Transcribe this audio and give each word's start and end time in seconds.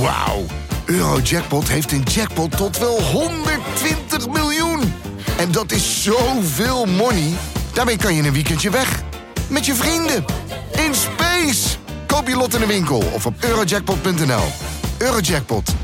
Wauw. 0.00 0.44
Eurojackpot 0.86 1.68
heeft 1.68 1.92
een 1.92 2.02
jackpot 2.02 2.56
tot 2.56 2.78
wel 2.78 3.02
120 3.02 4.28
miljoen. 4.28 4.80
En 5.38 5.52
dat 5.52 5.72
is 5.72 6.02
zoveel 6.02 6.86
money. 6.86 7.32
Daarmee 7.74 7.96
kan 7.96 8.14
je 8.14 8.22
een 8.22 8.32
weekendje 8.32 8.70
weg. 8.70 9.02
Met 9.50 9.66
je 9.66 9.74
vrienden. 9.74 10.24
In 10.86 10.94
space. 10.94 11.78
Koop 12.06 12.28
je 12.28 12.36
lot 12.36 12.54
in 12.54 12.60
de 12.60 12.66
winkel 12.66 13.02
of 13.14 13.26
op 13.26 13.34
eurojackpot.nl. 13.40 14.44
Eurojackpot. 14.98 15.74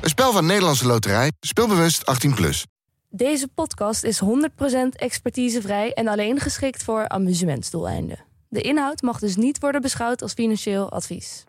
Een 0.00 0.08
spel 0.08 0.32
van 0.32 0.46
Nederlandse 0.46 0.86
Loterij. 0.86 1.32
Speelbewust 1.40 2.26
18+. 2.28 2.34
Plus. 2.34 2.66
Deze 3.10 3.48
podcast 3.54 4.04
is 4.04 4.20
100% 4.24 4.26
expertisevrij 4.92 5.92
en 5.92 6.08
alleen 6.08 6.40
geschikt 6.40 6.82
voor 6.82 7.08
amusementsdoeleinden. 7.08 8.18
De 8.48 8.60
inhoud 8.60 9.02
mag 9.02 9.18
dus 9.18 9.36
niet 9.36 9.58
worden 9.58 9.80
beschouwd 9.80 10.22
als 10.22 10.32
financieel 10.32 10.90
advies. 10.90 11.44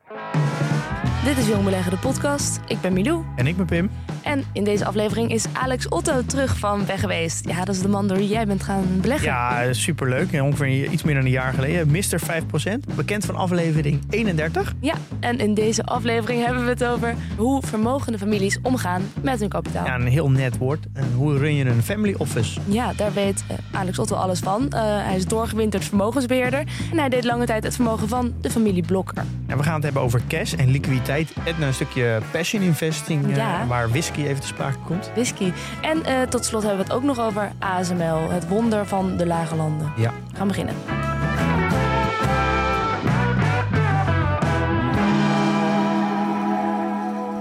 Dit 1.30 1.38
is 1.38 1.48
Jong 1.48 1.64
Beleggen, 1.64 1.92
de 1.92 1.98
podcast. 1.98 2.60
Ik 2.68 2.82
ben 2.82 2.94
Milou. 2.94 3.24
En 3.36 3.48
ik 3.48 3.58
ben 3.58 3.66
Pim. 3.66 3.90
En 4.24 4.44
in 4.54 4.64
deze 4.64 4.86
aflevering 4.86 5.32
is 5.32 5.46
Alex 5.54 5.88
Otto 5.88 6.22
terug 6.26 6.58
van 6.58 6.86
weg 6.86 7.00
geweest. 7.00 7.48
Ja, 7.48 7.66
dat 7.66 7.76
is 7.76 7.82
de 7.82 7.88
man 7.88 8.08
door 8.08 8.18
wie 8.18 8.28
jij 8.28 8.46
bent 8.46 8.64
gaan 8.64 8.84
beleggen. 9.02 9.28
Ja, 9.28 9.74
superleuk. 9.74 10.42
Ongeveer 10.42 10.92
iets 10.92 11.04
meer 11.04 11.16
dan 11.16 11.24
een 11.24 11.32
jaar 11.32 11.54
geleden. 11.54 11.92
Mr. 11.92 12.20
5%. 12.20 12.96
Bekend 12.96 13.26
van 13.26 13.36
aflevering 13.36 14.02
31. 14.10 14.74
Ja, 14.80 14.94
en 15.20 15.40
in 15.40 15.54
deze 15.54 15.84
aflevering 15.84 16.46
hebben 16.46 16.64
we 16.64 16.70
het 16.70 16.84
over 16.84 17.16
hoe 17.38 17.62
vermogende 17.66 18.18
families 18.18 18.60
omgaan 18.62 19.02
met 19.22 19.40
hun 19.40 19.50
kapitaal. 19.50 19.86
Ja, 19.86 19.96
een 19.96 20.08
heel 20.08 20.32
net 20.32 20.58
woord. 20.58 20.86
En 20.94 21.14
hoe 21.16 21.38
run 21.38 21.56
je 21.56 21.66
een 21.66 21.84
family 21.84 22.16
office? 22.18 22.60
Ja, 22.66 22.94
daar 22.94 23.14
weet 23.14 23.44
eh, 23.48 23.80
Alex 23.80 24.00
Otto 24.00 24.16
alles 24.16 24.40
van. 24.40 24.72
Eh, 24.72 24.82
hij 24.82 25.16
is 25.16 25.26
doorgewinterd 25.26 25.86
vermogensbeheerder. 25.86 26.64
En 26.92 26.98
hij 26.98 27.10
deed 27.10 27.24
lange 27.24 27.46
tijd 27.46 27.64
het 27.64 27.76
vermogen 27.76 28.08
van 28.08 28.34
de 28.42 28.50
familie 28.50 28.84
Blokker. 28.84 29.24
En 29.48 29.58
we 29.58 29.64
gaan 29.64 29.74
het 29.74 29.84
hebben 29.84 30.02
over 30.02 30.22
cash 30.28 30.54
en 30.54 30.72
liquiditeit. 30.72 31.19
En 31.46 31.62
een 31.62 31.74
stukje 31.74 32.20
passion 32.32 32.62
investing. 32.62 33.30
eh, 33.30 33.36
Ja. 33.36 33.68
waar 33.68 33.90
whisky 33.90 34.22
even 34.26 34.40
te 34.42 34.48
sprake 34.48 34.78
komt. 34.86 35.12
Whisky. 35.14 35.52
En 35.82 36.04
eh, 36.06 36.22
tot 36.22 36.46
slot 36.46 36.62
hebben 36.64 36.80
we 36.80 36.86
het 36.86 37.02
ook 37.02 37.04
nog 37.04 37.20
over 37.20 37.52
ASML, 37.60 38.30
het 38.30 38.48
wonder 38.48 38.86
van 38.88 39.18
de 39.18 39.26
lage 39.26 39.56
landen. 39.56 39.92
Ja. 39.96 40.14
We 40.32 40.38
gaan 40.38 40.48
beginnen. 40.48 40.76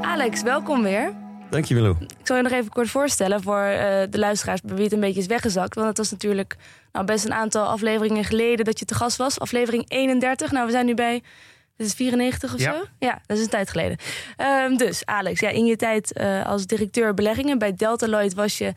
Alex, 0.02 0.42
welkom 0.42 0.82
weer. 0.82 1.12
Dank 1.50 1.64
je, 1.64 1.74
Willow. 1.74 2.02
Ik 2.02 2.26
zal 2.26 2.36
je 2.36 2.42
nog 2.42 2.52
even 2.52 2.70
kort 2.70 2.88
voorstellen 2.90 3.42
voor 3.42 3.62
eh, 3.62 4.02
de 4.10 4.18
luisteraars 4.18 4.60
bij 4.60 4.74
wie 4.74 4.84
het 4.84 4.92
een 4.92 5.00
beetje 5.00 5.20
is 5.20 5.26
weggezakt. 5.26 5.74
Want 5.74 5.86
het 5.88 5.96
was 5.98 6.10
natuurlijk 6.10 6.56
nou, 6.92 7.06
best 7.06 7.24
een 7.24 7.32
aantal 7.32 7.66
afleveringen 7.66 8.24
geleden 8.24 8.64
dat 8.64 8.78
je 8.78 8.84
te 8.84 8.94
gast 8.94 9.16
was. 9.16 9.38
Aflevering 9.40 9.84
31. 9.88 10.50
Nou, 10.52 10.66
we 10.66 10.72
zijn 10.72 10.86
nu 10.86 10.94
bij. 10.94 11.22
Dit 11.78 11.86
is 11.86 11.94
94 11.94 12.54
of 12.54 12.60
Ja. 12.60 12.72
zo? 12.72 12.84
Ja, 12.98 13.20
dat 13.26 13.36
is 13.36 13.42
een 13.42 13.50
tijd 13.50 13.70
geleden. 13.70 13.96
Ehm, 14.36 14.76
dus, 14.76 15.06
Alex, 15.06 15.40
ja, 15.40 15.48
in 15.48 15.64
je 15.66 15.76
tijd 15.76 16.12
eh, 16.12 16.46
als 16.46 16.66
directeur 16.66 17.14
beleggingen 17.14 17.58
bij 17.58 17.74
Delta 17.76 18.06
Lloyd 18.06 18.34
was 18.34 18.58
je 18.58 18.72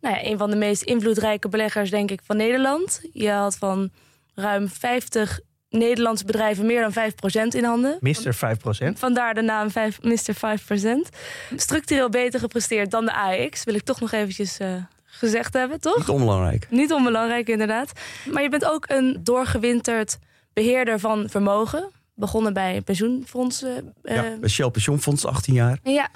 nou 0.00 0.14
ja, 0.16 0.24
een 0.24 0.38
van 0.38 0.50
de 0.50 0.56
meest 0.56 0.82
invloedrijke 0.82 1.48
beleggers, 1.48 1.90
denk 1.90 2.10
ik, 2.10 2.20
van 2.24 2.36
Nederland. 2.36 3.00
Je 3.12 3.30
had 3.30 3.56
van 3.56 3.90
ruim 4.34 4.68
50 4.68 5.40
Nederlandse 5.68 6.24
bedrijven 6.24 6.66
meer 6.66 6.80
dan 6.80 6.92
5% 6.92 7.54
in 7.54 7.64
handen. 7.64 7.96
Mr. 8.00 8.34
5%. 8.34 8.98
Vandaar 8.98 9.34
de 9.34 9.42
naam 9.42 9.70
5, 9.70 10.02
Mr. 10.02 10.34
5%. 10.34 11.08
Structureel 11.56 12.08
beter 12.08 12.40
gepresteerd 12.40 12.90
dan 12.90 13.04
de 13.04 13.12
AX, 13.14 13.64
wil 13.64 13.74
ik 13.74 13.82
toch 13.82 14.00
nog 14.00 14.12
eventjes 14.12 14.58
eh, 14.58 14.74
gezegd 15.04 15.52
hebben, 15.54 15.80
toch? 15.80 15.96
Niet 15.98 16.08
onbelangrijk. 16.08 16.66
Niet 16.70 16.92
onbelangrijk, 16.92 17.48
inderdaad. 17.48 17.92
Maar 18.30 18.42
je 18.42 18.48
bent 18.48 18.64
ook 18.64 18.84
een 18.88 19.20
doorgewinterd 19.22 20.18
beheerder 20.52 20.98
van 21.00 21.28
vermogen. 21.28 21.90
Begonnen 22.14 22.52
bij 22.52 22.80
pensioenfondsen. 22.80 23.94
eh, 24.02 24.14
ja, 24.16 24.36
bij 24.40 24.48
Shell 24.48 24.70
Pensioenfonds 24.70 25.26
18 25.26 25.54
jaar. 25.54 25.78
ja. 25.82 26.08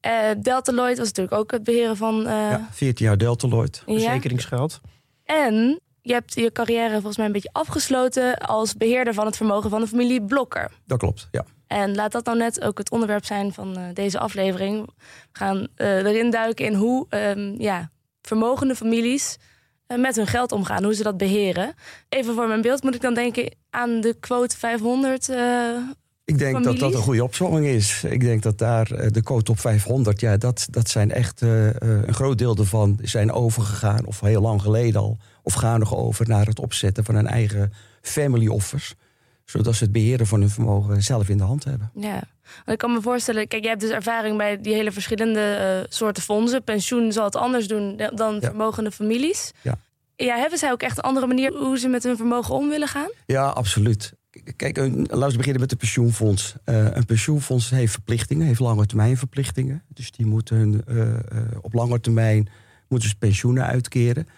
Eh, 0.00 0.12
Delta 0.38 0.72
Lloyd 0.72 0.98
was 0.98 1.06
natuurlijk 1.06 1.36
ook 1.36 1.50
het 1.50 1.64
beheren 1.64 1.96
van... 1.96 2.26
eh, 2.26 2.32
ja, 2.32 2.68
14 2.72 3.06
jaar 3.06 3.18
Delta 3.18 3.48
Lloyd. 3.48 3.82
ja. 3.86 3.92
Verzekeringsgeld. 3.92 4.80
En 5.24 5.80
je 6.02 6.12
hebt 6.12 6.34
je 6.34 6.52
carrière 6.52 6.92
volgens 6.92 7.16
mij 7.16 7.26
een 7.26 7.32
beetje 7.32 7.48
afgesloten... 7.52 8.36
als 8.38 8.74
beheerder 8.76 9.14
van 9.14 9.26
het 9.26 9.36
vermogen 9.36 9.70
van 9.70 9.80
de 9.80 9.86
familie 9.86 10.22
Blokker. 10.22 10.70
Dat 10.86 10.98
klopt, 10.98 11.28
ja. 11.30 11.44
En 11.66 11.94
laat 11.94 12.12
dat 12.12 12.24
nou 12.24 12.38
net 12.38 12.60
ook 12.64 12.78
het 12.78 12.90
onderwerp 12.90 13.24
zijn 13.24 13.52
van 13.52 13.76
eh, 13.76 13.82
deze 13.94 14.18
aflevering. 14.18 14.86
We 14.86 14.92
gaan 15.32 15.66
eh, 15.74 15.96
erin 15.96 16.30
duiken 16.30 16.64
in 16.64 16.74
hoe 16.74 17.06
ehm, 17.08 17.54
ja, 17.62 17.90
vermogende 18.22 18.74
families 18.74 19.36
eh, 19.36 19.44
met 19.96 20.16
hun 20.16 20.26
geld 20.26 20.52
omgaan, 20.52 20.84
hoe 20.84 20.94
ze 20.94 21.02
dat 21.02 21.16
beheren. 21.16 21.74
Even 22.08 22.34
voor 22.34 22.48
mijn 22.48 22.60
beeld 22.62 22.82
moet 22.82 22.94
ik 22.94 23.00
dan 23.00 23.14
denken 23.14 23.54
aan 23.70 24.00
de 24.00 24.16
quote 24.20 24.56
500. 24.58 25.28
eh, 25.28 25.70
Ik 26.24 26.38
denk 26.38 26.64
dat 26.64 26.78
dat 26.78 26.94
een 26.94 27.00
goede 27.02 27.22
opzomming 27.24 27.66
is. 27.66 28.04
Ik 28.04 28.20
denk 28.20 28.42
dat 28.42 28.58
daar 28.58 28.90
eh, 28.90 29.10
de 29.10 29.22
code 29.22 29.50
op 29.50 29.60
500, 29.60 30.20
ja, 30.20 30.36
dat, 30.36 30.66
dat 30.70 30.88
zijn 30.88 31.10
echt 31.10 31.42
eh, 31.42 31.68
eh, 31.68 31.74
een 32.06 32.14
groot 32.14 32.38
deel 32.38 32.56
ervan 32.56 32.98
zijn 33.02 33.32
overgegaan, 33.32 34.06
of 34.06 34.20
heel 34.20 34.40
lang 34.42 34.62
geleden 34.62 35.00
al, 35.00 35.18
of 35.42 35.52
gaan 35.54 35.78
nog 35.78 35.94
over 35.96 36.28
naar 36.28 36.46
het 36.46 36.58
opzetten 36.60 37.04
van 37.04 37.14
een 37.14 37.26
eigen 37.26 37.72
family 38.02 38.46
office. 38.46 38.94
Zodat 39.44 39.74
ze 39.74 39.82
het 39.84 39.92
beheren 39.92 40.26
van 40.26 40.40
hun 40.40 40.50
vermogen 40.50 41.02
zelf 41.02 41.28
in 41.28 41.36
de 41.38 41.44
hand 41.44 41.64
hebben. 41.64 41.90
ja. 41.94 42.22
Ik 42.66 42.78
kan 42.78 42.92
me 42.92 43.00
voorstellen, 43.00 43.48
kijk, 43.48 43.62
jij 43.62 43.70
hebt 43.70 43.82
dus 43.82 43.92
ervaring 43.92 44.36
bij 44.36 44.60
die 44.60 44.74
hele 44.74 44.92
verschillende 44.92 45.40
eh, 45.54 45.92
soorten 45.92 46.22
fondsen. 46.22 46.64
Pensioen 46.64 47.12
zal 47.12 47.24
het 47.24 47.36
anders 47.36 47.68
doen 47.68 47.96
da- 47.96 48.08
dan 48.10 48.34
Ja. 48.34 48.40
vermogende 48.40 48.90
families. 48.90 49.52
Ja. 49.62 49.78
Ja, 50.16 50.36
hebben 50.36 50.58
zij 50.58 50.70
ook 50.72 50.82
echt 50.82 50.96
een 50.98 51.02
andere 51.04 51.26
manier 51.26 51.52
hoe 51.52 51.78
ze 51.78 51.88
met 51.88 52.02
hun 52.02 52.16
vermogen 52.16 52.54
om 52.54 52.68
willen 52.68 52.88
gaan? 52.88 53.10
Ja, 53.26 53.46
absoluut. 53.48 54.12
Kijk, 54.56 54.76
een- 54.76 55.06
laten 55.10 55.30
we 55.30 55.36
beginnen 55.36 55.60
met 55.60 55.72
een 55.72 55.78
pensioenfonds. 55.78 56.54
Eh, 56.64 56.84
een 56.96 57.04
pensioenfonds 57.04 57.70
heeft 57.70 57.92
verplichtingen, 57.92 58.46
heeft 58.46 58.60
lange 58.60 58.86
termijn 58.86 59.16
verplichtingen. 59.16 59.82
Dus 59.88 60.10
die 60.10 60.26
moeten 60.26 60.56
hun, 60.56 60.82
eh, 60.86 61.08
eh, 61.14 61.18
op 61.60 61.72
lange 61.72 62.00
termijn 62.00 62.48
moeten 62.88 63.08
ze 63.08 63.16
pensioenen 63.16 63.64
uitkeren. 63.66 64.28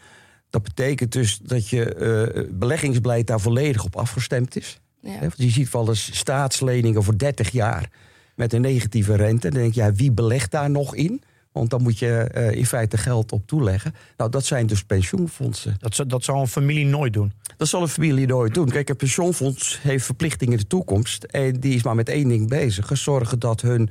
Dat 0.51 0.63
betekent 0.63 1.13
dus 1.13 1.39
dat 1.39 1.69
je 1.69 1.95
eh, 1.95 2.45
beleggingsbeleid 2.51 3.27
daar 3.27 3.41
volledig 3.41 3.85
op 3.85 3.97
afgestemd 3.97 4.57
is. 4.57 4.81
Ja. 5.13 5.15
Hè, 5.15 5.21
Want 5.21 5.35
je 5.37 5.51
ziet 5.51 5.71
wel 5.71 5.89
eens 5.89 6.17
staatsleningen 6.17 7.03
voor 7.03 7.19
30 7.19 7.51
jaar 7.51 7.91
met 8.35 8.53
een 8.53 8.61
negatieve 8.61 9.17
rente. 9.17 9.51
Dan 9.51 9.61
denk 9.61 9.75
je, 9.75 9.81
ja, 9.81 9.93
wie 9.93 10.13
belegt 10.13 10.51
daar 10.51 10.71
nog 10.71 10.95
in? 10.95 11.23
Want 11.53 11.71
dan 11.71 11.83
moet 11.83 11.99
je 11.99 12.17
eh, 12.19 12.51
in 12.51 12.67
feite 12.67 12.97
geld 12.97 13.33
op 13.33 13.47
toeleggen. 13.47 13.95
Nou, 14.17 14.31
dat 14.31 14.45
zijn 14.45 14.67
dus 14.67 14.85
pensioenfondsen. 14.85 15.75
Dat, 15.79 15.95
zou- 15.95 16.09
dat 16.09 16.25
zou 16.25 16.39
een 16.41 16.47
familie 16.49 16.87
nooit 16.87 17.13
doen. 17.13 17.33
Dat 17.57 17.69
zal 17.69 17.83
een 17.83 17.89
familie 17.89 18.27
nooit 18.27 18.55
doen. 18.55 18.69
Kijk, 18.69 18.89
een 18.89 18.97
pensioenfonds 18.97 19.79
heeft 19.83 20.05
verplichtingen 20.05 20.53
in 20.55 20.59
de 20.61 20.67
toekomst. 20.67 21.25
En 21.25 21.61
die 21.61 21.75
is 21.75 21.83
maar 21.83 21.95
met 21.95 22.09
één 22.09 22.29
ding 22.29 22.49
bezig. 22.49 22.91
Zorgen 22.99 23.39
dat 23.39 23.61
hun 23.61 23.91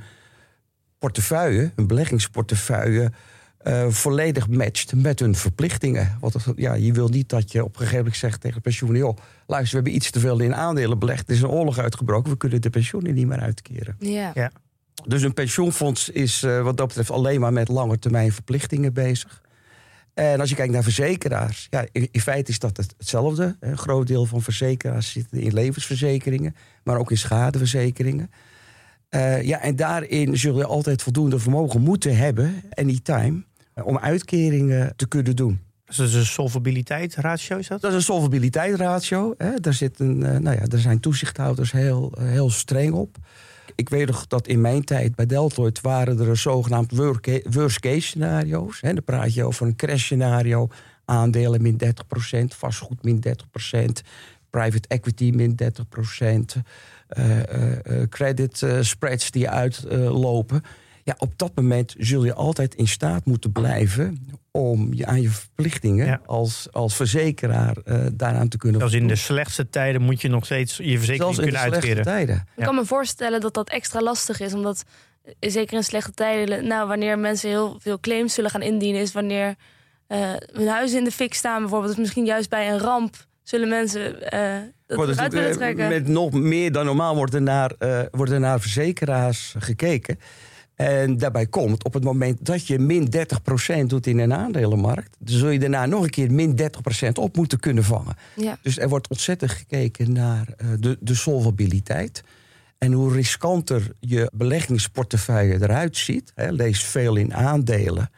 portefeuille, 0.98 1.72
hun 1.76 1.86
beleggingsportefeuille... 1.86 3.12
eh, 3.58 3.88
volledig 3.88 4.48
matcht 4.48 4.94
met 4.94 5.18
hun 5.18 5.34
verplichtingen. 5.34 6.16
Want 6.20 6.34
ja, 6.56 6.74
je 6.74 6.92
wil 6.92 7.08
niet 7.08 7.28
dat 7.28 7.52
je 7.52 7.64
op 7.64 7.70
een 7.72 7.78
gegeven 7.78 7.98
moment 7.98 8.16
zegt 8.16 8.40
tegen 8.40 8.60
pensioen... 8.60 8.96
joh, 8.96 9.16
luister, 9.46 9.70
we 9.70 9.74
hebben 9.84 9.94
iets 9.94 10.10
te 10.10 10.20
veel 10.20 10.40
in 10.40 10.54
aandelen 10.54 10.98
belegd. 10.98 11.28
Er 11.28 11.34
is 11.34 11.42
een 11.42 11.48
oorlog 11.48 11.78
uitgebroken. 11.78 12.30
We 12.30 12.36
kunnen 12.36 12.60
de 12.60 12.70
pensioenen 12.70 13.14
niet 13.14 13.26
meer 13.26 13.40
uitkeren. 13.40 13.96
Ja. 13.98 14.30
Ja. 14.34 14.50
Dus 15.06 15.22
een 15.22 15.34
pensioenfonds 15.34 16.08
is 16.08 16.42
eh, 16.42 16.62
wat 16.62 16.76
dat 16.76 16.86
betreft 16.86 17.10
alleen 17.10 17.40
maar 17.40 17.52
met 17.52 17.68
lange 17.68 17.98
termijn 17.98 18.32
verplichtingen 18.32 18.92
bezig. 18.92 19.42
En 20.14 20.40
als 20.40 20.48
je 20.48 20.54
kijkt 20.56 20.72
naar 20.72 20.82
verzekeraars, 20.82 21.66
ja, 21.70 21.86
in, 21.92 22.08
in 22.10 22.20
feite 22.20 22.50
is 22.50 22.58
dat 22.58 22.76
het- 22.76 22.94
hetzelfde. 22.98 23.56
Een 23.60 23.78
groot 23.78 24.06
deel 24.06 24.24
van 24.26 24.42
verzekeraars 24.42 25.12
zitten 25.12 25.40
in 25.40 25.52
levensverzekeringen, 25.52 26.54
maar 26.84 26.98
ook 26.98 27.10
in 27.10 27.18
schadeverzekeringen. 27.18 28.30
Eh, 29.08 29.42
ja, 29.42 29.60
en 29.60 29.76
daarin 29.76 30.38
zul 30.38 30.56
je 30.56 30.64
altijd 30.64 31.02
voldoende 31.02 31.38
vermogen 31.38 31.80
moeten 31.80 32.16
hebben, 32.16 32.62
anytime, 32.70 33.36
eh, 33.36 33.47
om 33.84 33.98
uitkeringen 33.98 34.92
te 34.96 35.08
kunnen 35.08 35.36
doen. 35.36 35.60
Dus 35.86 35.96
dat 35.96 36.06
is 36.06 36.14
een 36.14 36.26
solvabiliteitsratio, 36.26 37.56
is 37.56 37.68
dat? 37.68 37.80
Dat 37.80 37.90
is 37.90 37.96
een 37.96 38.02
solvabiliteitsratio. 38.02 39.34
Hè. 39.38 39.54
Daar, 39.54 39.74
zit 39.74 40.00
een, 40.00 40.22
eh, 40.22 40.38
nou 40.38 40.56
ja, 40.56 40.64
daar 40.64 40.80
zijn 40.80 41.00
toezichthouders 41.00 41.72
heel, 41.72 42.12
eh, 42.18 42.24
heel 42.24 42.50
streng 42.50 42.92
op. 42.92 43.16
Ik 43.74 43.88
weet 43.88 44.06
nog 44.06 44.26
dat 44.26 44.46
in 44.46 44.60
mijn 44.60 44.84
tijd 44.84 45.14
bij 45.14 45.26
Deltoid 45.26 45.80
waren 45.80 46.20
er 46.20 46.36
zogenaamd 46.36 46.92
worst- 47.50 47.80
case 47.80 48.00
scenario's. 48.00 48.80
Hè. 48.80 48.94
Dan 48.94 49.04
praat 49.04 49.34
je 49.34 49.44
over 49.44 49.66
een 49.66 49.76
crash 49.76 50.02
scenario. 50.02 50.68
Aandelen 51.04 51.62
min 51.62 51.76
30%, 51.76 52.54
vastgoed 52.54 53.02
min 53.02 53.20
30%, 53.20 54.02
private 54.50 54.88
equity 54.88 55.30
min 55.34 55.54
30%, 55.54 56.56
eh, 57.08 57.38
eh, 57.38 58.02
eh, 58.02 58.08
credit 58.08 58.62
eh, 58.62 58.78
spreads 58.80 59.30
die 59.30 59.48
uitlopen. 59.48 60.62
Ja, 61.08 61.14
op 61.18 61.32
dat 61.36 61.52
moment 61.54 61.94
zul 61.98 62.24
je 62.24 62.34
altijd 62.34 62.74
in 62.74 62.88
staat 62.88 63.24
moeten 63.24 63.52
blijven 63.52 64.26
om 64.50 64.94
je 64.94 65.06
aan 65.06 65.20
je 65.20 65.28
verplichtingen 65.30 66.06
Ja. 66.06 66.20
als, 66.26 66.68
als 66.70 66.96
verzekeraar 66.96 67.76
eh, 67.84 68.06
daaraan 68.12 68.48
te 68.48 68.56
kunnen 68.56 68.80
Zelfs 68.80 68.94
in 68.94 69.08
de 69.08 69.16
slechtste 69.16 69.68
tijden 69.70 70.02
moet 70.02 70.20
je 70.20 70.28
nog 70.28 70.44
steeds 70.44 70.76
je 70.76 70.96
verzekering 70.98 71.34
Zelfs 71.34 71.38
in 71.38 71.44
de 71.44 71.50
kunnen 71.50 71.72
uitkeren. 71.72 72.04
tijden. 72.04 72.46
Ik 72.56 72.64
kan 72.64 72.74
me 72.74 72.84
voorstellen 72.84 73.40
dat 73.40 73.54
dat 73.54 73.70
extra 73.70 74.00
lastig 74.00 74.40
is, 74.40 74.54
omdat 74.54 74.84
eh, 75.22 75.50
zeker 75.50 75.76
in 75.76 75.84
slechte 75.84 76.12
tijden, 76.12 76.66
nou, 76.66 76.88
wanneer 76.88 77.18
mensen 77.18 77.48
heel 77.48 77.76
veel 77.80 78.00
claims 78.00 78.34
zullen 78.34 78.50
gaan 78.50 78.62
indienen, 78.62 79.00
is 79.00 79.12
wanneer 79.12 79.54
eh, 80.06 80.18
hun 80.52 80.68
huizen 80.68 80.98
in 80.98 81.04
de 81.04 81.10
fik 81.10 81.34
staan, 81.34 81.60
bijvoorbeeld, 81.60 81.90
dus 81.90 82.00
misschien 82.04 82.24
juist 82.24 82.48
bij 82.50 82.70
een 82.70 82.78
ramp 82.78 83.26
zullen 83.42 83.68
mensen 83.68 84.30
eh 84.30 84.56
dat 84.86 85.16
het, 85.16 85.32
willen 85.32 85.52
trekken. 85.52 85.88
Met 85.88 86.08
nog 86.08 86.32
meer 86.32 86.72
dan 86.72 86.84
normaal 86.84 87.14
wordt 87.14 87.34
er 87.34 87.42
naar, 87.42 87.72
eh, 87.78 88.00
wordt 88.10 88.32
er 88.32 88.40
naar 88.40 88.60
verzekeraars 88.60 89.54
gekeken. 89.58 90.18
En 90.78 91.16
daarbij 91.16 91.46
komt, 91.46 91.84
op 91.84 91.94
het 91.94 92.04
moment 92.04 92.46
dat 92.46 92.66
je 92.66 92.78
min 92.78 93.08
30% 93.82 93.84
doet 93.86 94.06
in 94.06 94.18
een 94.18 94.34
aandelenmarkt... 94.34 95.16
dan 95.18 95.38
zul 95.38 95.48
je 95.48 95.58
daarna 95.58 95.86
nog 95.86 96.02
een 96.02 96.10
keer 96.10 96.32
min 96.32 96.60
30% 97.06 97.08
op 97.14 97.36
moeten 97.36 97.60
kunnen 97.60 97.84
vangen. 97.84 98.16
Ja. 98.36 98.58
Dus 98.62 98.78
er 98.78 98.88
wordt 98.88 99.08
ontzettend 99.08 99.50
gekeken 99.50 100.12
naar 100.12 100.46
eh, 100.56 100.66
de, 100.80 100.96
de 101.00 101.14
solvabiliteit. 101.14 102.22
En 102.78 102.92
hoe 102.92 103.12
riskanter 103.12 103.90
je 104.00 104.30
beleggingsportefeuille 104.34 105.54
eruit 105.54 105.96
ziet, 105.96 106.32
hè, 106.34 106.50
lees 106.50 106.84
veel 106.84 107.16
in 107.16 107.34
aandelen. 107.34 108.10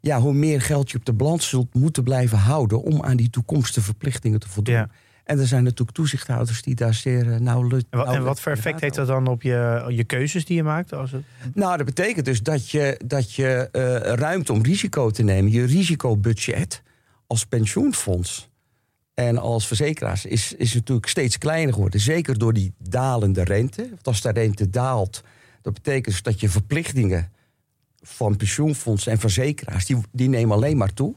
Ja, 0.00 0.20
hoe 0.20 0.34
meer 0.34 0.60
geld 0.60 0.90
je 0.90 0.98
op 0.98 1.04
de 1.04 1.12
balans 1.12 1.48
zult 1.48 1.74
moeten 1.74 2.02
blijven 2.02 2.38
houden 2.38 2.82
om 2.82 3.02
aan 3.02 3.16
die 3.16 3.30
toekomstige 3.30 3.86
verplichtingen 3.86 4.40
te 4.40 4.48
voldoen. 4.48 4.74
Ja. 4.74 4.88
En 5.24 5.38
er 5.38 5.46
zijn 5.46 5.62
natuurlijk 5.64 5.96
toezichthouders 5.96 6.62
die 6.62 6.74
daar 6.74 6.94
zeer 6.94 7.26
uh, 7.26 7.36
nauwlettend. 7.36 7.92
En 7.92 7.98
wat, 7.98 8.14
en 8.14 8.24
wat 8.24 8.40
voor 8.40 8.52
effect 8.52 8.80
heeft 8.80 8.94
dat 8.94 9.06
dan 9.06 9.26
op 9.26 9.42
je, 9.42 9.84
je 9.88 10.04
keuzes 10.04 10.44
die 10.44 10.56
je 10.56 10.62
maakt? 10.62 10.92
Als 10.92 11.12
het... 11.12 11.22
Nou, 11.54 11.76
dat 11.76 11.86
betekent 11.86 12.24
dus 12.24 12.42
dat 12.42 12.70
je, 12.70 13.00
dat 13.04 13.32
je 13.32 13.68
uh, 13.72 13.96
ruimte 14.14 14.52
om 14.52 14.62
risico 14.62 15.10
te 15.10 15.22
nemen, 15.22 15.52
je 15.52 15.64
risicobudget 15.64 16.82
als 17.26 17.46
pensioenfonds 17.46 18.48
en 19.14 19.38
als 19.38 19.66
verzekeraars 19.66 20.24
is, 20.24 20.52
is 20.52 20.74
natuurlijk 20.74 21.08
steeds 21.08 21.38
kleiner 21.38 21.74
geworden. 21.74 22.00
Zeker 22.00 22.38
door 22.38 22.52
die 22.52 22.72
dalende 22.78 23.44
rente. 23.44 23.88
Want 23.88 24.06
als 24.06 24.20
de 24.20 24.30
rente 24.30 24.70
daalt, 24.70 25.22
dat 25.62 25.74
betekent 25.74 26.04
dus 26.04 26.22
dat 26.22 26.40
je 26.40 26.48
verplichtingen 26.48 27.32
van 28.00 28.36
pensioenfondsen 28.36 29.12
en 29.12 29.18
verzekeraars, 29.18 29.86
die, 29.86 29.96
die 30.12 30.28
nemen 30.28 30.56
alleen 30.56 30.76
maar 30.76 30.92
toe. 30.92 31.14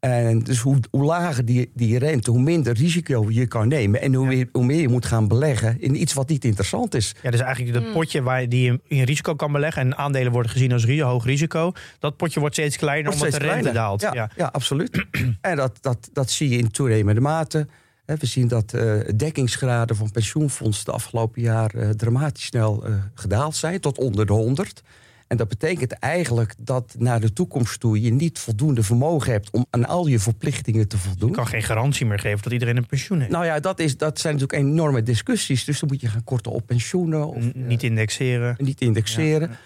En 0.00 0.38
dus 0.38 0.58
hoe, 0.58 0.78
hoe 0.90 1.04
lager 1.04 1.44
die, 1.44 1.70
die 1.74 1.98
rente, 1.98 2.30
hoe 2.30 2.40
minder 2.40 2.72
risico 2.72 3.26
je 3.28 3.46
kan 3.46 3.68
nemen. 3.68 4.00
En 4.00 4.14
hoe, 4.14 4.26
meer, 4.26 4.48
hoe 4.52 4.64
meer 4.64 4.80
je 4.80 4.88
moet 4.88 5.06
gaan 5.06 5.28
beleggen 5.28 5.80
in 5.80 6.00
iets 6.00 6.12
wat 6.12 6.28
niet 6.28 6.44
interessant 6.44 6.94
is. 6.94 7.14
Ja, 7.22 7.30
dus 7.30 7.40
eigenlijk 7.40 7.74
dat 7.74 7.92
potje 7.92 8.22
waar 8.22 8.48
die 8.48 8.64
je 8.64 8.80
in 8.86 9.02
risico 9.02 9.34
kan 9.34 9.52
beleggen. 9.52 9.82
En 9.82 9.96
aandelen 9.96 10.32
worden 10.32 10.50
gezien 10.50 10.72
als 10.72 10.84
hoog 10.84 11.24
risico. 11.24 11.72
Dat 11.98 12.16
potje 12.16 12.40
wordt 12.40 12.54
steeds 12.54 12.76
kleiner 12.76 13.04
Wordt 13.04 13.20
omdat 13.22 13.34
steeds 13.34 13.52
de 13.52 13.54
rente 13.54 13.70
kleiner. 13.70 13.98
daalt. 13.98 14.00
Ja, 14.00 14.14
Ja. 14.14 14.30
ja. 14.36 14.46
absoluut. 14.52 15.06
en 15.40 15.56
dat, 15.56 15.78
dat, 15.80 16.10
dat 16.12 16.30
zie 16.30 16.48
je 16.48 16.58
in 16.58 16.70
toenemende 16.70 17.20
mate. 17.20 17.66
Hè, 18.06 18.16
We 18.16 18.26
zien 18.26 18.48
dat 18.48 18.72
uh, 18.74 19.00
dekkingsgraden 19.16 19.96
van 19.96 20.10
pensioenfondsen 20.10 20.84
de 20.84 20.92
afgelopen 20.92 21.42
jaar 21.42 21.74
uh, 21.74 21.88
dramatisch 21.88 22.44
snel 22.44 22.88
uh, 22.88 22.94
gedaald 23.14 23.56
zijn, 23.56 23.80
tot 23.80 23.98
onder 23.98 24.26
de 24.26 24.32
100. 24.32 24.82
En 25.30 25.36
dat 25.36 25.48
betekent 25.48 25.92
eigenlijk 25.92 26.54
dat 26.58 26.94
naar 26.98 27.20
de 27.20 27.32
toekomst 27.32 27.80
toe 27.80 28.00
je 28.00 28.12
niet 28.12 28.38
voldoende 28.38 28.82
vermogen 28.82 29.32
hebt 29.32 29.50
om 29.50 29.66
aan 29.70 29.86
al 29.86 30.06
je 30.06 30.18
verplichtingen 30.18 30.88
te 30.88 30.98
voldoen. 30.98 31.28
Je 31.28 31.34
kan 31.34 31.46
geen 31.46 31.62
garantie 31.62 32.06
meer 32.06 32.18
geven 32.18 32.42
dat 32.42 32.52
iedereen 32.52 32.76
een 32.76 32.86
pensioen 32.86 33.18
heeft. 33.18 33.30
Nou 33.30 33.44
ja, 33.44 33.60
dat, 33.60 33.80
is, 33.80 33.96
dat 33.96 34.20
zijn 34.20 34.34
natuurlijk 34.34 34.62
enorme 34.62 35.02
discussies. 35.02 35.64
Dus 35.64 35.80
dan 35.80 35.88
moet 35.88 36.00
je 36.00 36.08
gaan 36.08 36.24
korten 36.24 36.52
op 36.52 36.66
pensioenen. 36.66 37.28
Of, 37.28 37.44
N 37.44 37.66
niet 37.66 37.82
indexeren. 37.82 38.54
Niet 38.58 38.80
indexeren. 38.80 39.48
Ja. 39.50 39.58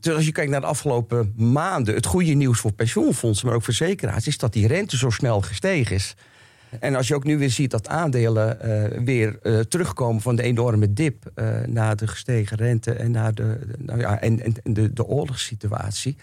Dus 0.00 0.14
als 0.14 0.24
je 0.24 0.32
kijkt 0.32 0.50
naar 0.50 0.60
de 0.60 0.66
afgelopen 0.66 1.32
maanden, 1.36 1.94
het 1.94 2.06
goede 2.06 2.32
nieuws 2.32 2.60
voor 2.60 2.72
pensioenfondsen, 2.72 3.46
maar 3.46 3.56
ook 3.56 3.64
verzekeraars, 3.64 4.26
is 4.26 4.38
dat 4.38 4.52
die 4.52 4.66
rente 4.66 4.96
zo 4.96 5.10
snel 5.10 5.40
gestegen 5.40 5.96
is. 5.96 6.14
En 6.80 6.94
als 6.94 7.08
je 7.08 7.14
ook 7.14 7.24
nu 7.24 7.38
weer 7.38 7.50
ziet 7.50 7.70
dat 7.70 7.88
aandelen 7.88 8.58
uh, 8.64 9.04
weer 9.04 9.38
uh, 9.42 9.60
terugkomen 9.60 10.22
van 10.22 10.36
de 10.36 10.42
enorme 10.42 10.92
dip 10.92 11.30
uh, 11.34 11.60
naar 11.66 11.96
de 11.96 12.06
gestegen 12.06 12.56
rente 12.56 12.92
en 12.92 13.10
naar 13.10 13.34
de, 13.34 13.58
nou 13.78 14.00
ja, 14.00 14.20
en, 14.20 14.40
en 14.40 14.54
de, 14.62 14.92
de 14.92 15.06
oorlogssituatie. 15.06 16.16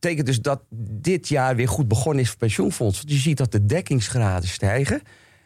Betekent 0.00 0.26
dus 0.26 0.40
dat 0.40 0.62
dit 1.00 1.28
jaar 1.28 1.56
weer 1.56 1.68
goed 1.68 1.88
begonnen 1.88 2.22
is 2.22 2.28
voor 2.28 2.38
pensioenfondsen. 2.38 3.06
Want 3.06 3.16
je 3.16 3.22
ziet 3.22 3.36
dat 3.36 3.52
de 3.52 3.66
dekkingsgraden 3.66 4.48
stijgen. 4.48 5.02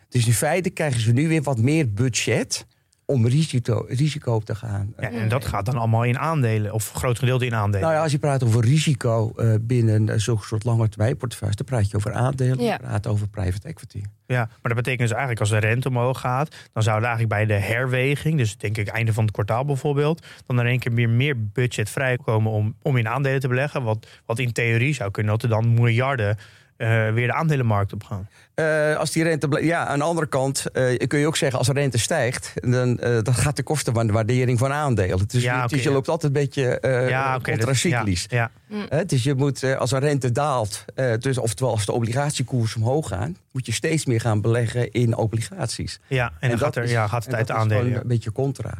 Dus 0.09 0.27
in 0.27 0.33
feite 0.33 0.71
krijgen 0.71 1.01
ze 1.01 1.13
nu 1.13 1.29
weer 1.29 1.43
wat 1.43 1.59
meer 1.59 1.93
budget 1.93 2.67
om 3.07 3.27
risico, 3.27 3.85
risico 3.89 4.39
te 4.39 4.55
gaan. 4.55 4.93
Ja, 4.97 5.11
en 5.11 5.29
dat 5.29 5.45
gaat 5.45 5.67
dan 5.67 5.77
allemaal 5.77 6.05
in 6.05 6.19
aandelen, 6.19 6.73
of 6.73 6.93
groot 6.93 7.19
gedeelte 7.19 7.47
in 7.47 7.55
aandelen. 7.55 7.81
Nou 7.81 7.95
ja, 7.95 8.03
als 8.03 8.13
je 8.13 8.19
praat 8.19 8.45
over 8.45 8.65
risico 8.65 9.33
uh, 9.37 9.55
binnen 9.61 10.09
uh, 10.09 10.15
zo'n 10.17 10.39
soort 10.41 10.65
lange 10.65 10.89
termijn 10.89 11.17
portefeuille, 11.17 11.55
dan 11.57 11.67
praat 11.67 11.91
je 11.91 11.97
over 11.97 12.13
aandelen, 12.13 12.61
ja. 12.61 12.73
je 12.73 12.79
praat 12.79 13.07
over 13.07 13.29
private 13.29 13.69
equity. 13.69 14.03
Ja, 14.27 14.37
maar 14.37 14.59
dat 14.63 14.75
betekent 14.75 14.99
dus 14.99 15.11
eigenlijk 15.11 15.41
als 15.41 15.51
de 15.51 15.59
rente 15.59 15.89
omhoog 15.89 16.21
gaat, 16.21 16.55
dan 16.73 16.83
zou 16.83 17.01
eigenlijk 17.01 17.29
bij 17.29 17.47
de 17.47 17.65
herweging, 17.65 18.39
dus 18.39 18.57
denk 18.57 18.77
ik 18.77 18.89
einde 18.89 19.13
van 19.13 19.25
het 19.25 19.33
kwartaal 19.33 19.65
bijvoorbeeld, 19.65 20.27
dan 20.47 20.61
in 20.61 20.67
één 20.67 20.79
keer 20.79 20.93
meer, 20.93 21.09
meer 21.09 21.49
budget 21.53 21.91
vrijkomen 21.91 22.53
om, 22.53 22.75
om 22.83 22.97
in 22.97 23.09
aandelen 23.09 23.41
te 23.41 23.49
beleggen. 23.49 23.83
Wat, 23.83 24.07
wat 24.25 24.39
in 24.39 24.53
theorie 24.53 24.95
zou 24.95 25.11
kunnen 25.11 25.33
dat 25.33 25.43
er 25.43 25.49
dan 25.49 25.75
miljarden 25.75 26.37
uh, 26.79 27.13
weer 27.13 27.27
de 27.27 27.33
aandelenmarkt 27.33 27.93
op 27.93 28.05
gaan. 28.05 28.29
Uh, 28.55 28.97
als 28.97 29.11
die 29.11 29.23
rente. 29.23 29.65
Ja, 29.65 29.87
aan 29.87 29.99
de 29.99 30.05
andere 30.05 30.27
kant 30.27 30.65
uh, 30.73 30.97
kun 31.07 31.19
je 31.19 31.27
ook 31.27 31.37
zeggen: 31.37 31.59
als 31.59 31.67
de 31.67 31.73
rente 31.73 31.99
stijgt, 31.99 32.53
dan 32.55 32.97
dat 32.97 33.35
gaat 33.35 33.55
ten 33.55 33.65
koste 33.65 33.93
van 33.93 34.07
de 34.07 34.13
waardering 34.13 34.59
van 34.59 34.73
aandelen. 34.73 35.29
Dus, 35.29 35.43
ja, 35.43 35.55
okay, 35.55 35.69
dus 35.69 35.83
je 35.83 35.91
loopt 35.91 36.09
altijd 36.09 36.37
een 36.37 36.41
beetje 36.43 36.79
ja, 37.09 37.37
okay, 37.37 37.55
contracyclisch. 37.55 38.27
Ja, 38.29 38.51
ja. 38.69 39.05
dus 39.05 39.23
je 39.23 39.35
moet, 39.35 39.65
als 39.65 39.93
een 39.93 39.99
rente 39.99 40.33
daalt, 40.33 40.85
dus, 41.19 41.39
oftewel 41.39 41.73
als 41.73 41.87
de 41.87 41.93
obligatiekoers 41.93 42.77
omhoog 42.77 43.09
gaan, 43.09 43.37
moet 43.53 43.67
je 43.67 43.73
steeds 43.73 44.07
meer 44.07 44.21
gaan 44.21 44.41
beleggen 44.41 44.91
in 44.91 45.17
obligaties. 45.17 46.01
Ja, 46.07 46.27
en, 46.27 46.33
en 46.41 46.49
dan 46.49 46.59
gaat, 46.59 46.77
er, 46.77 46.83
is, 46.83 46.91
ja, 46.91 47.07
gaat 47.07 47.25
het 47.25 47.35
uit 47.35 47.47
de 47.47 47.53
dat 47.53 47.63
aandelen. 47.63 47.95
Een 47.95 48.09
beetje 48.09 48.33
contra. 48.33 48.79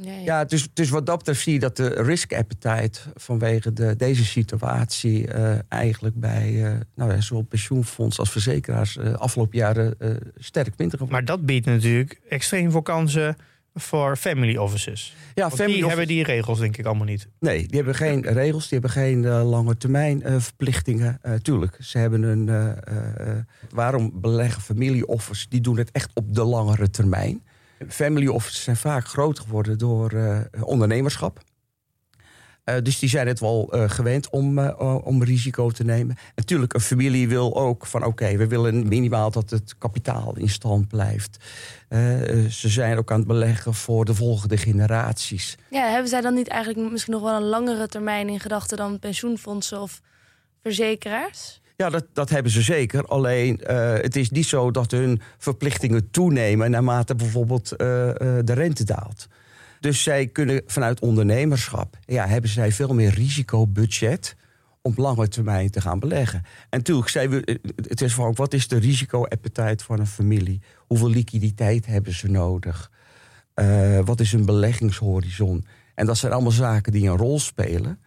Ja, 0.00 0.44
dus, 0.44 0.68
dus 0.72 0.88
wat 0.88 1.06
dat 1.06 1.18
betreft 1.18 1.40
zie 1.40 1.52
je 1.52 1.58
dat 1.58 1.76
de 1.76 1.88
risk 1.88 2.32
appetite 2.32 3.00
vanwege 3.14 3.72
de, 3.72 3.96
deze 3.96 4.24
situatie 4.24 5.26
uh, 5.28 5.58
eigenlijk 5.68 6.20
bij 6.20 6.52
uh, 6.52 6.72
nou 6.94 7.12
ja, 7.12 7.20
zowel 7.20 7.42
pensioenfonds 7.42 8.18
als 8.18 8.30
verzekeraars 8.30 8.96
uh, 8.96 9.12
afgelopen 9.12 9.58
jaren 9.58 9.96
sterk 10.38 10.74
minder 10.76 10.98
Maar 11.08 11.24
dat 11.24 11.46
biedt 11.46 11.66
natuurlijk 11.66 12.20
extreem 12.28 12.70
veel 12.70 12.82
kansen 12.82 13.36
voor 13.74 14.16
family 14.16 14.56
offices. 14.56 15.16
Ja, 15.34 15.42
Want 15.42 15.54
family 15.54 15.74
die 15.74 15.84
office... 15.84 15.98
hebben 15.98 16.14
die 16.16 16.24
regels 16.24 16.58
denk 16.58 16.76
ik 16.76 16.84
allemaal 16.84 17.06
niet. 17.06 17.28
Nee, 17.40 17.66
die 17.66 17.76
hebben 17.76 17.94
geen 17.94 18.22
regels, 18.22 18.68
die 18.68 18.78
hebben 18.78 18.90
geen 18.90 19.28
lange 19.28 19.76
termijn 19.76 20.40
verplichtingen. 20.40 21.20
tuurlijk, 21.42 21.76
ze 21.80 21.98
hebben 21.98 22.22
een... 22.22 22.76
waarom 23.70 24.20
beleggen 24.20 24.62
family 24.62 25.02
office? 25.02 25.46
Die 25.48 25.60
doen 25.60 25.78
het 25.78 25.90
echt 25.90 26.10
op 26.14 26.34
de 26.34 26.44
langere 26.44 26.90
termijn. 26.90 27.42
Family 27.88 28.26
offices 28.26 28.62
zijn 28.62 28.76
vaak 28.76 29.06
groot 29.06 29.38
geworden 29.38 29.78
door 29.78 30.12
uh, 30.12 30.40
ondernemerschap. 30.60 31.40
Uh, 32.64 32.74
dus 32.82 32.98
die 32.98 33.08
zijn 33.08 33.26
het 33.26 33.40
wel 33.40 33.76
uh, 33.76 33.90
gewend 33.90 34.30
om, 34.30 34.58
om 34.58 35.22
risico 35.22 35.70
te 35.70 35.84
nemen. 35.84 36.16
Natuurlijk, 36.34 36.74
een 36.74 36.80
familie 36.80 37.28
wil 37.28 37.56
ook 37.56 37.86
van 37.86 38.04
oké, 38.04 38.36
we 38.36 38.46
willen 38.46 38.88
minimaal 38.88 39.30
dat 39.30 39.50
het 39.50 39.74
kapitaal 39.78 40.36
in 40.36 40.48
stand 40.48 40.88
blijft. 40.88 41.44
ze 42.48 42.68
zijn 42.68 42.98
ook 42.98 43.10
aan 43.10 43.18
het 43.18 43.26
beleggen 43.26 43.74
voor 43.74 44.04
de 44.04 44.14
volgende 44.14 44.56
generaties. 44.56 45.56
Ja, 45.70 45.88
hebben 45.90 46.08
zij 46.08 46.20
dan 46.20 46.34
niet 46.34 46.48
eigenlijk 46.48 46.90
misschien 46.90 47.12
nog 47.12 47.22
wel 47.22 47.36
een 47.36 47.48
langere 47.48 47.88
termijn 47.88 48.28
in 48.28 48.40
gedachten 48.40 48.76
dan 48.76 48.98
pensioenfondsen 48.98 49.80
of 49.80 50.00
verzekeraars? 50.62 51.60
Ja, 51.82 51.90
dat, 51.90 52.06
dat 52.12 52.28
hebben 52.28 52.52
ze 52.52 52.62
zeker. 52.62 53.06
Alleen 53.06 53.60
uh, 53.62 53.92
het 53.92 54.16
is 54.16 54.30
niet 54.30 54.46
zo 54.46 54.70
dat 54.70 54.90
hun 54.90 55.20
verplichtingen 55.38 56.10
toenemen 56.10 56.70
naarmate 56.70 57.14
bijvoorbeeld 57.14 57.72
uh, 57.76 58.06
uh, 58.06 58.12
de 58.44 58.52
rente 58.52 58.84
daalt. 58.84 59.26
Dus 59.80 60.02
zij 60.02 60.26
kunnen 60.26 60.62
vanuit 60.66 61.00
ondernemerschap, 61.00 61.98
ja, 62.04 62.26
hebben 62.26 62.50
zij 62.50 62.72
veel 62.72 62.94
meer 62.94 63.14
risicobudget 63.14 64.36
om 64.82 64.92
lange 64.96 65.28
termijn 65.28 65.70
te 65.70 65.80
gaan 65.80 65.98
beleggen. 65.98 66.42
En 66.70 66.78
natuurlijk, 66.78 67.08
zij, 67.08 67.28
het 67.76 68.00
is 68.00 68.14
van 68.14 68.34
wat 68.34 68.54
is 68.54 68.68
de 68.68 68.78
risico-appetite 68.78 69.84
van 69.84 69.98
een 69.98 70.06
familie? 70.06 70.62
Hoeveel 70.86 71.10
liquiditeit 71.10 71.86
hebben 71.86 72.14
ze 72.14 72.30
nodig? 72.30 72.90
wat 74.04 74.20
is 74.20 74.32
hun 74.32 74.44
beleggingshorizon? 74.44 75.66
En 75.94 76.06
dat 76.06 76.16
zijn 76.16 76.32
allemaal 76.32 76.50
zaken 76.50 76.92
die 76.92 77.08
een 77.08 77.16
rol 77.16 77.38
spelen. 77.38 78.00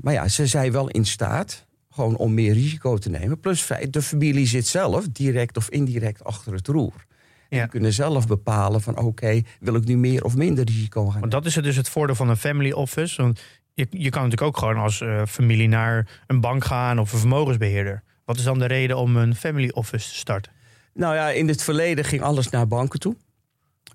maar 0.00 0.12
ja, 0.12 0.28
ze 0.28 0.46
zijn 0.46 0.72
wel 0.72 0.88
in 0.88 1.04
staat 1.04 1.66
gewoon 1.92 2.16
om 2.16 2.34
meer 2.34 2.52
risico 2.52 2.96
te 2.96 3.10
nemen. 3.10 3.40
Plus 3.40 3.60
feit, 3.60 3.92
de 3.92 4.02
familie 4.02 4.46
zit 4.46 4.66
zelf, 4.66 5.08
direct 5.08 5.56
of 5.56 5.70
indirect, 5.70 6.24
achter 6.24 6.52
het 6.52 6.66
roer. 6.66 7.06
Ja. 7.48 7.58
Die 7.58 7.68
kunnen 7.68 7.92
zelf 7.92 8.26
bepalen 8.26 8.80
van 8.80 8.96
oké, 8.96 9.06
okay, 9.06 9.44
wil 9.60 9.74
ik 9.74 9.84
nu 9.84 9.96
meer 9.96 10.24
of 10.24 10.36
minder 10.36 10.64
risico 10.64 11.06
gaan 11.06 11.20
Want 11.20 11.32
dat 11.32 11.46
is 11.46 11.54
dus 11.54 11.76
het 11.76 11.88
voordeel 11.88 12.14
van 12.14 12.28
een 12.28 12.36
family 12.36 12.72
office. 12.72 13.22
Want 13.22 13.40
je, 13.74 13.86
je 13.90 14.10
kan 14.10 14.22
natuurlijk 14.22 14.42
ook 14.42 14.56
gewoon 14.56 14.76
als 14.76 15.00
uh, 15.00 15.22
familie 15.26 15.68
naar 15.68 16.22
een 16.26 16.40
bank 16.40 16.64
gaan 16.64 16.98
of 16.98 17.12
een 17.12 17.18
vermogensbeheerder. 17.18 18.02
Wat 18.24 18.36
is 18.36 18.44
dan 18.44 18.58
de 18.58 18.66
reden 18.66 18.96
om 18.96 19.16
een 19.16 19.34
family 19.34 19.70
office 19.74 20.08
te 20.08 20.14
starten? 20.14 20.52
Nou 20.94 21.14
ja, 21.14 21.30
in 21.30 21.48
het 21.48 21.62
verleden 21.62 22.04
ging 22.04 22.22
alles 22.22 22.48
naar 22.48 22.68
banken 22.68 23.00
toe. 23.00 23.16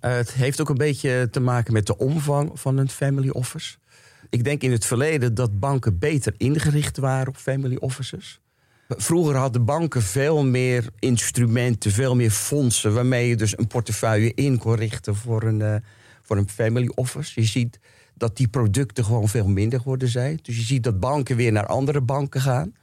Uh, 0.01 0.11
het 0.11 0.33
heeft 0.33 0.61
ook 0.61 0.69
een 0.69 0.77
beetje 0.77 1.27
te 1.31 1.39
maken 1.39 1.73
met 1.73 1.85
de 1.85 1.97
omvang 1.97 2.59
van 2.59 2.77
een 2.77 2.89
family 2.89 3.29
office. 3.29 3.77
Ik 4.29 4.43
denk 4.43 4.61
in 4.61 4.71
het 4.71 4.85
verleden 4.85 5.33
dat 5.33 5.59
banken 5.59 5.99
beter 5.99 6.33
ingericht 6.37 6.97
waren 6.97 7.27
op 7.27 7.37
family 7.37 7.75
offices. 7.75 8.39
Vroeger 8.87 9.35
hadden 9.35 9.65
banken 9.65 10.01
veel 10.01 10.45
meer 10.45 10.89
instrumenten, 10.99 11.91
veel 11.91 12.15
meer 12.15 12.31
fondsen... 12.31 12.93
waarmee 12.93 13.27
je 13.27 13.35
dus 13.35 13.57
een 13.57 13.67
portefeuille 13.67 14.33
in 14.33 14.57
kon 14.57 14.75
richten 14.75 15.15
voor 15.15 15.43
een, 15.43 15.59
uh, 15.59 15.75
voor 16.21 16.37
een 16.37 16.49
family 16.49 16.91
office. 16.95 17.41
Je 17.41 17.47
ziet 17.47 17.79
dat 18.13 18.37
die 18.37 18.47
producten 18.47 19.05
gewoon 19.05 19.27
veel 19.27 19.47
minder 19.47 19.79
geworden 19.79 20.07
zijn. 20.07 20.39
Dus 20.41 20.55
je 20.55 20.63
ziet 20.63 20.83
dat 20.83 20.99
banken 20.99 21.35
weer 21.35 21.51
naar 21.51 21.65
andere 21.65 22.01
banken 22.01 22.41
gaan. 22.41 22.75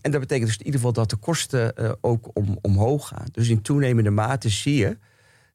En 0.00 0.10
dat 0.10 0.20
betekent 0.20 0.46
dus 0.46 0.56
in 0.58 0.64
ieder 0.64 0.80
geval 0.80 0.94
dat 0.94 1.10
de 1.10 1.16
kosten 1.16 1.72
uh, 1.78 1.92
ook 2.00 2.30
om, 2.32 2.58
omhoog 2.60 3.08
gaan. 3.08 3.26
Dus 3.32 3.48
in 3.48 3.62
toenemende 3.62 4.10
mate 4.10 4.48
zie 4.48 4.76
je 4.76 4.98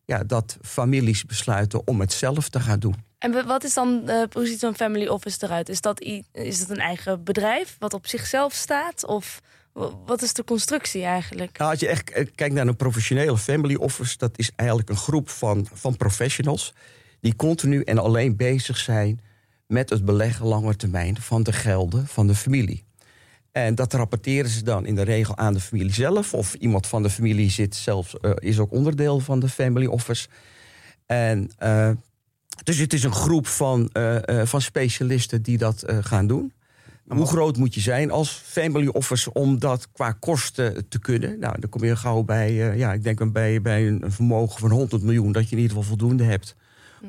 ja, 0.06 0.24
dat 0.24 0.58
families 0.62 1.26
besluiten 1.26 1.88
om 1.88 2.00
het 2.00 2.14
zelf 2.14 2.50
te 2.50 2.60
gaan 2.60 2.80
doen. 2.80 2.96
En 3.20 3.46
wat 3.46 3.64
is 3.64 3.74
dan 3.74 4.06
de 4.06 4.28
positie 4.30 4.60
van 4.60 4.76
Family 4.76 5.08
Office 5.08 5.38
eruit? 5.42 5.70
Is 5.70 5.82
dat, 5.82 6.02
is 6.32 6.60
dat 6.60 6.70
een 6.70 6.84
eigen 6.84 7.24
bedrijf 7.24 7.76
wat 7.80 7.94
op 7.94 8.08
zichzelf 8.08 8.54
staat? 8.54 9.06
Of 9.06 9.42
wat 10.06 10.22
is 10.22 10.34
de 10.34 10.44
constructie 10.44 11.04
eigenlijk? 11.04 11.58
Nou, 11.58 11.72
als 11.72 11.80
je 11.80 11.88
echt 11.88 12.12
eh, 12.12 12.26
kijkt 12.36 12.54
naar 12.54 12.68
een 12.68 12.76
professionele 12.76 13.38
Family 13.38 13.76
Office, 13.76 14.18
dat 14.18 14.38
is 14.38 14.52
eigenlijk 14.56 14.90
een 14.90 14.98
groep 14.98 15.30
van, 15.30 15.68
van 15.74 15.98
professionals 15.98 16.74
die 17.20 17.36
continu 17.36 17.82
en 17.82 17.98
alleen 17.98 18.36
bezig 18.36 18.78
zijn 18.78 19.22
met 19.68 19.90
het 19.90 20.06
beleggen 20.06 20.46
lange 20.46 20.76
termijn 20.76 21.22
van 21.22 21.44
de 21.44 21.54
gelden 21.54 22.08
van 22.08 22.28
de 22.28 22.36
familie. 22.36 22.84
En 23.52 23.76
dat 23.76 23.94
rapporteren 23.94 24.50
ze 24.50 24.64
dan 24.64 24.86
in 24.86 24.96
de 24.96 25.02
regel 25.02 25.38
aan 25.38 25.54
de 25.54 25.60
familie 25.60 25.94
zelf. 25.94 26.34
Of 26.34 26.54
iemand 26.54 26.88
van 26.88 27.04
de 27.04 27.10
familie 27.10 27.50
zit 27.50 27.76
zelfs, 27.76 28.16
uh, 28.22 28.32
is 28.36 28.60
ook 28.60 28.72
onderdeel 28.72 29.20
van 29.20 29.40
de 29.40 29.50
family 29.50 29.86
office. 29.86 30.28
En 31.06 31.52
uh, 31.64 31.90
dus 32.64 32.78
het 32.78 32.94
is 32.94 33.04
een 33.04 33.14
groep 33.14 33.48
van, 33.48 33.90
uh, 33.94 34.18
van 34.44 34.62
specialisten 34.62 35.42
die 35.42 35.58
dat 35.58 35.84
gaan 36.02 36.28
doen. 36.28 36.54
Hoe 37.08 37.28
groot 37.28 37.58
moet 37.58 37.74
je 37.74 37.82
zijn 37.82 38.12
als 38.12 38.30
family 38.30 38.88
office 38.88 39.34
om 39.34 39.60
dat 39.60 39.92
qua 39.92 40.12
kosten 40.12 40.88
te 40.88 41.00
kunnen? 41.00 41.40
Nou, 41.40 41.60
dan 41.60 41.70
kom 41.70 41.84
je 41.84 41.96
gauw 41.96 42.24
bij, 42.24 42.54
ja, 42.54 42.94
ik 42.94 43.04
denk 43.04 43.32
bij, 43.32 43.62
bij 43.62 43.88
een 43.88 44.04
vermogen 44.08 44.60
van 44.60 44.72
100 44.72 45.04
miljoen, 45.04 45.32
dat 45.32 45.50
je 45.50 45.56
in 45.56 45.62
ieder 45.62 45.76
geval 45.76 45.90
voldoende 45.90 46.24
hebt 46.24 46.56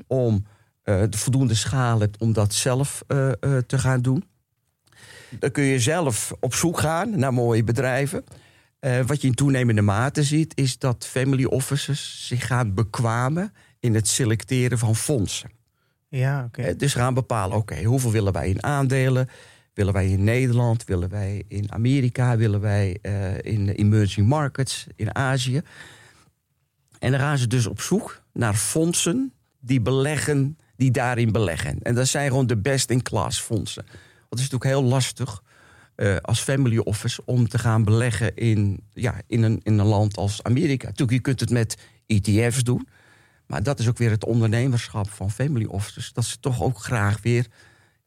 om 0.06 0.46
de 0.82 1.08
voldoende 1.10 1.54
schaal 1.54 2.00
hebt 2.00 2.18
om 2.18 2.32
dat 2.32 2.54
zelf 2.54 3.02
te 3.66 3.78
gaan 3.78 4.02
doen. 4.02 4.24
Dan 5.38 5.50
kun 5.50 5.64
je 5.64 5.80
zelf 5.80 6.32
op 6.40 6.54
zoek 6.54 6.78
gaan 6.78 7.18
naar 7.18 7.32
mooie 7.32 7.64
bedrijven. 7.64 8.24
Uh, 8.80 9.00
wat 9.00 9.20
je 9.20 9.26
in 9.26 9.34
toenemende 9.34 9.82
mate 9.82 10.22
ziet, 10.22 10.56
is 10.56 10.78
dat 10.78 11.06
family 11.06 11.44
offices 11.44 12.26
zich 12.26 12.46
gaan 12.46 12.74
bekwamen 12.74 13.52
in 13.86 13.94
het 13.94 14.08
selecteren 14.08 14.78
van 14.78 14.96
fondsen. 14.96 15.50
Ja, 16.08 16.44
oké. 16.44 16.60
Okay. 16.60 16.76
Dus 16.76 16.94
gaan 16.94 17.14
bepalen, 17.14 17.56
oké, 17.56 17.72
okay, 17.72 17.84
hoeveel 17.84 18.10
willen 18.10 18.32
wij 18.32 18.48
in 18.48 18.62
aandelen? 18.62 19.28
Willen 19.74 19.92
wij 19.92 20.08
in 20.08 20.24
Nederland? 20.24 20.84
Willen 20.84 21.08
wij 21.08 21.44
in 21.48 21.72
Amerika? 21.72 22.36
Willen 22.36 22.60
wij 22.60 22.98
uh, 23.02 23.38
in 23.38 23.68
emerging 23.68 24.28
markets, 24.28 24.86
in 24.96 25.14
Azië? 25.14 25.60
En 26.98 27.10
dan 27.10 27.20
gaan 27.20 27.38
ze 27.38 27.46
dus 27.46 27.66
op 27.66 27.80
zoek 27.80 28.22
naar 28.32 28.54
fondsen 28.54 29.32
die 29.60 29.80
beleggen, 29.80 30.58
die 30.76 30.90
daarin 30.90 31.32
beleggen. 31.32 31.82
En 31.82 31.94
dat 31.94 32.08
zijn 32.08 32.28
gewoon 32.28 32.46
de 32.46 32.56
best-in-class 32.56 33.40
fondsen. 33.40 33.84
Want 33.84 34.28
het 34.28 34.38
is 34.38 34.50
natuurlijk 34.50 34.80
heel 34.80 34.90
lastig 34.90 35.42
uh, 35.96 36.16
als 36.20 36.40
family 36.40 36.78
office 36.78 37.22
om 37.24 37.48
te 37.48 37.58
gaan 37.58 37.84
beleggen 37.84 38.34
in, 38.34 38.80
ja, 38.94 39.14
in, 39.26 39.42
een, 39.42 39.60
in 39.62 39.78
een 39.78 39.86
land 39.86 40.16
als 40.16 40.42
Amerika. 40.42 40.86
Natuurlijk, 40.86 41.16
je 41.16 41.20
kunt 41.20 41.40
het 41.40 41.50
met 41.50 41.76
ETF's 42.06 42.62
doen. 42.62 42.88
Maar 43.46 43.62
dat 43.62 43.78
is 43.78 43.88
ook 43.88 43.98
weer 43.98 44.10
het 44.10 44.24
ondernemerschap 44.24 45.10
van 45.10 45.30
family 45.30 45.64
offices. 45.64 46.12
Dat 46.12 46.24
ze 46.24 46.40
toch 46.40 46.62
ook 46.62 46.78
graag 46.78 47.22
weer. 47.22 47.46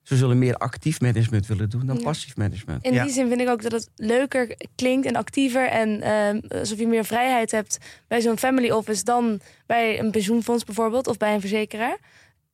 Ze 0.02 0.18
zullen 0.18 0.38
meer 0.38 0.56
actief 0.56 1.02
management 1.02 1.48
willen 1.48 1.70
doen 1.70 1.86
dan 1.86 1.98
ja. 1.98 2.04
passief 2.04 2.36
management. 2.36 2.84
In 2.84 3.04
die 3.04 3.12
zin 3.12 3.28
vind 3.28 3.42
ik 3.42 3.50
ook 3.50 3.62
dat 3.62 3.72
het 3.72 3.90
leuker 3.96 4.56
klinkt 4.76 5.08
en 5.08 5.16
actiever. 5.16 5.68
En 5.68 5.90
uh, 5.90 6.60
alsof 6.60 6.80
je 6.80 6.88
meer 6.88 7.06
vrijheid 7.06 7.52
hebt 7.52 7.78
bij 8.08 8.22
zo'n 8.22 8.38
family 8.38 8.70
office 8.70 9.04
dan 9.04 9.40
bij 9.66 10.00
een 10.00 10.12
pensioenfonds 10.12 10.64
bijvoorbeeld 10.64 11.08
of 11.08 11.18
bij 11.18 11.34
een 11.34 11.40
verzekeraar. 11.40 11.98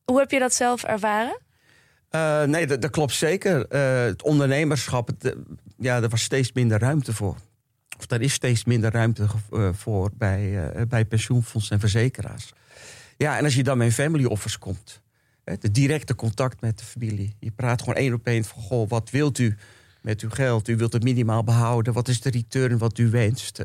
Hoe 0.04 0.18
heb 0.18 0.30
je 0.30 0.38
dat 0.38 0.54
zelf 0.54 0.84
ervaren? 0.84 1.38
Uh, 2.10 2.42
nee, 2.42 2.66
dat, 2.66 2.82
dat, 2.82 2.90
klopt 2.90 3.12
zeker. 3.12 3.66
Uh, 3.70 4.04
het 4.04 4.22
ondernemerschap, 4.22 5.06
het, 5.06 5.36
ja, 5.78 6.02
er 6.02 6.08
was 6.08 6.22
steeds 6.22 6.52
minder 6.52 6.78
ruimte 6.78 7.12
voor. 7.12 7.36
Of 7.98 8.10
er 8.10 8.22
is 8.22 8.32
steeds 8.32 8.64
minder 8.64 8.92
ruimte 8.92 9.26
voor 9.72 10.10
bij, 10.14 10.70
bij 10.88 11.04
pensioenfondsen 11.04 11.74
en 11.74 11.80
verzekeraars. 11.80 12.52
Ja, 13.16 13.38
en 13.38 13.44
als 13.44 13.54
je 13.54 13.62
dan 13.62 13.78
met 13.78 13.92
family 13.92 14.24
office 14.24 14.58
komt, 14.58 15.00
het 15.44 15.74
directe 15.74 16.14
contact 16.14 16.60
met 16.60 16.78
de 16.78 16.84
familie. 16.84 17.36
Je 17.40 17.50
praat 17.50 17.80
gewoon 17.80 17.94
één 17.94 18.12
op 18.12 18.26
één 18.26 18.44
van, 18.44 18.62
goh, 18.62 18.88
wat 18.88 19.10
wilt 19.10 19.38
u 19.38 19.56
met 20.02 20.20
uw 20.20 20.30
geld? 20.30 20.68
U 20.68 20.76
wilt 20.76 20.92
het 20.92 21.02
minimaal 21.02 21.44
behouden. 21.44 21.92
Wat 21.92 22.08
is 22.08 22.20
de 22.20 22.30
return 22.30 22.78
wat 22.78 22.98
u 22.98 23.10
wenst? 23.10 23.64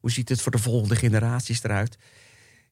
hoe 0.00 0.10
ziet 0.10 0.28
het 0.28 0.40
voor 0.40 0.52
de 0.52 0.58
volgende 0.58 0.96
generaties 0.96 1.62
eruit? 1.62 1.98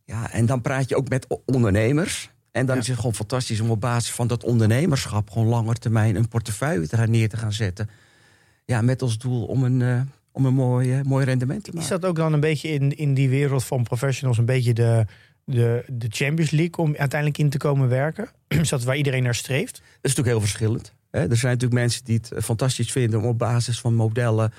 Ja, 0.05 0.33
en 0.33 0.47
dan 0.47 0.61
praat 0.61 0.89
je 0.89 0.97
ook 0.97 1.09
met 1.09 1.27
ondernemers. 1.45 2.31
En 2.51 2.67
dan 2.67 2.75
ja. 2.75 2.81
is 2.81 2.89
het 2.89 2.97
gewoon 2.97 3.15
fantastisch 3.15 3.61
om 3.61 3.71
op 3.71 3.81
basis 3.81 4.11
van 4.11 4.27
dat 4.27 4.45
ondernemerschap 4.45 5.31
gewoon 5.31 5.49
langer 5.49 5.75
termijn 5.75 6.17
een 6.17 6.29
portefeuille 6.29 6.89
te 6.89 6.97
gaan 6.97 7.11
neer 7.11 7.29
te 7.29 7.37
gaan 7.37 7.53
zetten. 7.53 7.91
Ja, 8.65 8.83
met 8.83 9.03
als 9.03 9.19
doel 9.19 9.45
om 9.45 9.65
een, 9.65 9.81
uh, 9.81 10.01
om 10.33 10.47
een 10.47 10.55
mooi, 10.55 10.99
uh, 10.99 11.03
mooi 11.03 11.25
rendement 11.25 11.65
te 11.65 11.71
maken. 11.71 11.85
Is 11.85 12.01
dat 12.01 12.05
ook 12.05 12.17
dan 12.17 12.33
een 12.33 12.41
beetje 12.41 12.69
in, 12.69 12.97
in 12.97 13.15
die 13.15 13.29
wereld 13.29 13.65
van 13.65 13.83
professionals 13.83 14.39
een 14.39 14.45
beetje 14.45 14.75
de, 14.75 15.07
de, 15.49 15.85
de 15.87 16.07
Champions 16.09 16.51
League 16.51 16.77
om 16.77 16.97
uiteindelijk 16.97 17.41
in 17.41 17.51
te 17.51 17.59
komen 17.59 17.89
werken? 17.89 18.29
Is 18.49 18.69
dat 18.69 18.85
waar 18.85 18.97
iedereen 18.97 19.23
naar 19.23 19.35
streeft? 19.35 19.75
Dat 19.75 19.83
is 19.83 19.91
natuurlijk 20.01 20.29
heel 20.29 20.41
verschillend. 20.41 20.95
Hè? 21.11 21.21
Er 21.21 21.37
zijn 21.37 21.53
natuurlijk 21.53 21.81
mensen 21.81 22.05
die 22.05 22.21
het 22.23 22.45
fantastisch 22.45 22.93
vinden 22.93 23.21
om 23.21 23.27
op 23.27 23.39
basis 23.39 23.81
van 23.81 23.95
modellen 23.95 24.53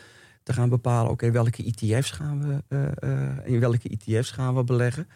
te 0.43 0.53
gaan 0.53 0.69
bepalen: 0.69 1.11
oké, 1.11 1.11
okay, 1.11 1.31
welke 1.31 1.63
ETF's 1.63 2.11
gaan 2.11 2.63
we 2.67 2.75
uh, 3.03 3.53
in 3.53 3.59
welke 3.59 3.89
ETF's 3.89 4.31
gaan 4.31 4.55
we 4.55 4.63
beleggen. 4.63 5.07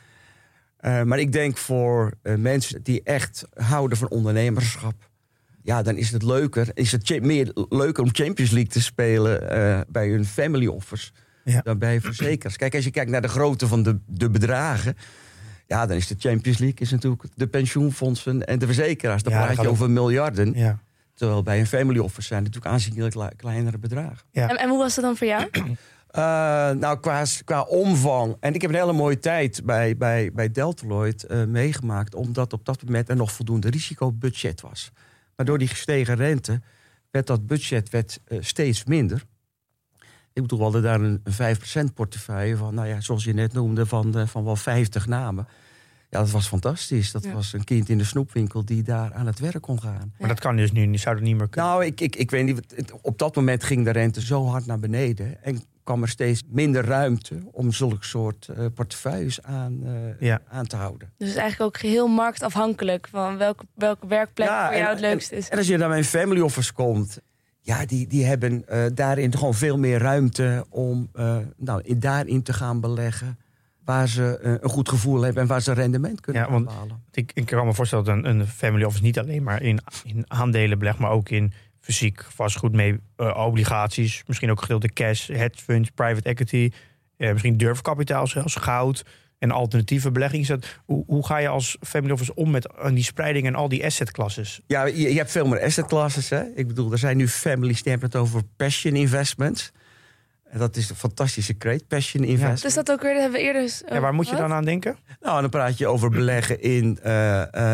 Uh, 0.82 1.03
maar 1.03 1.20
ik 1.20 1.32
denk 1.32 1.58
voor 1.58 2.13
mensen 2.38 2.84
die 2.84 3.03
echt 3.03 3.46
houden 3.53 3.98
van 3.98 4.10
ondernemerschap. 4.10 5.10
Ja, 5.62 5.82
dan 5.82 5.96
is 5.96 6.12
het 6.12 6.24
leuker. 6.24 6.70
Is 6.74 6.92
het 6.92 7.22
meer 7.22 7.51
leuker 7.70 8.03
om 8.03 8.10
Champions 8.13 8.51
League 8.51 8.72
te 8.72 8.82
spelen 8.82 9.39
bij 9.89 10.10
hun 10.10 10.25
family 10.25 10.68
offers. 10.68 11.12
Ja. 11.44 11.62
Dan 11.62 11.77
bij 11.77 12.01
verzekers. 12.01 12.56
Kijk, 12.56 12.75
als 12.75 12.84
je 12.84 12.92
kijkt 12.92 13.12
naar 13.12 13.22
de 13.22 13.27
grootte 13.27 13.68
van 13.68 13.84
de, 13.84 14.00
de 14.08 14.30
bedragen. 14.30 14.96
Ja, 15.74 15.86
dan 15.86 15.98
is 15.98 16.08
de 16.08 16.15
Champions 16.18 16.58
League 16.58 16.80
is 16.80 16.92
natuurlijk 16.92 17.24
de 17.36 17.48
pensioenfondsen 17.48 18.46
en 18.48 18.60
de 18.60 18.65
verzekeraars. 18.65 19.24
Dan 19.24 19.34
ja, 19.34 19.46
praat 19.46 19.62
je 19.62 19.70
over 19.70 19.89
miljarden. 19.89 20.53
Ja. 20.56 20.80
Terwijl 21.13 21.44
bij 21.44 21.60
een 21.60 21.68
family 21.68 22.00
office 22.00 22.27
zijn 22.27 22.44
het 22.44 22.53
natuurlijk 22.53 22.75
aanzienlijk 22.75 23.38
kleinere 23.38 23.77
bedragen. 23.77 24.27
Ja. 24.32 24.50
En, 24.50 24.58
en 24.58 24.70
hoe 24.70 24.77
was 24.77 24.96
dat 24.96 25.03
dan 25.03 25.18
voor 25.18 25.27
jou? 25.27 25.48
Uh, 25.53 26.70
nou, 26.84 27.00
qua, 27.00 27.24
qua 27.46 27.62
omvang. 27.62 28.36
En 28.39 28.53
ik 28.53 28.62
heb 28.62 28.72
een 28.72 28.77
hele 28.77 28.94
mooie 28.94 29.20
tijd 29.20 29.62
bij, 29.65 29.98
bij, 29.98 30.32
bij 30.34 30.51
Deltaloid 30.51 31.25
uh, 31.27 31.44
meegemaakt. 31.44 32.15
Omdat 32.15 32.53
op 32.53 32.65
dat 32.65 32.84
moment 32.84 33.10
er 33.10 33.15
nog 33.15 33.32
voldoende 33.32 33.70
risicobudget 33.70 34.62
was. 34.62 34.92
Maar 35.36 35.46
door 35.46 35.58
die 35.58 35.68
gestegen 35.68 36.15
rente 36.15 36.62
werd 37.12 37.27
dat 37.27 37.48
budget 37.48 37.89
werd, 37.89 38.20
uh, 38.27 38.38
steeds 38.42 38.84
minder. 38.84 39.24
Ik 40.34 40.42
bedoel, 40.42 40.58
we 40.58 40.63
hadden 40.63 40.82
daar 40.82 41.01
een, 41.01 41.22
een 41.24 41.89
5% 41.89 41.94
portefeuille 41.94 42.58
van, 42.58 42.74
nou 42.74 42.88
ja, 42.88 43.01
zoals 43.01 43.24
je 43.24 43.34
net 43.34 43.53
noemde, 43.53 43.86
van, 43.86 44.27
van 44.27 44.44
wel 44.44 44.56
50 44.56 45.08
namen. 45.08 45.48
Ja, 46.13 46.20
dat 46.20 46.32
was 46.32 46.48
fantastisch. 46.48 47.12
Dat 47.12 47.24
ja. 47.24 47.34
was 47.34 47.53
een 47.53 47.63
kind 47.63 47.89
in 47.89 47.98
de 47.98 48.03
snoepwinkel 48.03 48.65
die 48.65 48.84
daar 48.84 49.13
aan 49.13 49.25
het 49.25 49.39
werk 49.39 49.62
kon 49.62 49.82
gaan. 49.82 50.13
Maar 50.20 50.27
dat 50.27 50.39
kan 50.39 50.55
dus 50.55 50.72
nu, 50.72 50.98
zou 50.98 51.15
dat 51.15 51.24
niet 51.24 51.38
meer 51.38 51.50
kunnen? 51.50 51.72
Nou, 51.72 51.86
ik, 51.86 52.01
ik, 52.01 52.15
ik 52.15 52.32
weet 52.32 52.46
niet. 52.46 52.62
Op 53.01 53.17
dat 53.17 53.36
moment 53.36 53.63
ging 53.63 53.86
de 53.86 53.91
rente 53.91 54.22
zo 54.22 54.46
hard 54.46 54.65
naar 54.65 54.79
beneden. 54.79 55.43
En 55.43 55.63
kwam 55.84 56.01
er 56.01 56.10
steeds 56.10 56.43
minder 56.48 56.86
ruimte 56.86 57.41
om 57.51 57.72
zulke 57.72 58.05
soort 58.05 58.48
uh, 58.58 58.65
portefeuilles 58.74 59.43
aan, 59.43 59.79
uh, 59.84 59.91
ja. 60.20 60.41
aan 60.50 60.67
te 60.67 60.75
houden. 60.75 61.12
Dus 61.17 61.27
het 61.27 61.36
is 61.38 61.41
eigenlijk 61.41 61.75
ook 61.75 61.82
geheel 61.82 62.08
marktafhankelijk 62.08 63.08
van 63.12 63.38
welke, 63.38 63.65
welke 63.75 64.08
werkplek 64.08 64.48
ja, 64.48 64.67
voor 64.67 64.77
jou 64.77 64.89
het 64.89 65.00
leukst 65.00 65.32
is. 65.32 65.46
En, 65.46 65.51
en 65.51 65.58
als 65.58 65.67
je 65.67 65.77
dan 65.77 65.89
bij 65.89 65.98
een 65.98 66.03
family 66.03 66.39
office 66.39 66.74
komt, 66.74 67.20
ja, 67.60 67.86
die, 67.86 68.08
die 68.08 68.25
hebben 68.25 68.65
uh, 68.70 68.86
daarin 68.93 69.38
gewoon 69.38 69.53
veel 69.53 69.77
meer 69.77 70.00
ruimte 70.00 70.65
om 70.70 71.12
nou, 71.58 71.82
in, 71.84 72.00
daarin 72.00 72.43
te 72.43 72.53
gaan 72.53 72.79
beleggen. 72.79 73.38
Waar 73.86 74.08
ze 74.08 74.38
een 74.42 74.70
goed 74.70 74.90
gevoel 74.90 75.22
hebben 75.22 75.42
en 75.42 75.48
waar 75.48 75.62
ze 75.62 75.74
rendement 75.74 76.22
kunnen 76.22 76.42
ja, 76.42 76.52
want 76.52 76.66
behalen. 76.66 77.04
Ik, 77.12 77.32
ik 77.34 77.46
kan 77.46 77.66
me 77.66 77.74
voorstellen 77.74 78.06
dat 78.06 78.16
een, 78.16 78.25
een 78.25 78.48
family 78.48 78.84
office 78.84 79.04
niet 79.04 79.20
alleen 79.20 79.44
maar 79.44 79.62
in, 79.62 79.80
in 80.04 80.25
aandelen 80.28 80.80
belegt, 80.80 80.98
maar 80.98 81.12
ook 81.12 81.30
in 81.30 81.54
fysiek 81.80 82.25
vastgoed 82.30 82.72
mee, 82.72 83.00
uh, 83.18 83.46
obligaties, 83.46 84.24
misschien 84.28 84.52
ook 84.52 84.62
gedeelte 84.62 84.88
cash, 84.88 85.28
hedge 85.28 85.63
funds, 85.63 85.90
private 85.90 86.30
equity, 86.30 86.72
uh, 87.18 87.32
misschien 87.32 87.58
durfkapitaal 87.58 88.28
zelfs, 88.28 88.56
goud 88.56 89.06
en 89.44 89.52
alternatieve 89.52 90.12
beleggingen. 90.12 90.48
Dat, 90.48 90.80
hoe, 90.86 91.04
hoe, 91.08 91.25
ga 91.25 91.38
je 91.38 91.48
als 91.48 91.78
family 91.82 92.13
office 92.13 92.36
om 92.36 92.52
met 92.52 92.70
die 92.94 93.04
spreiding 93.04 93.46
en 93.46 93.56
al 93.56 93.70
die 93.70 93.86
assetklasses? 93.86 94.62
Ja, 94.68 94.86
je, 94.86 95.00
je, 95.00 95.18
hebt 95.18 95.32
veel 95.32 95.48
meer 95.48 95.62
assetklasses. 95.62 96.30
Hè? 96.30 96.44
Ik 96.56 96.68
bedoel, 96.68 96.92
er 96.92 96.98
zijn 96.98 97.18
nu 97.18 97.28
families 97.28 97.84
die 97.84 97.92
hebben 97.92 98.10
het 98.10 98.20
over 98.20 98.42
passion 98.56 98.96
investments. 98.96 99.72
En 100.53 100.60
dat 100.60 100.75
is 100.75 100.89
een 100.89 100.95
fantastische 100.95 101.53
kreet, 101.53 101.88
passion 101.88 102.24
investment. 102.24 102.57
Ja. 102.57 102.65
Dus 102.65 102.74
dat 102.74 102.91
ook 102.91 103.01
weer, 103.01 103.13
dat 103.13 103.22
hebben 103.22 103.39
we 103.39 103.45
eerder... 103.45 103.81
ja, 103.89 104.00
waar 104.00 104.13
moet 104.13 104.29
je 104.29 104.36
dan 104.36 104.51
aan 104.51 104.65
denken? 104.65 104.98
Nou, 105.22 105.41
dan 105.41 105.50
praat 105.50 105.77
je 105.77 105.88
over 105.88 106.10
beleggen 106.10 106.62
in, 106.62 107.00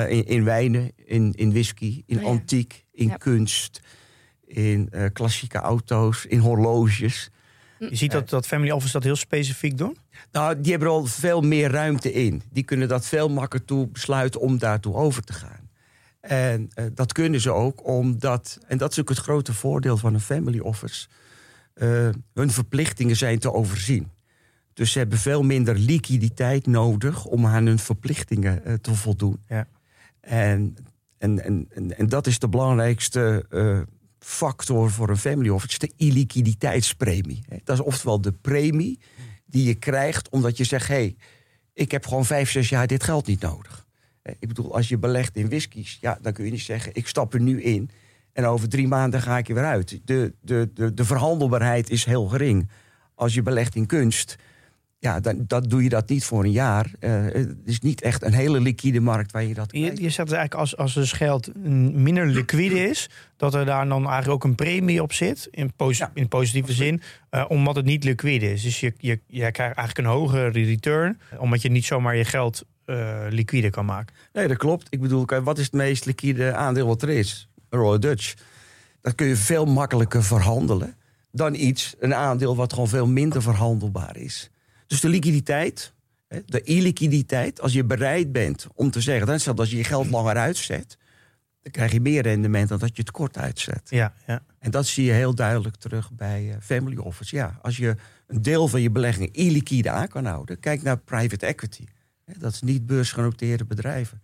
in, 0.07 0.25
in, 0.25 0.43
wijnen, 0.43 0.91
in, 0.95 1.33
in 1.35 1.51
whisky, 1.51 2.03
in 2.05 2.17
oh, 2.17 2.23
ja. 2.23 2.29
antiek, 2.29 2.85
in 2.91 3.07
ja. 3.07 3.15
kunst 3.15 3.81
in 4.45 4.89
uh, 4.91 5.05
klassieke 5.13 5.57
auto's, 5.57 6.25
in 6.25 6.39
horloges. 6.39 7.29
Je 7.79 7.95
ziet 7.95 8.11
dat, 8.11 8.29
dat 8.29 8.47
family 8.47 8.71
office 8.71 8.91
dat 8.91 9.03
heel 9.03 9.15
specifiek 9.15 9.77
doen? 9.77 9.97
Nou, 10.31 10.61
die 10.61 10.71
hebben 10.71 10.89
er 10.89 10.93
al 10.93 11.05
veel 11.05 11.41
meer 11.41 11.71
ruimte 11.71 12.13
in. 12.13 12.41
Die 12.51 12.63
kunnen 12.63 12.87
dat 12.87 13.05
veel 13.05 13.29
makkelijker 13.29 13.65
toe 13.65 13.87
besluiten 13.87 14.41
om 14.41 14.57
daartoe 14.57 14.93
over 14.93 15.23
te 15.23 15.33
gaan. 15.33 15.69
En 16.21 16.69
uh, 16.75 16.85
dat 16.93 17.13
kunnen 17.13 17.41
ze 17.41 17.51
ook 17.51 17.87
omdat, 17.87 18.57
en 18.67 18.77
dat 18.77 18.91
is 18.91 18.99
ook 18.99 19.09
het 19.09 19.17
grote 19.17 19.53
voordeel 19.53 19.97
van 19.97 20.13
een 20.13 20.19
family 20.19 20.59
office. 20.59 21.07
Eh, 21.79 22.09
hun 22.33 22.51
verplichtingen 22.51 23.15
zijn 23.15 23.39
te 23.39 23.53
overzien. 23.53 24.11
Dus 24.73 24.91
ze 24.91 24.97
hebben 24.97 25.17
veel 25.17 25.43
minder 25.43 25.75
liquiditeit 25.75 26.67
nodig 26.67 27.25
om 27.25 27.45
aan 27.45 27.65
hun 27.65 27.79
verplichtingen 27.79 28.65
eh, 28.65 28.73
te 28.73 28.95
voldoen. 28.95 29.39
Ja. 29.47 29.67
En, 30.19 30.75
en, 31.17 31.43
en, 31.43 31.67
en, 31.69 31.97
en 31.97 32.09
dat 32.09 32.27
is 32.27 32.39
de 32.39 32.47
belangrijkste 32.47 33.45
eh, 33.49 33.79
factor 34.19 34.91
voor 34.91 35.09
een 35.09 35.17
family 35.17 35.49
office, 35.49 35.79
de 35.79 35.91
illiquiditeitspremie. 35.95 37.43
Dat 37.63 37.77
is 37.77 37.83
oftewel 37.83 38.21
de 38.21 38.31
premie 38.31 38.99
die 39.45 39.65
je 39.65 39.75
krijgt 39.75 40.29
omdat 40.29 40.57
je 40.57 40.63
zegt: 40.63 40.87
hé, 40.87 40.93
hey, 40.93 41.15
ik 41.73 41.91
heb 41.91 42.07
gewoon 42.07 42.25
vijf, 42.25 42.51
zes 42.51 42.69
jaar 42.69 42.87
dit 42.87 43.03
geld 43.03 43.27
niet 43.27 43.41
nodig. 43.41 43.87
Ik 44.39 44.47
bedoel, 44.47 44.75
als 44.75 44.89
je 44.89 44.97
belegt 44.97 45.35
in 45.35 45.49
whiskies, 45.49 45.97
ja, 46.01 46.19
dan 46.21 46.33
kun 46.33 46.45
je 46.45 46.51
niet 46.51 46.61
zeggen: 46.61 46.91
ik 46.95 47.07
stap 47.07 47.33
er 47.33 47.41
nu 47.41 47.61
in 47.61 47.89
en 48.33 48.45
over 48.45 48.69
drie 48.69 48.87
maanden 48.87 49.21
ga 49.21 49.37
ik 49.37 49.47
er 49.49 49.53
weer 49.55 49.65
uit. 49.65 49.99
De, 50.05 50.33
de, 50.41 50.69
de, 50.73 50.93
de 50.93 51.05
verhandelbaarheid 51.05 51.89
is 51.89 52.05
heel 52.05 52.25
gering. 52.27 52.69
Als 53.15 53.33
je 53.33 53.41
belegt 53.41 53.75
in 53.75 53.85
kunst, 53.85 54.35
ja, 54.99 55.19
dan 55.19 55.43
dat 55.47 55.69
doe 55.69 55.83
je 55.83 55.89
dat 55.89 56.09
niet 56.09 56.23
voor 56.25 56.43
een 56.43 56.51
jaar. 56.51 56.91
Eh, 56.99 57.11
het 57.23 57.55
is 57.65 57.79
niet 57.79 58.01
echt 58.01 58.23
een 58.23 58.33
hele 58.33 58.59
liquide 58.61 58.99
markt 58.99 59.31
waar 59.31 59.43
je 59.43 59.53
dat. 59.53 59.71
Je, 59.71 59.79
je 59.79 60.09
zegt 60.09 60.17
eigenlijk 60.17 60.53
als, 60.53 60.77
als 60.77 60.93
dus 60.93 61.11
geld 61.11 61.55
minder 61.93 62.25
liquide 62.27 62.89
is, 62.89 63.09
dat 63.37 63.53
er 63.53 63.65
daar 63.65 63.87
dan 63.87 64.03
eigenlijk 64.03 64.29
ook 64.33 64.43
een 64.43 64.55
premie 64.55 65.01
op 65.01 65.13
zit, 65.13 65.47
in, 65.51 65.73
posi- 65.75 66.03
Ja, 66.03 66.11
in 66.13 66.27
positieve 66.27 66.73
zin, 66.73 67.01
eh, 67.29 67.45
omdat 67.47 67.75
het 67.75 67.85
niet 67.85 68.03
liquide 68.03 68.51
is. 68.51 68.61
Dus 68.63 68.79
je, 68.79 68.93
je, 68.97 69.19
je 69.27 69.51
krijgt 69.51 69.77
eigenlijk 69.77 69.97
een 69.97 70.13
hogere 70.13 70.49
return, 70.49 71.19
omdat 71.37 71.61
je 71.61 71.69
niet 71.69 71.85
zomaar 71.85 72.15
je 72.15 72.25
geld 72.25 72.63
eh, 72.85 73.17
liquide 73.29 73.69
kan 73.69 73.85
maken. 73.85 74.15
Nee, 74.33 74.47
dat 74.47 74.57
klopt. 74.57 74.87
Ik 74.89 75.01
bedoel, 75.01 75.25
wat 75.43 75.57
is 75.57 75.63
het 75.65 75.73
meest 75.73 76.05
liquide 76.05 76.53
aandeel 76.53 76.87
wat 76.87 77.01
er 77.01 77.09
is? 77.09 77.49
Royal 77.69 77.99
Dutch. 77.99 78.33
Dat 79.01 79.15
kun 79.15 79.27
je 79.27 79.35
veel 79.35 79.65
makkelijker 79.65 80.23
verhandelen 80.23 80.97
dan 81.31 81.53
iets, 81.53 81.95
een 81.99 82.15
aandeel 82.15 82.55
wat 82.55 82.73
gewoon 82.73 82.87
veel 82.87 83.07
minder 83.07 83.41
verhandelbaar 83.41 84.17
is. 84.17 84.49
Dus 84.87 84.99
de 84.99 85.09
liquiditeit, 85.09 85.93
de 86.45 86.61
illiquiditeit, 86.61 87.61
als 87.61 87.73
je 87.73 87.83
bereid 87.83 88.31
bent 88.31 88.67
om 88.73 88.91
te 88.91 89.01
zeggen, 89.01 89.27
dan 89.27 89.39
stel 89.39 89.55
als 89.55 89.69
je 89.69 89.77
je 89.77 89.83
geld 89.83 90.09
langer 90.09 90.35
uitzet, 90.35 90.97
dan 91.61 91.71
krijg 91.71 91.91
je 91.91 92.01
meer 92.01 92.21
rendement 92.21 92.69
dan 92.69 92.79
dat 92.79 92.95
je 92.95 93.01
het 93.01 93.11
kort 93.11 93.37
uitzet. 93.37 93.81
Ja, 93.89 94.13
ja. 94.27 94.43
En 94.59 94.71
dat 94.71 94.85
zie 94.85 95.05
je 95.05 95.11
heel 95.11 95.35
duidelijk 95.35 95.75
terug 95.75 96.11
bij 96.11 96.49
eh, 96.49 96.55
family 96.61 96.97
office. 96.97 97.35
Ja, 97.35 97.59
als 97.61 97.77
je 97.77 97.95
een 98.27 98.41
deel 98.41 98.67
van 98.67 98.81
je 98.81 98.91
beleggingen 98.91 99.33
illiquide 99.33 99.89
aan 99.89 100.07
kan 100.07 100.25
houden, 100.25 100.59
kijk 100.59 100.81
naar 100.81 100.97
private 100.97 101.45
equity. 101.45 101.85
Dat 102.37 102.53
is 102.53 102.61
niet 102.61 102.85
beursgenoteerde 102.85 103.65
bedrijven. 103.65 104.21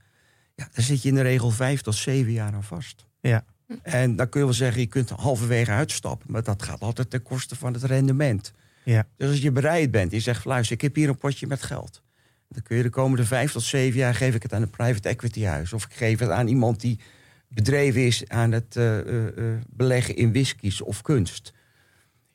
Ja, 0.56 0.68
daar 0.72 0.86
zit 0.86 1.02
je 1.02 1.10
in 1.10 1.16
de 1.16 1.22
regel 1.22 1.50
vijf 1.50 1.82
tot 1.82 1.96
zeven 1.96 2.32
jaar 2.32 2.54
aan 2.54 2.64
vast. 2.64 3.06
Ja. 3.28 3.46
En 3.82 4.16
dan 4.16 4.30
kun 4.30 4.40
je 4.40 4.46
wel 4.46 4.56
zeggen, 4.56 4.82
je 4.82 4.88
kunt 4.88 5.10
halverwege 5.10 5.72
uitstappen, 5.72 6.32
maar 6.32 6.44
dat 6.44 6.64
gaat 6.64 6.80
altijd 6.80 7.10
ten 7.10 7.22
koste 7.22 7.56
van 7.56 7.74
het 7.74 7.84
rendement. 7.84 8.54
Ja. 8.84 9.08
Dus 9.18 9.30
als 9.30 9.42
je 9.42 9.52
bereid 9.52 9.92
bent, 9.92 10.12
je 10.12 10.20
zegt, 10.20 10.46
luister, 10.46 10.76
ik 10.76 10.82
heb 10.82 10.96
hier 10.96 11.10
een 11.10 11.18
potje 11.18 11.48
met 11.48 11.64
geld. 11.64 12.02
Dan 12.50 12.64
kun 12.64 12.78
je 12.78 12.84
de 12.84 12.90
komende 12.90 13.26
vijf 13.26 13.52
tot 13.52 13.64
zeven 13.64 14.00
jaar 14.00 14.16
geef 14.16 14.36
ik 14.36 14.44
het 14.44 14.54
aan 14.54 14.62
een 14.62 14.70
private 14.70 15.10
equity 15.10 15.44
huis. 15.44 15.74
Of 15.74 15.86
ik 15.86 15.94
geef 15.94 16.20
het 16.20 16.30
aan 16.30 16.48
iemand 16.48 16.82
die 16.82 17.00
bedreven 17.48 18.06
is 18.06 18.28
aan 18.28 18.52
het 18.52 18.76
eh, 18.76 19.00
eh, 19.00 19.28
eh, 19.28 19.62
beleggen 19.70 20.16
in 20.16 20.32
whiskies 20.32 20.82
of 20.82 21.02
kunst. 21.02 21.54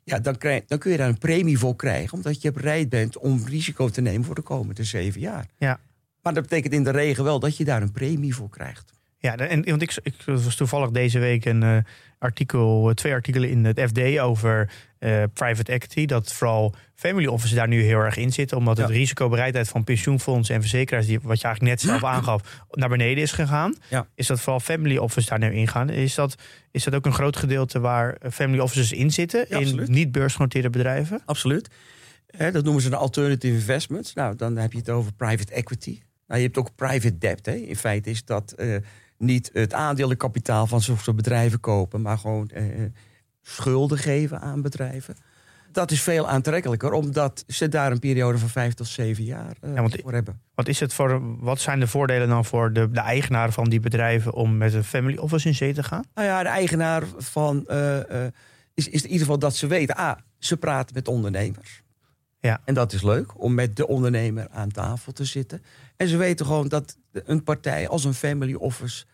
Ja, 0.04 0.18
dan, 0.18 0.38
krijg, 0.38 0.64
dan 0.66 0.78
kun 0.78 0.90
je 0.90 0.96
daar 0.96 1.08
een 1.08 1.18
premie 1.18 1.58
voor 1.58 1.76
krijgen, 1.76 2.16
omdat 2.16 2.42
je 2.42 2.52
bereid 2.52 2.88
bent 2.88 3.18
om 3.18 3.44
risico 3.46 3.88
te 3.88 4.00
nemen 4.00 4.24
voor 4.24 4.34
de 4.34 4.42
komende 4.42 4.84
zeven 4.84 5.20
jaar. 5.20 5.46
Ja. 5.58 5.80
Maar 6.22 6.34
dat 6.34 6.42
betekent 6.42 6.72
in 6.72 6.84
de 6.84 6.90
regel 6.90 7.24
wel 7.24 7.40
dat 7.40 7.56
je 7.56 7.64
daar 7.64 7.82
een 7.82 7.92
premie 7.92 8.34
voor 8.34 8.48
krijgt. 8.48 8.92
Ja, 9.22 9.36
en 9.36 9.64
want 9.64 9.82
ik, 9.82 9.98
ik 10.02 10.14
was 10.24 10.54
toevallig 10.54 10.90
deze 10.90 11.18
week 11.18 11.44
een 11.44 11.62
eh, 11.62 11.76
artikel, 12.18 12.92
twee 12.94 13.12
artikelen 13.12 13.50
in 13.50 13.64
het 13.64 13.80
FD 13.80 14.18
over 14.18 14.70
eh, 14.98 15.22
private 15.32 15.72
equity. 15.72 16.06
Dat 16.06 16.32
vooral 16.32 16.74
family 16.94 17.26
offices 17.26 17.56
daar 17.56 17.68
nu 17.68 17.82
heel 17.82 17.98
erg 17.98 18.16
in 18.16 18.32
zitten. 18.32 18.56
Omdat 18.56 18.76
Ja. 18.76 18.82
het 18.82 18.92
risicobereidheid 18.92 19.68
van 19.68 19.84
pensioenfondsen 19.84 20.54
en 20.54 20.60
verzekeraars, 20.60 21.06
die, 21.06 21.18
wat 21.22 21.40
je 21.40 21.44
eigenlijk 21.46 21.74
net 21.74 21.90
zelf 21.90 22.04
aangaf, 22.14 22.62
naar 22.70 22.88
beneden 22.88 23.22
is 23.22 23.32
gegaan. 23.32 23.74
Ja. 23.88 24.06
Is 24.14 24.26
dat 24.26 24.40
vooral 24.40 24.60
family 24.60 24.96
offices 24.96 25.28
daar 25.28 25.38
nu 25.38 25.52
ingaan? 25.52 25.90
Is 25.90 26.14
dat, 26.14 26.34
is 26.70 26.84
dat 26.84 26.94
ook 26.94 27.06
een 27.06 27.12
groot 27.14 27.36
gedeelte 27.36 27.80
waar 27.80 28.14
eh, 28.14 28.30
family 28.30 28.60
offices 28.60 28.92
in 28.92 29.10
zitten? 29.10 29.46
Ja, 29.48 29.58
in 29.58 29.84
niet 29.86 30.12
beursgenoteerde 30.12 30.70
bedrijven? 30.70 31.22
Absoluut. 31.24 31.68
Dat 32.52 32.64
noemen 32.64 32.82
ze 32.82 32.90
de 32.90 32.96
alternative 32.96 33.54
investments. 33.54 34.14
Nou, 34.14 34.36
dan 34.36 34.56
heb 34.56 34.72
je 34.72 34.78
het 34.78 34.90
over 34.90 35.12
private 35.12 35.52
equity. 35.52 36.00
Nou, 36.26 36.40
je 36.40 36.46
hebt 36.46 36.58
ook 36.58 36.74
private 36.74 37.18
debt. 37.18 37.46
Hè. 37.46 37.52
In 37.54 37.76
feite 37.76 38.10
is 38.10 38.24
dat 38.24 38.52
eh, 38.52 38.76
niet 39.20 39.50
het 39.52 39.72
aandelenkapitaal 39.72 40.66
van 40.66 40.80
soort 40.80 41.16
bedrijven 41.16 41.60
kopen, 41.60 42.02
maar 42.02 42.18
gewoon 42.18 42.48
eh, 42.48 42.64
schulden 43.42 43.98
geven 43.98 44.40
aan 44.40 44.62
bedrijven. 44.62 45.16
Dat 45.72 45.90
is 45.90 46.02
veel 46.02 46.28
aantrekkelijker, 46.28 46.92
omdat 46.92 47.44
ze 47.46 47.68
daar 47.68 47.92
een 47.92 47.98
periode 47.98 48.38
van 48.38 48.48
vijf 48.48 48.74
tot 48.74 48.86
zeven 48.86 49.24
jaar 49.24 49.56
eh, 49.60 49.74
Ja, 49.74 49.80
want- 49.80 49.96
voor 50.02 50.12
hebben. 50.12 50.40
Wat, 50.54 50.68
is 50.68 50.80
het 50.80 50.94
voor, 50.94 51.38
wat 51.44 51.60
zijn 51.60 51.80
de 51.80 51.86
voordelen 51.86 52.28
dan 52.28 52.44
voor 52.44 52.72
de, 52.72 52.90
de 52.90 53.00
eigenaren 53.00 53.52
van 53.52 53.68
die 53.68 53.80
bedrijven 53.80 54.32
om 54.32 54.56
met 54.56 54.74
een 54.74 54.84
family 54.84 55.16
office 55.16 55.48
in 55.48 55.54
zee 55.54 55.72
te 55.74 55.82
gaan? 55.82 56.04
Nou 56.14 56.26
ja, 56.26 56.42
de 56.42 56.48
eigenaar 56.48 57.02
van 57.16 57.66
eh, 57.66 58.24
eh, 58.26 58.32
is, 58.74 58.88
is 58.88 59.02
in 59.02 59.06
ieder 59.08 59.20
geval 59.20 59.38
dat 59.38 59.56
ze 59.56 59.66
weten. 59.66 59.96
Ah, 59.96 60.16
ze 60.38 60.56
praten 60.56 60.94
met 60.94 61.08
ondernemers. 61.08 61.82
Ja. 62.40 62.60
En 62.64 62.74
dat 62.74 62.92
is 62.92 63.02
leuk 63.02 63.42
om 63.42 63.54
met 63.54 63.76
de 63.76 63.86
ondernemer 63.86 64.48
aan 64.50 64.70
tafel 64.70 65.12
te 65.12 65.24
zitten. 65.24 65.62
En 65.96 66.08
ze 66.08 66.16
weten 66.16 66.46
gewoon 66.46 66.68
dat 66.68 66.96
een 67.12 67.42
partij 67.42 67.88
als 67.88 68.04
een 68.04 68.14
family 68.14 68.54
office 68.54 69.04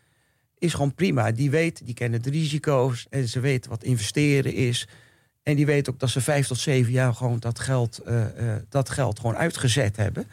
is 0.59 0.75
gewoon 0.75 0.95
prima. 0.95 1.33
Die 1.33 1.51
weet, 1.51 1.81
die 1.85 1.95
kennen 1.95 2.23
de 2.23 2.31
risico's 2.31 3.07
en 3.11 3.29
ze 3.29 3.41
weten 3.41 3.71
wat 3.71 3.85
investeren 3.85 4.55
is. 4.55 4.89
En 5.43 5.57
die 5.57 5.67
weten 5.67 5.93
ook 5.93 5.99
dat 6.01 6.11
ze 6.11 6.21
vijf 6.21 6.47
tot 6.47 6.59
zeven 6.59 6.93
jaar 6.93 7.15
gewoon 7.15 7.39
dat 7.39 7.59
geld, 7.59 7.99
eh, 7.99 8.55
eh, 8.55 8.63
dat 8.69 8.91
geld 8.91 9.19
gewoon 9.21 9.37
uitgezet 9.37 9.97
hebben. 9.97 10.27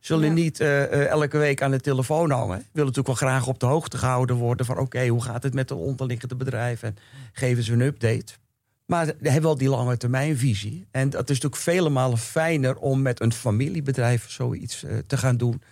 Zullen 0.00 0.28
Ja. 0.28 0.32
niet 0.32 0.60
eh, 0.60 0.82
eh, 0.82 1.06
elke 1.06 1.38
week 1.38 1.62
aan 1.62 1.70
de 1.70 1.80
telefoon 1.80 2.30
hangen. 2.30 2.56
Willen 2.56 2.66
natuurlijk 2.72 3.06
wel 3.06 3.14
graag 3.30 3.46
op 3.46 3.60
de 3.60 3.66
hoogte 3.66 3.98
gehouden 3.98 4.36
worden 4.36 4.66
van 4.66 4.78
oké, 4.78 5.06
hoe 5.06 5.22
gaat 5.22 5.42
het 5.42 5.54
met 5.54 5.68
het 5.68 5.78
onderliggende 5.78 6.34
bedrijf? 6.36 6.82
En 6.82 6.96
geven 7.32 7.62
ze 7.62 7.72
een 7.72 7.80
update. 7.80 8.32
Maar 8.86 9.04
ze 9.06 9.14
hebben 9.22 9.42
wel 9.42 9.56
die 9.58 9.68
lange 9.68 9.96
termijnvisie. 9.96 10.86
En 10.90 11.10
dat 11.10 11.30
is 11.30 11.40
natuurlijk 11.40 11.62
vele 11.62 11.88
malen 11.88 12.18
fijner 12.18 12.76
om 12.76 13.02
met 13.02 13.20
een 13.20 13.32
familiebedrijf 13.32 14.30
zoiets 14.30 14.84
eh, 14.84 14.96
te 15.06 15.16
gaan 15.16 15.36
doen. 15.36 15.62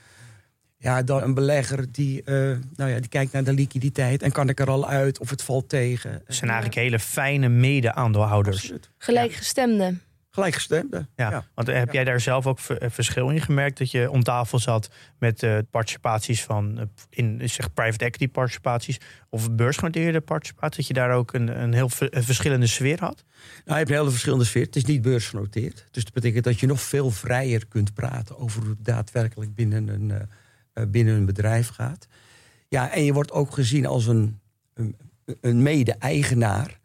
Ja, 0.84 1.02
dan 1.02 1.22
een 1.22 1.34
belegger 1.34 1.92
die, 1.92 2.22
eh, 2.22 2.34
nou 2.76 2.90
ja, 2.90 2.98
die 3.00 3.08
kijkt 3.08 3.32
naar 3.32 3.44
de 3.44 3.52
liquiditeit 3.52 4.22
en 4.22 4.32
kan 4.32 4.48
ik 4.48 4.60
er 4.60 4.70
al 4.70 4.88
uit 4.88 5.18
of 5.18 5.30
het 5.30 5.42
valt 5.42 5.68
tegen. 5.68 6.10
Het 6.12 6.34
zijn 6.34 6.50
eigenlijk 6.50 6.80
hele 6.80 6.98
fijne 6.98 7.48
mede-aandeelhouders. 7.48 8.72
Gelijkgestemde. 8.98 9.94
Gelijkgestemde. 10.30 11.06
Ja, 11.16 11.30
Ja. 11.30 11.46
want 11.54 11.68
heb 11.68 11.92
jij 11.92 12.04
daar 12.04 12.20
zelf 12.20 12.46
ook 12.46 12.58
ver- 12.58 12.90
verschil 12.90 13.28
in 13.30 13.40
gemerkt 13.40 13.78
dat 13.78 13.90
je 13.90 14.10
om 14.10 14.22
tafel 14.22 14.58
zat 14.58 14.90
met 15.18 15.42
eh, 15.42 15.58
participaties 15.70 16.42
van 16.42 16.78
eh, 16.78 16.84
in 17.10 17.50
zeg 17.50 17.72
private 17.74 18.04
equity 18.04 18.28
participaties 18.28 18.98
of 19.28 19.52
beursgenoteerde 19.52 20.20
participaties, 20.20 20.76
dat 20.76 20.86
je 20.86 20.92
daar 20.94 21.12
ook 21.12 21.32
een, 21.32 21.62
een 21.62 21.72
heel 21.72 21.90
een 21.98 22.24
verschillende 22.24 22.66
sfeer 22.66 23.00
had? 23.00 23.24
Nou, 23.24 23.62
je 23.64 23.72
hebt 23.74 23.88
een 23.90 23.96
hele 23.96 24.10
verschillende 24.10 24.44
sfeer. 24.44 24.64
Het 24.64 24.76
is 24.76 24.84
niet 24.84 25.02
beursgenoteerd. 25.02 25.84
Dus 25.90 26.04
dat 26.04 26.12
betekent 26.12 26.44
dat 26.44 26.60
je 26.60 26.66
nog 26.66 26.80
veel 26.80 27.10
vrijer 27.10 27.66
kunt 27.66 27.94
praten 27.94 28.38
over 28.38 28.60
hoe 28.60 28.70
het 28.70 28.84
daadwerkelijk 28.84 29.54
binnen 29.54 29.88
een, 29.88 30.10
eh, 30.10 30.16
eh, 30.20 30.26
binnen 30.88 31.14
een 31.14 31.26
bedrijf 31.26 31.68
gaat. 31.68 32.06
Ja, 32.68 32.90
en 32.92 33.04
je 33.04 33.12
wordt 33.12 33.32
ook 33.32 33.52
gezien 33.54 33.86
als 33.86 34.06
een, 34.06 34.38
een, 34.74 34.96
een 35.40 35.62
mede-eigenaar 35.62 36.78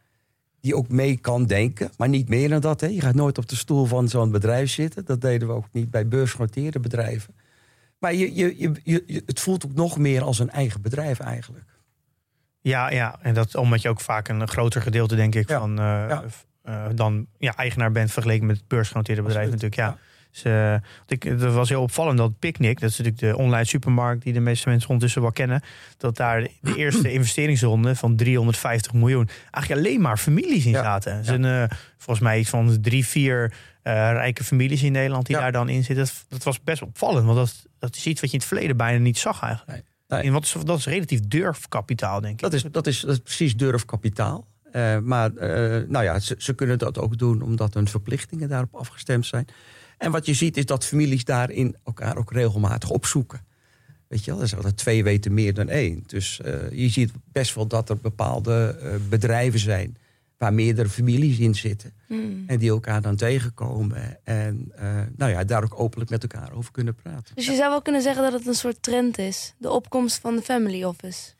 die 0.62 0.76
ook 0.76 0.90
mee 0.90 1.18
kan 1.18 1.46
denken, 1.46 1.92
maar 1.98 2.10
niet 2.10 2.30
meer 2.30 2.50
dan 2.50 2.60
dat. 2.62 2.82
Hè. 2.82 2.88
Je 2.88 3.02
gaat 3.02 3.16
nooit 3.16 3.38
op 3.38 3.50
de 3.50 3.56
stoel 3.56 3.86
van 3.86 4.08
zo'n 4.08 4.32
bedrijf 4.32 4.70
zitten. 4.70 5.06
Dat 5.06 5.22
deden 5.22 5.48
we 5.48 5.54
ook 5.54 5.68
niet 5.72 5.92
bij 5.92 6.08
beursgenoteerde 6.08 6.80
bedrijven. 6.80 7.36
Maar 8.00 8.14
je, 8.14 8.36
je, 8.36 8.56
je, 8.58 8.72
je- 9.06 9.24
het 9.26 9.40
voelt 9.40 9.66
ook 9.66 9.74
nog 9.74 9.98
meer 9.98 10.22
als 10.24 10.40
een 10.40 10.50
eigen 10.50 10.82
bedrijf 10.82 11.20
eigenlijk. 11.20 11.66
Ja, 12.62 12.90
ja, 12.92 13.20
en 13.22 13.34
dat 13.34 13.56
omdat 13.56 13.82
je 13.82 13.90
ook 13.90 14.02
vaak 14.02 14.28
een 14.28 14.48
groter 14.48 14.82
gedeelte, 14.82 15.16
denk 15.16 15.36
ik, 15.36 15.50
Ja, 15.50 15.60
van 15.60 15.70
eh, 15.72 15.86
ja. 15.86 16.24
eh, 16.62 16.86
dan 16.96 17.28
ja, 17.38 17.56
eigenaar 17.56 17.92
bent 17.92 18.12
vergeleken 18.12 18.46
met 18.46 18.58
het 18.58 18.68
beursgenoteerde 18.68 19.22
bedrijf 19.22 19.48
Absoluut, 19.52 19.72
natuurlijk. 19.72 20.00
Ja. 20.00 20.08
Dus, 20.32 20.44
eh, 20.44 20.74
ik, 21.08 21.24
het 21.24 21.42
was 21.42 21.70
heel 21.70 21.82
opvallend 21.82 22.18
dat 22.18 22.40
Picnic, 22.40 22.80
dat 22.80 22.90
is 22.90 22.98
natuurlijk 22.98 23.24
de 23.34 23.44
online 23.44 23.66
supermarkt 23.66 24.24
die 24.24 24.34
de 24.34 24.40
meeste 24.40 24.70
mensen 24.70 24.88
ondertussen 24.90 25.22
wel 25.22 25.32
kennen, 25.32 25.62
dat 25.98 26.16
daar 26.18 26.48
de 26.62 26.76
eerste 26.84 27.12
investeringsronde 27.12 27.96
van 27.96 28.16
350 28.16 28.94
miljoen 28.94 29.30
eigenlijk 29.52 29.88
alleen 29.88 30.02
maar 30.02 30.18
families 30.18 30.66
in 30.66 30.74
zaten. 30.74 31.26
Zijn 31.26 31.46
eh, 31.46 31.64
volgens 31.98 32.20
mij 32.20 32.40
iets 32.40 32.50
van 32.50 32.78
drie, 32.82 33.06
vier 33.06 33.54
eh, 33.82 33.94
rijke 33.94 34.44
families 34.44 34.84
in 34.84 34.92
Nederland 34.92 35.26
die 35.26 35.36
Ja. 35.36 35.42
daar 35.42 35.52
dan 35.52 35.70
in 35.70 35.84
zitten. 35.84 36.06
Dat, 36.06 36.26
dat 36.28 36.44
was 36.44 36.64
best 36.64 36.82
opvallend, 36.82 37.26
want 37.26 37.38
dat, 37.38 37.66
dat 37.80 37.96
is 37.96 38.06
iets 38.06 38.22
wat 38.22 38.30
je 38.30 38.36
in 38.36 38.42
het 38.42 38.52
verleden 38.52 38.78
bijna 38.78 39.00
niet 39.00 39.18
zag 39.18 39.42
eigenlijk. 39.42 39.84
Nee. 40.08 40.22
En 40.22 40.32
wat 40.32 40.44
is, 40.44 40.56
dat 40.64 40.78
is 40.78 40.86
relatief 40.86 41.20
durfkapitaal, 41.28 42.22
denk 42.22 42.34
ik. 42.34 42.40
Dat 42.40 42.54
is, 42.54 42.64
dat 42.64 42.88
is, 42.88 43.00
dat 43.00 43.12
is 43.12 43.20
precies 43.20 43.56
durfkapitaal. 43.56 44.48
Eh, 44.72 44.98
maar 44.98 45.34
nou 45.88 46.04
ja, 46.04 46.20
ze, 46.20 46.36
ze 46.38 46.54
kunnen 46.54 46.78
dat 46.78 46.98
ook 46.98 47.18
doen 47.18 47.42
omdat 47.42 47.74
hun 47.74 47.88
verplichtingen 47.88 48.50
daarop 48.50 48.76
afgestemd 48.76 49.26
zijn. 49.26 49.48
En 50.00 50.12
wat 50.12 50.26
je 50.26 50.34
ziet 50.34 50.58
is 50.58 50.66
dat 50.66 50.86
families 50.86 51.24
daarin 51.24 51.76
elkaar 51.84 52.18
ook 52.18 52.32
regelmatig 52.32 52.90
opzoeken. 52.90 53.42
Weet 54.08 54.26
je 54.26 54.32
wel, 54.32 54.40
er 54.40 54.46
is 54.46 54.56
altijd 54.56 54.78
twee 54.78 55.04
weten 55.04 55.34
meer 55.34 55.54
dan 55.54 55.70
één. 55.70 56.04
Dus 56.08 56.42
eh, 56.42 56.72
je 56.72 56.90
ziet 56.90 57.12
best 57.32 57.56
wel 57.56 57.68
dat 57.68 57.90
er 57.90 57.98
bepaalde 57.98 58.78
eh, 58.82 58.96
bedrijven 59.10 59.60
zijn 59.60 59.98
waar 60.38 60.54
meerdere 60.54 60.90
families 60.90 61.40
in 61.40 61.56
zitten. 61.56 61.94
Hmm. 62.08 62.44
En 62.48 62.60
die 62.60 62.70
elkaar 62.70 63.02
dan 63.02 63.16
tegenkomen. 63.16 64.18
En 64.24 64.72
eh, 64.76 65.02
nou 65.16 65.32
ja, 65.32 65.44
daar 65.44 65.64
ook 65.64 65.80
openlijk 65.80 66.10
met 66.10 66.22
elkaar 66.22 66.54
over 66.54 66.72
kunnen 66.72 66.96
praten. 66.96 67.36
Dus 67.36 67.46
je 67.46 67.56
zou 67.56 67.70
wel 67.70 67.82
kunnen 67.82 68.02
zeggen 68.02 68.24
dat 68.24 68.34
het 68.34 68.48
een 68.48 68.54
soort 68.54 68.84
trend 68.84 69.18
is. 69.18 69.54
De 69.58 69.72
opkomst 69.72 70.20
van 70.20 70.36
de 70.36 70.42
family 70.42 70.84
office. 70.84 71.34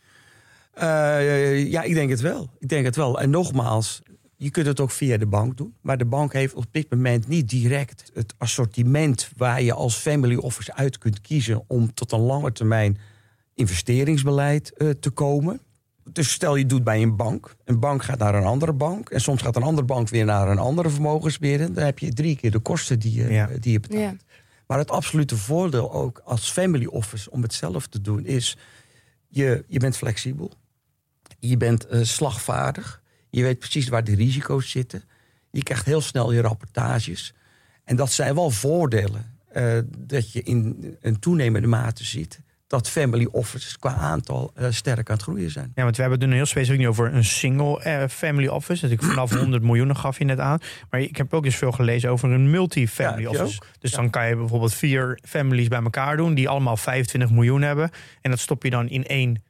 Ja, 1.70 1.82
ik 1.82 1.94
denk 1.94 2.10
het 2.10 2.22
wel. 2.22 2.50
Ik 2.60 2.70
denk 2.70 2.86
het 2.86 2.96
wel. 2.96 3.20
En 3.20 3.30
nogmaals, 3.30 4.02
je 4.42 4.50
kunt 4.50 4.66
het 4.66 4.80
ook 4.80 4.92
via 4.92 5.18
de 5.18 5.26
bank 5.26 5.58
doen. 5.58 5.74
Maar 5.82 5.98
de 5.98 6.06
bank 6.06 6.34
heeft 6.34 6.54
op 6.54 6.66
dit 6.72 6.92
moment 6.92 7.28
niet 7.28 7.50
direct 7.50 8.12
het 8.14 8.34
assortiment 8.38 9.32
waar 9.38 9.62
je 9.62 9.74
als 9.74 9.96
family 9.96 10.36
office 10.36 10.74
uit 10.74 10.98
kunt 10.98 11.22
kiezen 11.22 11.64
om 11.68 11.94
tot 11.94 12.12
een 12.12 12.20
lange 12.20 12.52
termijn 12.52 12.98
investeringsbeleid 13.54 14.74
eh, 14.74 14.90
te 14.90 15.10
komen. 15.10 15.62
Dus 16.04 16.32
stel 16.32 16.56
je 16.56 16.66
doet 16.66 16.84
bij 16.84 17.02
een 17.02 17.16
bank. 17.16 17.56
Een 17.66 17.80
bank 17.80 18.04
gaat 18.04 18.20
naar 18.20 18.36
een 18.36 18.44
andere 18.44 18.74
bank. 18.74 19.10
En 19.10 19.22
soms 19.22 19.42
gaat 19.42 19.56
een 19.56 19.64
andere 19.64 19.88
bank 19.88 20.10
weer 20.10 20.26
naar 20.26 20.48
een 20.50 20.58
andere 20.58 20.90
vermogensbeheerder. 20.90 21.74
Dan 21.74 21.84
heb 21.84 22.00
je 22.00 22.14
drie 22.14 22.36
keer 22.36 22.52
de 22.52 22.60
kosten 22.60 23.00
die 23.00 23.14
je, 23.14 23.34
Ja. 23.34 23.50
die 23.60 23.72
je 23.72 23.80
betaalt. 23.80 24.02
Ja. 24.02 24.16
Maar 24.68 24.78
het 24.78 24.92
absolute 24.92 25.38
voordeel 25.38 25.94
ook 25.94 26.22
als 26.24 26.52
family 26.52 26.86
office 26.86 27.32
om 27.32 27.42
het 27.42 27.54
zelf 27.54 27.88
te 27.88 28.02
doen 28.02 28.26
is... 28.26 28.58
je, 29.28 29.64
je 29.68 29.80
bent 29.80 29.98
flexibel. 29.98 30.52
Je 31.40 31.58
bent 31.58 31.86
eh, 31.86 32.04
slagvaardig. 32.04 32.99
Je 33.30 33.44
weet 33.44 33.60
precies 33.60 33.88
waar 33.90 34.04
de 34.04 34.16
risico's 34.16 34.70
zitten. 34.70 35.04
Je 35.52 35.64
krijgt 35.64 35.86
heel 35.86 36.02
snel 36.02 36.32
je 36.32 36.42
rapportages. 36.42 37.34
En 37.84 37.96
dat 37.96 38.12
zijn 38.12 38.36
wel 38.36 38.50
voordelen. 38.50 39.38
eh, 39.52 39.78
dat 39.98 40.32
je 40.32 40.44
in 40.44 40.96
een 41.02 41.20
toenemende 41.20 41.68
mate 41.68 42.04
ziet... 42.04 42.42
dat 42.68 42.90
family 42.90 43.28
offices 43.32 43.78
qua 43.78 43.94
aantal 43.94 44.52
eh, 44.56 44.68
sterk 44.70 45.10
aan 45.10 45.16
het 45.16 45.24
groeien 45.24 45.52
zijn. 45.52 45.72
Ja, 45.76 45.84
want 45.84 45.96
we 45.96 46.02
hebben 46.02 46.20
het 46.20 46.30
nu 46.30 46.36
heel 46.36 46.46
specifiek 46.46 46.88
over 46.88 47.14
een 47.14 47.24
single 47.26 47.82
eh, 47.84 48.08
family 48.08 48.48
office. 48.48 48.84
Natuurlijk 48.86 49.12
vanaf 49.12 49.32
100 49.44 49.64
miljoen 49.64 49.96
gaf 49.96 50.18
je 50.18 50.26
net 50.26 50.40
aan. 50.40 50.60
Maar 50.90 51.00
ik 51.02 51.18
heb 51.18 51.34
ook 51.34 51.46
eens 51.46 51.56
veel 51.56 51.72
gelezen 51.72 52.10
over 52.10 52.32
een 52.32 52.50
multi-family 52.50 53.22
Ja, 53.22 53.30
office. 53.30 53.60
Dus 53.80 53.92
Ja. 53.92 53.98
dan 53.98 54.10
kan 54.10 54.28
je 54.28 54.36
bijvoorbeeld 54.36 54.74
vier 54.74 55.20
families 55.24 55.68
bij 55.68 55.82
elkaar 55.84 56.18
doen... 56.18 56.34
die 56.34 56.50
allemaal 56.50 56.78
25 56.78 57.30
miljoen 57.32 57.62
hebben. 57.62 57.90
En 58.22 58.30
dat 58.30 58.40
stop 58.40 58.64
je 58.64 58.70
dan 58.70 58.90
in 58.90 59.06
één 59.06 59.44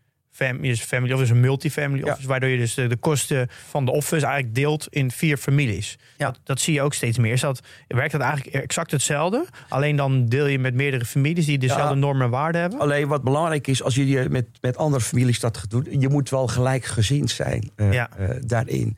dus 0.62 0.82
family 0.82 1.14
office, 1.14 1.32
een 1.34 1.40
multifamily 1.40 2.04
Ja. 2.06 2.12
office... 2.12 2.28
waardoor 2.28 2.50
je 2.50 2.58
dus 2.58 2.74
de, 2.74 2.88
de 2.88 2.96
kosten 2.98 3.48
van 3.70 3.86
de 3.86 3.92
office 3.92 4.26
eigenlijk 4.26 4.56
deelt 4.56 4.88
in 4.90 5.12
vier 5.12 5.38
families. 5.38 5.98
Ja. 6.18 6.26
Dat, 6.26 6.40
dat 6.44 6.60
zie 6.60 6.74
je 6.74 6.82
ook 6.82 6.94
steeds 6.94 7.18
meer. 7.18 7.32
Is 7.32 7.42
dat, 7.42 7.62
werkt 7.88 8.12
dat 8.12 8.22
eigenlijk 8.22 8.56
exact 8.56 8.92
hetzelfde? 8.92 9.46
Alleen 9.70 9.96
dan 9.96 10.26
deel 10.26 10.46
je 10.46 10.60
met 10.60 10.74
meerdere 10.74 11.06
families 11.06 11.46
die 11.46 11.58
dezelfde 11.58 11.94
Ja. 11.94 12.00
normen 12.00 12.24
en 12.26 12.30
waarden 12.32 12.62
hebben? 12.62 12.80
Alleen 12.80 13.08
wat 13.08 13.24
belangrijk 13.24 13.68
is, 13.68 13.84
als 13.84 13.96
je 13.96 14.08
je 14.08 14.30
met, 14.30 14.46
met 14.62 14.78
andere 14.78 15.04
families 15.04 15.40
dat 15.40 15.58
gaat 15.58 15.70
doen... 15.70 15.88
je 16.00 16.10
moet 16.10 16.30
wel 16.30 16.48
gelijkgezind 16.48 17.30
zijn 17.32 17.72
eh, 17.76 17.94
Ja. 17.94 18.10
eh, 18.18 18.30
daarin. 18.42 18.98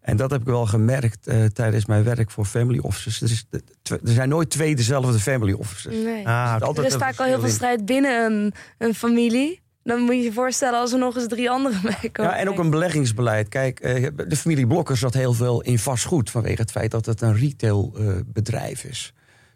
En 0.00 0.16
dat 0.16 0.30
heb 0.30 0.40
ik 0.40 0.46
wel 0.46 0.66
gemerkt 0.66 1.26
eh, 1.26 1.44
tijdens 1.44 1.86
mijn 1.86 2.04
werk 2.04 2.30
voor 2.30 2.44
family 2.44 2.78
officers. 2.78 3.20
Er, 3.20 3.30
is, 3.30 3.46
er 3.90 3.98
zijn 4.02 4.28
nooit 4.28 4.50
twee 4.50 4.76
dezelfde 4.76 5.18
family 5.18 5.52
officers. 5.52 5.94
Nee. 5.94 6.26
Ah. 6.28 6.52
Altijd 6.52 6.78
er 6.78 6.84
is 6.84 6.92
een 6.92 6.98
vaak 6.98 7.18
al 7.18 7.26
heel 7.26 7.40
veel 7.40 7.48
strijd 7.48 7.84
binnen 7.86 8.24
een, 8.32 8.52
een 8.78 8.94
familie. 8.94 9.60
Dan 9.88 10.00
moet 10.00 10.14
je 10.14 10.22
je 10.22 10.32
voorstellen 10.32 10.78
als 10.80 10.92
er 10.92 10.98
nog 10.98 11.16
eens 11.16 11.26
drie 11.28 11.50
anderen 11.50 11.82
bij 11.82 12.10
komen. 12.12 12.32
Ja, 12.32 12.38
en 12.38 12.48
ook 12.48 12.58
een 12.58 12.70
beleggingsbeleid. 12.70 13.48
Kijk, 13.48 13.80
eh, 13.80 14.06
de 14.28 14.36
familie 14.36 14.66
Blokker 14.66 14.96
zat 14.96 15.14
heel 15.14 15.32
veel 15.32 15.60
in 15.62 15.78
vastgoed... 15.78 16.30
vanwege 16.30 16.60
het 16.60 16.70
feit 16.70 16.90
dat 16.90 17.06
het 17.06 17.20
een 17.20 17.36
retailbedrijf 17.36 18.84
is. 18.84 19.12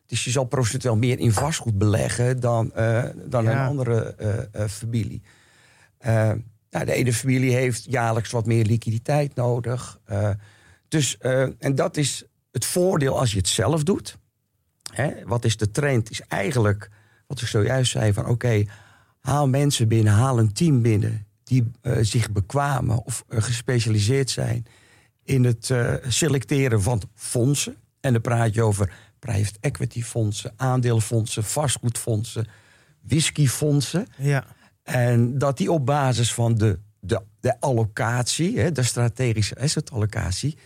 Dus 0.06 0.24
je 0.24 0.30
zal 0.30 0.44
procentueel 0.44 0.96
meer 0.96 1.18
in 1.18 1.32
vastgoed 1.32 1.78
beleggen... 1.78 2.40
dan, 2.40 2.72
eh, 2.74 3.04
dan 3.24 3.44
Ja. 3.44 3.50
een 3.50 3.66
andere 3.68 4.14
eh, 4.14 4.38
eh, 4.62 4.68
familie. 4.68 5.22
Eh, 5.98 6.30
nou, 6.70 6.84
de 6.84 6.92
ene 6.92 7.12
familie 7.12 7.54
heeft 7.54 7.84
jaarlijks 7.88 8.30
wat 8.30 8.46
meer 8.46 8.64
liquiditeit 8.64 9.34
nodig. 9.34 9.98
Eh, 10.04 10.30
dus, 10.88 11.18
eh, 11.18 11.42
en 11.58 11.74
dat 11.74 11.96
is 11.96 12.24
het 12.52 12.64
voordeel 12.64 13.18
als 13.18 13.30
je 13.30 13.36
het 13.38 13.48
zelf 13.48 13.82
doet. 13.82 14.18
Hè, 14.92 15.10
wat 15.24 15.44
is 15.44 15.56
de 15.56 15.70
trend? 15.70 16.10
Is 16.10 16.20
eigenlijk, 16.28 16.90
wat 17.26 17.40
ik 17.40 17.46
zojuist 17.46 17.90
zei, 17.90 18.12
van 18.12 18.26
oké, 18.26 18.64
haal 19.22 19.48
mensen 19.48 19.88
binnen, 19.88 20.12
haal 20.12 20.38
een 20.38 20.52
team 20.52 20.82
binnen 20.82 21.26
die 21.44 21.70
eh, 21.80 21.96
zich 22.00 22.30
bekwamen 22.30 23.04
of 23.04 23.24
eh, 23.28 23.42
gespecialiseerd 23.42 24.30
zijn 24.30 24.66
in 25.24 25.44
het 25.44 25.70
eh, 25.70 25.94
selecteren 26.08 26.82
van 26.82 27.02
fondsen. 27.14 27.76
En 28.00 28.12
dan 28.12 28.22
praat 28.22 28.54
je 28.54 28.62
over 28.62 28.92
private 29.18 29.58
equity 29.60 30.02
fondsen, 30.02 30.52
aandelenfondsen, 30.56 31.44
vastgoedfondsen, 31.44 32.46
whiskyfondsen. 33.00 34.06
Ja. 34.16 34.44
En 34.82 35.38
dat 35.38 35.56
die 35.56 35.72
op 35.72 35.86
basis 35.86 36.34
van 36.34 36.54
de, 36.54 36.78
de, 37.00 37.22
de 37.40 37.60
allocatie, 37.60 38.58
hè, 38.58 38.72
de 38.72 38.82
strategische 38.82 39.56
asset 39.56 39.90
allocatie, 39.90 40.56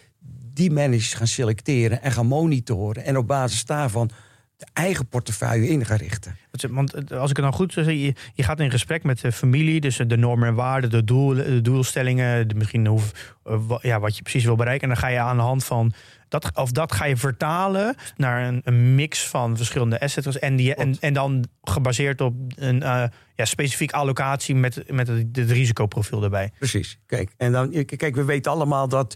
die 0.52 0.70
managers 0.70 1.14
gaan 1.14 1.26
selecteren 1.26 2.02
en 2.02 2.12
gaan 2.12 2.26
monitoren. 2.26 3.04
En 3.04 3.16
op 3.16 3.26
basis 3.26 3.64
daarvan 3.64 4.10
de 4.56 4.66
eigen 4.72 5.06
portefeuille 5.08 5.68
in 5.68 5.84
gaan 5.84 5.96
richten. 5.96 6.36
Want 6.70 6.94
eh, 6.94 7.18
als 7.18 7.30
ik 7.30 7.36
het 7.36 7.44
dan 7.44 7.54
goed 7.54 7.72
zeg, 7.72 7.86
je, 7.86 8.14
je 8.34 8.42
gaat 8.42 8.60
in 8.60 8.70
gesprek 8.70 9.02
met 9.02 9.20
de 9.20 9.32
familie, 9.32 9.80
dus 9.80 9.96
de 10.06 10.16
normen 10.16 10.48
en 10.48 10.54
waarden, 10.54 10.90
de, 10.90 11.04
doelen, 11.04 11.44
de 11.44 11.60
doelstellingen, 11.60 12.48
de, 12.48 12.54
misschien 12.54 12.86
hoe, 12.86 13.00
eh, 13.44 13.76
ja, 13.80 14.00
wat 14.00 14.16
je 14.16 14.22
precies 14.22 14.44
wil 14.44 14.56
bereiken. 14.56 14.88
En 14.88 14.94
dan 14.94 15.02
ga 15.02 15.08
je 15.08 15.18
aan 15.18 15.36
de 15.36 15.42
hand 15.42 15.64
van 15.64 15.92
dat, 16.28 16.50
of 16.54 16.72
dat 16.72 16.92
ga 16.92 17.04
je 17.04 17.16
vertalen 17.16 17.94
naar 18.16 18.48
een, 18.48 18.60
een 18.64 18.94
mix 18.94 19.26
van 19.26 19.56
verschillende 19.56 20.00
assets. 20.00 20.38
En, 20.38 20.56
die, 20.56 20.74
en, 20.74 20.96
en 21.00 21.12
dan 21.12 21.44
gebaseerd 21.62 22.20
op 22.20 22.34
een 22.56 22.82
eh, 22.82 23.04
ja, 23.36 23.44
specifiek 23.44 23.92
allocatie 23.92 24.54
met, 24.54 24.92
met 24.92 25.08
het, 25.08 25.36
het 25.36 25.50
risicoprofiel 25.50 26.22
erbij. 26.22 26.52
Precies. 26.58 26.98
Kijk, 27.06 27.32
en 27.36 27.52
dan, 27.52 27.84
kijk, 27.84 28.14
we 28.14 28.24
weten 28.24 28.52
allemaal 28.52 28.88
dat, 28.88 29.14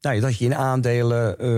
nou, 0.00 0.14
ja, 0.16 0.20
dat 0.20 0.38
je 0.38 0.44
in 0.44 0.54
aandelen 0.54 1.38
eh, 1.38 1.48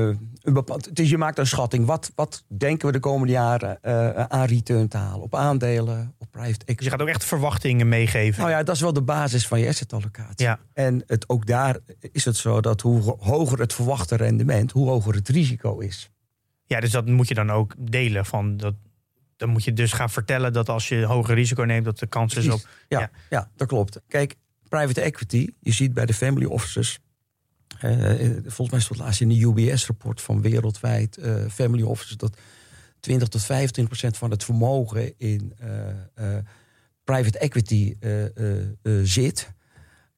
een 0.43 0.53
bepaald. 0.53 0.97
Dus 0.97 1.11
je 1.11 1.19
maakt 1.19 1.38
een 1.38 1.47
schatting. 1.47 1.87
Wat, 1.87 2.12
wat 2.14 2.45
denken 2.49 2.87
we 2.87 2.93
de 2.93 3.01
komende 3.01 3.33
jaren 3.33 3.83
eh, 3.83 4.25
aan 4.25 4.45
return 4.47 4.88
te 4.88 4.97
halen? 4.97 5.23
Op 5.23 5.35
aandelen, 5.35 6.14
op 6.19 6.31
private 6.31 6.53
equity. 6.59 6.75
Dus 6.75 6.85
je 6.85 6.90
gaat 6.90 7.03
ook 7.03 7.09
echt 7.09 7.25
verwachtingen 7.25 7.88
meegeven. 7.88 8.40
Nou 8.40 8.53
ja, 8.53 8.62
dat 8.62 8.75
is 8.75 8.81
wel 8.81 8.93
de 8.93 9.03
basis 9.03 9.47
van 9.47 9.61
je 9.61 9.69
assetallocatie. 9.69 10.47
Ja. 10.47 10.59
En 10.73 11.03
het, 11.07 11.29
ook 11.29 11.47
daar 11.47 11.79
is 12.12 12.25
het 12.25 12.37
zo 12.37 12.61
dat 12.61 12.81
hoe 12.81 13.01
ho- 13.01 13.17
hoger 13.21 13.59
het 13.59 13.73
verwachte 13.73 14.17
rendement, 14.17 14.71
hoe 14.73 14.88
hoger 14.88 15.14
het 15.14 15.29
risico 15.29 15.79
is. 15.79 16.11
Ja, 16.67 16.81
dus 16.81 16.90
dat 16.90 17.07
moet 17.07 17.29
je 17.29 17.35
dan 17.35 17.51
ook 17.51 17.75
delen. 17.79 18.25
Van 18.27 18.57
dat, 18.57 18.75
dan 19.37 19.49
moet 19.49 19.64
je 19.64 19.73
dus 19.73 19.92
gaan 19.92 20.11
vertellen 20.11 20.53
dat 20.53 20.68
als 20.68 20.88
je 20.88 21.05
hoger 21.05 21.35
risico 21.35 21.62
neemt, 21.62 21.85
dat 21.85 21.99
de 21.99 22.07
kans 22.07 22.35
is 22.35 22.49
op. 22.49 22.68
Ja, 22.88 23.01
ja. 23.01 23.11
ja. 23.31 23.51
dat 23.57 23.68
klopt. 23.68 24.01
Kijk, 24.09 24.37
private 24.68 25.01
equity, 25.01 25.49
je 25.61 25.73
ziet 25.73 25.94
bij 25.94 26.07
de 26.07 26.14
family 26.14 26.44
offices. 26.44 26.99
eh, 27.79 28.31
volgens 28.42 28.70
mij 28.70 28.81
stond 28.81 29.01
laatst 29.01 29.20
in 29.20 29.29
de 29.29 29.40
UBS-rapport 29.40 30.20
van 30.20 30.40
wereldwijd 30.40 31.16
eh, 31.16 31.35
family 31.51 31.83
offices 31.83 32.16
dat 32.16 32.37
20 33.01 33.29
tot 33.29 33.44
25 33.44 33.87
procent 33.99 34.16
van 34.16 34.31
het 34.31 34.44
vermogen 34.44 35.18
in 35.18 35.53
eh, 36.14 36.37
private 37.05 37.38
equity 37.38 37.97
zit. 39.03 39.53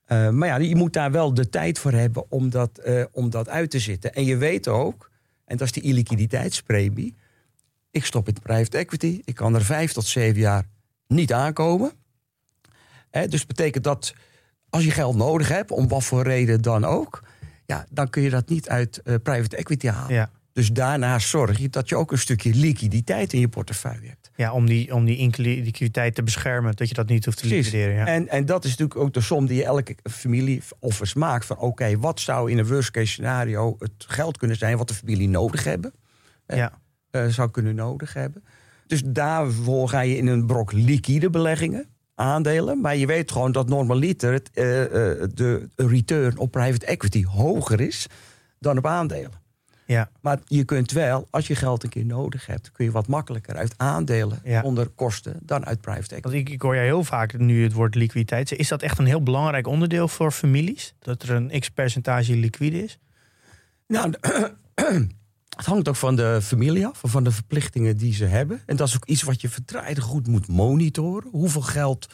Maar 0.09 0.47
ja, 0.47 0.57
je 0.57 0.77
moet 0.77 0.93
daar 0.93 1.11
wel 1.11 1.35
de 1.35 1.49
tijd 1.49 1.79
voor 1.79 1.93
hebben 1.93 2.31
om 2.31 2.51
dat, 2.51 2.81
om 3.13 3.31
dat 3.31 3.49
uit 3.49 3.71
te 3.71 3.79
zitten. 3.79 4.15
En 4.15 4.25
je 4.25 4.37
weet 4.37 4.69
ook, 4.69 5.11
en 5.45 5.57
dat 5.57 5.67
is 5.67 5.73
die 5.73 5.83
illiquiditeitspremie. 5.83 7.15
Ik 7.97 8.05
stop 8.05 8.29
in 8.29 8.37
private 8.43 8.77
equity. 8.77 9.21
Ik 9.25 9.35
kan 9.35 9.55
er 9.55 9.65
vijf 9.65 9.93
tot 9.93 10.05
zeven 10.05 10.41
jaar 10.41 10.65
niet 11.07 11.33
aankomen. 11.33 11.93
Hè, 13.11 13.29
dus 13.29 13.47
betekent 13.47 13.85
dat 13.85 14.15
als 14.71 14.85
je 14.85 14.91
geld 14.91 15.17
nodig 15.17 15.49
hebt, 15.49 15.71
om 15.71 15.89
wat 15.89 16.05
voor 16.05 16.23
reden 16.23 16.63
dan 16.63 16.85
ook, 16.85 17.23
ja, 17.67 17.87
dan 17.91 18.11
kun 18.11 18.23
je 18.23 18.31
dat 18.31 18.49
niet 18.49 18.69
uit 18.69 18.99
eh, 18.99 19.15
private 19.23 19.57
equity 19.57 19.89
halen. 19.89 20.15
Ja. 20.15 20.31
Dus 20.53 20.73
daarna 20.73 21.19
zorg 21.19 21.59
je 21.59 21.69
dat 21.69 21.89
je 21.89 21.97
ook 21.97 22.13
een 22.13 22.19
stukje 22.19 22.55
liquiditeit 22.55 23.33
in 23.33 23.41
je 23.41 23.49
portefeuille 23.49 24.09
hebt. 24.09 24.31
Ja, 24.35 24.53
om 24.53 24.67
die, 24.67 24.95
om 24.95 25.05
die 25.05 25.31
liquiditeit 25.37 26.15
te 26.15 26.23
beschermen, 26.23 26.77
dat 26.77 26.89
je 26.89 26.95
dat 26.95 27.09
niet 27.09 27.25
hoeft 27.25 27.39
te 27.39 27.47
Precies. 27.47 27.73
liquideren. 27.73 27.97
Ja. 27.97 28.07
En, 28.07 28.29
en 28.29 28.47
dat 28.47 28.65
is 28.65 28.71
natuurlijk 28.71 29.01
ook 29.01 29.13
de 29.13 29.21
som 29.21 29.47
die 29.47 29.65
elke 29.65 29.97
familie 30.03 30.63
office 30.79 31.19
maakt. 31.19 31.45
Van 31.47 31.59
oké, 31.59 31.99
wat 31.99 32.21
zou 32.21 32.51
in 32.51 32.59
een 32.59 32.67
worst 32.67 32.91
case 32.91 33.07
scenario 33.07 33.77
het 33.79 33.93
geld 33.97 34.39
kunnen 34.39 34.57
zijn 34.57 34.77
wat 34.77 34.89
de 34.89 34.95
familie 34.95 35.29
nodig 35.29 35.65
hebben? 35.65 35.93
ja. 36.47 36.73
Eh, 37.23 37.27
zou 37.27 37.51
kunnen 37.51 37.75
nodig 37.75 38.13
hebben. 38.13 38.45
Dus 38.87 39.03
daarvoor 39.07 39.89
ga 39.89 40.01
je 40.01 40.17
in 40.17 40.27
een 40.27 40.47
brok 40.47 40.73
liquide 40.73 41.31
beleggingen, 41.31 41.87
aandelen. 42.15 42.81
Maar 42.81 42.97
je 42.97 43.07
weet 43.07 43.33
gewoon 43.33 43.53
dat 43.53 43.69
normaliter 43.69 44.33
het, 44.33 44.51
eh, 44.55 44.83
eh, 44.85 45.29
de 45.35 45.69
return 45.77 46.39
op 46.39 46.51
private 46.51 46.87
equity 46.87 47.25
hoger 47.25 47.81
is 47.81 48.07
dan 48.59 48.79
op 48.79 48.87
aandelen. 48.87 49.45
Ja. 49.87 50.11
Maar 50.21 50.39
je 50.47 50.65
kunt 50.65 50.93
wel, 50.93 51.27
als 51.31 51.47
je 51.47 51.55
geld 51.55 51.83
een 51.83 51.89
keer 51.89 52.05
nodig 52.05 52.47
hebt, 52.47 52.73
kun 52.73 52.85
je 52.85 52.91
wat 52.91 53.07
makkelijker 53.07 53.57
uit 53.57 53.75
aandelen 53.77 54.39
Ja. 54.45 54.63
onder 54.63 54.89
kosten 54.89 55.39
dan 55.43 55.67
uit 55.67 55.81
private 55.81 56.15
equity. 56.15 56.23
Want 56.23 56.49
ik, 56.49 56.55
ik 56.55 56.63
hoor 56.63 56.75
jij 56.75 56.85
heel 56.85 57.05
vaak 57.05 57.39
nu 57.39 57.63
het 57.63 57.73
woord 57.73 57.95
liquiditeit. 57.95 58.53
Is 58.53 58.69
dat 58.69 58.83
echt 58.83 58.99
een 58.99 59.07
heel 59.07 59.23
belangrijk 59.23 59.67
onderdeel 59.67 60.09
voor 60.09 60.31
families? 60.31 60.95
Dat 60.99 61.23
er 61.23 61.31
een 61.31 61.61
x-percentage 61.61 62.37
liquide 62.37 62.83
is? 62.83 62.99
Nou, 63.87 64.13
het 65.57 65.67
hangt 65.67 65.89
ook 65.89 65.97
van 65.97 66.17
de 66.17 66.39
familie 66.43 66.87
af, 66.87 67.01
van 67.05 67.25
de 67.25 67.31
verplichtingen 67.31 67.97
die 67.97 68.15
ze 68.15 68.25
hebben. 68.25 68.63
En 68.67 68.77
dat 68.77 68.89
is 68.89 68.97
ook 68.97 69.05
iets 69.05 69.23
wat 69.23 69.41
je 69.41 69.49
verdraaid 69.49 69.99
goed 69.99 70.27
moet 70.27 70.49
monitoren. 70.49 71.31
Hoeveel 71.31 71.63
geld, 71.63 72.07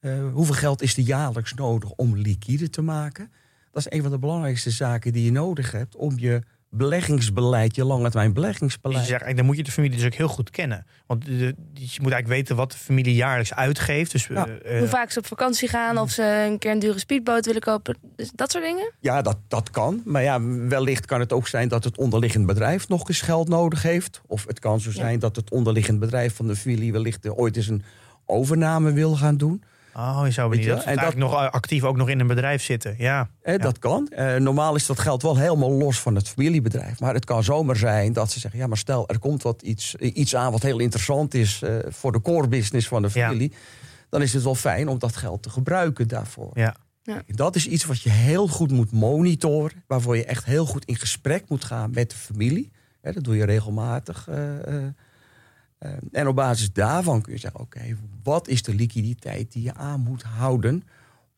eh, 0.00 0.32
hoeveel 0.32 0.54
geld 0.54 0.82
is 0.82 0.96
er 0.96 1.02
jaarlijks 1.02 1.54
nodig 1.54 1.90
om 1.90 2.16
liquide 2.16 2.70
te 2.70 2.82
maken? 2.82 3.32
Dat 3.70 3.86
is 3.86 3.98
een 3.98 4.02
van 4.02 4.10
de 4.10 4.18
belangrijkste 4.18 4.70
zaken 4.70 5.12
die 5.12 5.24
je 5.24 5.32
nodig 5.32 5.70
hebt 5.70 5.96
om 5.96 6.18
je 6.18 6.42
beleggingsbeleid, 6.76 7.74
je 7.74 7.84
lange 7.84 8.02
termijn 8.10 8.26
Dus 8.26 8.34
je 8.36 8.40
beleggingsbeleid. 8.40 8.98
zegt, 9.06 9.10
eigenlijk, 9.10 9.36
dan 9.36 9.46
moet 9.46 9.56
je 9.56 9.62
de 9.62 9.70
familie 9.70 9.96
dus 9.96 10.06
ook 10.06 10.14
heel 10.14 10.28
goed 10.28 10.50
kennen. 10.50 10.86
Want 11.06 11.24
de- 11.24 11.36
de- 11.36 11.54
je 11.74 12.00
moet 12.02 12.12
eigenlijk 12.12 12.26
weten 12.26 12.56
wat 12.56 12.72
de 12.72 12.78
familie 12.78 13.14
jaarlijks 13.14 13.54
uitgeeft. 13.54 14.12
Dus, 14.12 14.26
Ja. 14.26 14.46
eh, 14.46 14.72
eh, 14.74 14.78
Hoe 14.78 14.88
vaak 14.88 15.10
ze 15.10 15.18
op 15.18 15.26
vakantie 15.26 15.68
gaan, 15.68 15.98
of 15.98 16.10
ze 16.10 16.46
een 16.50 16.58
keer 16.58 16.70
een 16.70 16.78
dure 16.78 16.98
speedboot 16.98 17.46
willen 17.46 17.60
kopen. 17.60 17.96
Dus 18.16 18.30
dat 18.34 18.50
soort 18.50 18.64
dingen. 18.64 18.92
Ja, 19.00 19.22
dat, 19.22 19.36
dat 19.48 19.70
kan. 19.70 20.02
Maar 20.04 20.22
ja, 20.22 20.42
wellicht 20.68 21.06
kan 21.06 21.20
het 21.20 21.32
ook 21.32 21.48
zijn 21.48 21.68
dat 21.68 21.84
het 21.84 21.98
onderliggend 21.98 22.46
bedrijf 22.46 22.88
nog 22.88 23.08
eens 23.08 23.20
geld 23.20 23.48
nodig 23.48 23.82
heeft. 23.82 24.20
Of 24.26 24.44
het 24.46 24.58
kan 24.58 24.80
zo 24.80 24.90
zijn 24.90 25.18
dat 25.18 25.36
het 25.36 25.50
onderliggend 25.50 26.00
bedrijf 26.00 26.34
van 26.34 26.46
de 26.46 26.56
familie 26.56 26.92
wellicht 26.92 27.24
eh, 27.24 27.38
ooit 27.38 27.56
eens 27.56 27.68
een 27.68 27.82
overname 28.26 28.92
wil 28.92 29.16
gaan 29.16 29.36
doen. 29.36 29.62
Oh, 29.96 30.20
je 30.24 30.30
zou 30.30 30.58
je 30.58 30.66
dat? 30.66 30.78
En 30.78 30.84
eigenlijk 30.84 31.16
nog 31.18 31.34
actief 31.50 31.82
ook 31.82 31.96
nog 31.96 32.08
in 32.08 32.20
een 32.20 32.26
bedrijf 32.26 32.62
zitten. 32.62 32.94
Ja. 32.98 33.28
Eh, 33.42 33.58
Dat 33.58 33.78
kan. 33.78 34.08
Eh, 34.08 34.36
normaal 34.36 34.74
is 34.74 34.86
dat 34.86 34.98
geld 34.98 35.22
wel 35.22 35.36
helemaal 35.36 35.70
los 35.72 36.00
van 36.00 36.14
het 36.14 36.28
familiebedrijf. 36.28 37.00
Maar 37.00 37.14
het 37.14 37.24
kan 37.24 37.44
zomaar 37.44 37.76
zijn 37.76 38.12
dat 38.12 38.30
ze 38.30 38.40
zeggen: 38.40 38.60
ja, 38.60 38.66
maar 38.66 38.76
stel 38.78 39.08
er 39.08 39.18
komt 39.18 39.42
wat 39.42 39.62
iets, 39.62 39.94
iets 39.94 40.36
aan 40.36 40.52
wat 40.52 40.62
heel 40.62 40.78
interessant 40.78 41.34
is 41.34 41.62
eh, 41.62 41.74
voor 41.88 42.12
de 42.12 42.20
core 42.20 42.48
business 42.48 42.88
van 42.88 43.02
de 43.02 43.10
Ja. 43.12 43.26
familie. 43.26 43.52
Dan 44.08 44.22
is 44.22 44.32
het 44.32 44.42
wel 44.42 44.54
fijn 44.54 44.88
om 44.88 44.98
dat 44.98 45.16
geld 45.16 45.42
te 45.42 45.50
gebruiken 45.50 46.08
daarvoor. 46.08 46.50
Ja. 46.54 46.74
Dat 47.26 47.56
is 47.56 47.66
iets 47.66 47.84
wat 47.84 48.02
je 48.02 48.10
heel 48.10 48.48
goed 48.48 48.70
moet 48.72 48.92
monitoren. 48.92 49.84
Waarvoor 49.86 50.16
je 50.16 50.24
echt 50.24 50.44
heel 50.44 50.66
goed 50.66 50.84
in 50.84 50.96
gesprek 50.96 51.48
moet 51.48 51.64
gaan 51.64 51.90
met 51.94 52.10
de 52.10 52.16
familie. 52.16 52.72
Hè, 53.00 53.12
dat 53.12 53.24
doe 53.24 53.36
je 53.36 53.44
regelmatig. 53.44 54.28
eh, 54.28 54.56
eh, 54.58 54.76
eh, 54.76 54.82
en 56.12 56.26
op 56.28 56.34
basis 56.36 56.72
daarvan 56.72 57.20
kun 57.22 57.32
je 57.32 57.38
zeggen: 57.38 57.60
oké, 57.60 57.80
wat 58.22 58.48
is 58.48 58.62
de 58.62 58.74
liquiditeit 58.74 59.52
die 59.52 59.62
je 59.62 59.74
aan 59.74 60.00
moet 60.00 60.22
houden? 60.22 60.84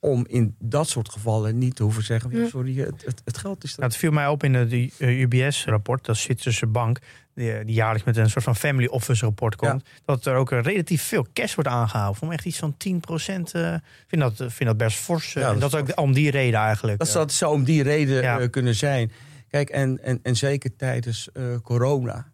Om 0.01 0.25
in 0.29 0.55
dat 0.59 0.89
soort 0.89 1.09
gevallen 1.09 1.59
niet 1.59 1.77
te 1.77 1.83
hoeven 1.83 2.03
zeggen: 2.05 2.31
ja, 2.31 2.49
sorry, 2.49 2.79
het, 2.79 3.05
het, 3.05 3.23
het 3.25 3.39
geld 3.39 3.65
is 3.65 3.71
er. 3.73 3.79
Nou, 3.79 3.91
het 3.91 3.99
viel 4.01 4.11
mij 4.11 4.27
op 4.27 4.45
in 4.45 4.55
het 4.55 4.73
UBS-rapport, 4.99 6.05
dat 6.05 6.17
Zwitserse 6.17 6.67
bank, 6.67 6.99
die, 7.35 7.65
die 7.65 7.75
jaarlijks 7.75 8.05
met 8.07 8.17
een 8.17 8.31
soort 8.31 8.45
van 8.45 8.57
family 8.57 8.87
office 8.87 9.25
rapport 9.25 9.57
komt, 9.57 9.85
dat 10.05 10.27
er 10.27 10.35
ook 10.35 10.53
eh, 10.53 10.61
relatief 10.63 11.03
veel 11.03 11.27
cash 11.33 11.55
wordt 11.55 11.71
aangehouden. 11.71 12.23
Om 12.23 12.33
echt 12.33 12.45
iets 12.45 12.59
van 12.59 12.77
10 12.77 13.01
procent. 13.01 13.55
Ik 13.55 13.81
vind, 14.07 14.23
dat, 14.23 14.35
vind 14.37 14.65
dat 14.65 14.77
best 14.77 14.99
fors. 14.99 15.35
eh, 15.35 15.43
Ja, 15.43 15.49
en 15.53 15.59
dat 15.59 15.71
dat 15.71 15.89
is 15.89 15.95
ook 15.95 16.01
om 16.01 16.13
die 16.13 16.31
reden 16.31 16.61
eigenlijk. 16.61 16.99
Dat 16.99 17.07
eh. 17.07 17.13
zou, 17.13 17.27
dat 17.27 17.35
zou 17.35 17.55
om 17.55 17.65
die 17.65 17.83
reden 17.83 18.23
Ja. 18.23 18.41
eh, 18.41 18.51
kunnen 18.51 18.75
zijn. 18.75 19.13
Kijk, 19.51 19.69
en, 19.71 20.03
en, 20.03 20.21
en 20.23 20.37
zeker 20.37 20.77
tijdens 20.77 21.29
eh, 21.33 21.43
corona. 21.63 22.27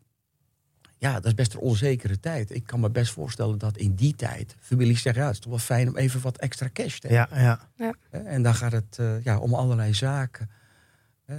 Ja, 0.98 1.14
dat 1.14 1.24
is 1.24 1.34
best 1.34 1.54
een 1.54 1.60
onzekere 1.60 2.20
tijd. 2.20 2.54
Ik 2.54 2.66
kan 2.66 2.80
me 2.80 2.90
best 2.90 3.12
voorstellen 3.12 3.58
dat 3.58 3.76
in 3.76 3.94
die 3.94 4.14
tijd 4.14 4.56
families 4.60 5.02
zeggen: 5.02 5.22
ja, 5.22 5.28
het 5.28 5.36
is 5.36 5.42
toch 5.42 5.52
wel 5.52 5.60
fijn 5.60 5.88
om 5.88 5.96
even 5.96 6.20
wat 6.20 6.36
extra 6.36 6.68
cash 6.72 6.98
te 6.98 7.08
hebben. 7.08 7.38
ja, 7.38 7.68
ja. 7.76 7.94
Hè, 8.10 8.18
En 8.18 8.42
dan 8.42 8.54
gaat 8.54 8.72
het 8.72 8.98
eh, 8.98 9.24
ja, 9.24 9.38
om 9.38 9.54
allerlei 9.54 9.94
zaken. 9.94 10.50
Eh, 11.26 11.36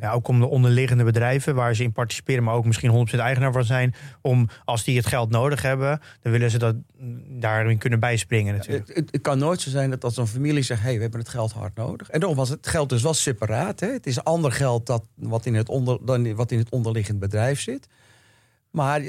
ja, 0.00 0.12
ook 0.12 0.28
om 0.28 0.40
de 0.40 0.46
onderliggende 0.46 1.04
bedrijven 1.04 1.54
waar 1.54 1.74
ze 1.74 1.82
in 1.82 1.92
participeren, 1.92 2.44
maar 2.44 2.54
ook 2.54 2.64
misschien 2.64 3.08
100% 3.14 3.18
eigenaar 3.18 3.52
van 3.52 3.64
zijn. 3.64 3.94
Om 4.20 4.48
als 4.64 4.84
die 4.84 4.96
het 4.96 5.06
geld 5.06 5.30
nodig 5.30 5.62
hebben, 5.62 6.00
dan 6.20 6.32
willen 6.32 6.50
ze 6.50 6.58
dat 6.58 6.76
mm, 6.98 7.40
daarin 7.40 7.78
kunnen 7.78 8.00
bijspringen 8.00 8.54
natuurlijk. 8.54 8.88
Het, 8.88 8.96
het, 8.96 9.12
het 9.12 9.20
kan 9.20 9.38
nooit 9.38 9.60
zo 9.60 9.70
zijn 9.70 9.90
dat 9.90 10.04
als 10.04 10.16
een 10.16 10.26
familie 10.26 10.62
zegt: 10.62 10.82
hey, 10.82 10.94
we 10.94 11.02
hebben 11.02 11.20
het 11.20 11.28
geld 11.28 11.52
hard 11.52 11.76
nodig. 11.76 12.10
En 12.10 12.20
nogmaals, 12.20 12.48
het 12.48 12.66
geld 12.66 12.92
is 12.92 13.02
wel 13.02 13.14
separaat. 13.14 13.80
Hè? 13.80 13.92
Het 13.92 14.06
is 14.06 14.24
ander 14.24 14.52
geld 14.52 14.86
dat, 14.86 15.04
wat, 15.14 15.46
in 15.46 15.54
het 15.54 15.68
onder, 15.68 15.98
dan 16.04 16.34
wat 16.34 16.50
in 16.50 16.58
het 16.58 16.70
onderliggend 16.70 17.18
bedrijf 17.18 17.60
zit. 17.60 17.88
Maar 18.76 19.00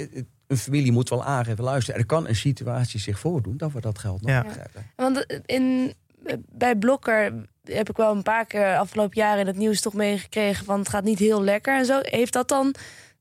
een 0.47 0.58
familie 0.58 0.91
moet 0.91 1.10
wel 1.10 1.23
aangeven: 1.23 1.63
luister, 1.63 1.95
er 1.95 2.06
kan 2.06 2.27
een 2.27 2.36
situatie 2.36 2.99
zich 2.99 3.19
voordoen 3.19 3.58
dat 3.58 3.71
we 3.71 3.82
dat 3.82 3.99
geld 3.99 4.21
nodig 4.21 4.56
Ja. 4.56 4.62
hebben. 4.62 4.91
Want 4.95 5.25
eh, 5.25 5.39
in, 5.45 5.93
eh, 6.25 6.34
bij 6.49 6.75
Blokker 6.75 7.34
heb 7.63 7.89
ik 7.89 7.97
wel 7.97 8.15
een 8.15 8.23
paar 8.23 8.45
keer 8.45 8.77
afgelopen 8.77 9.17
jaren 9.21 9.39
in 9.39 9.47
het 9.47 9.58
nieuws 9.58 9.82
toch 9.82 9.93
meegekregen 9.93 10.65
van 10.65 10.80
het 10.80 10.89
gaat 10.89 11.03
niet 11.03 11.19
heel 11.19 11.43
lekker 11.43 11.77
en 11.77 11.86
zo. 11.86 11.99
Heeft 12.01 12.34
dat 12.34 12.47
dan 12.47 12.73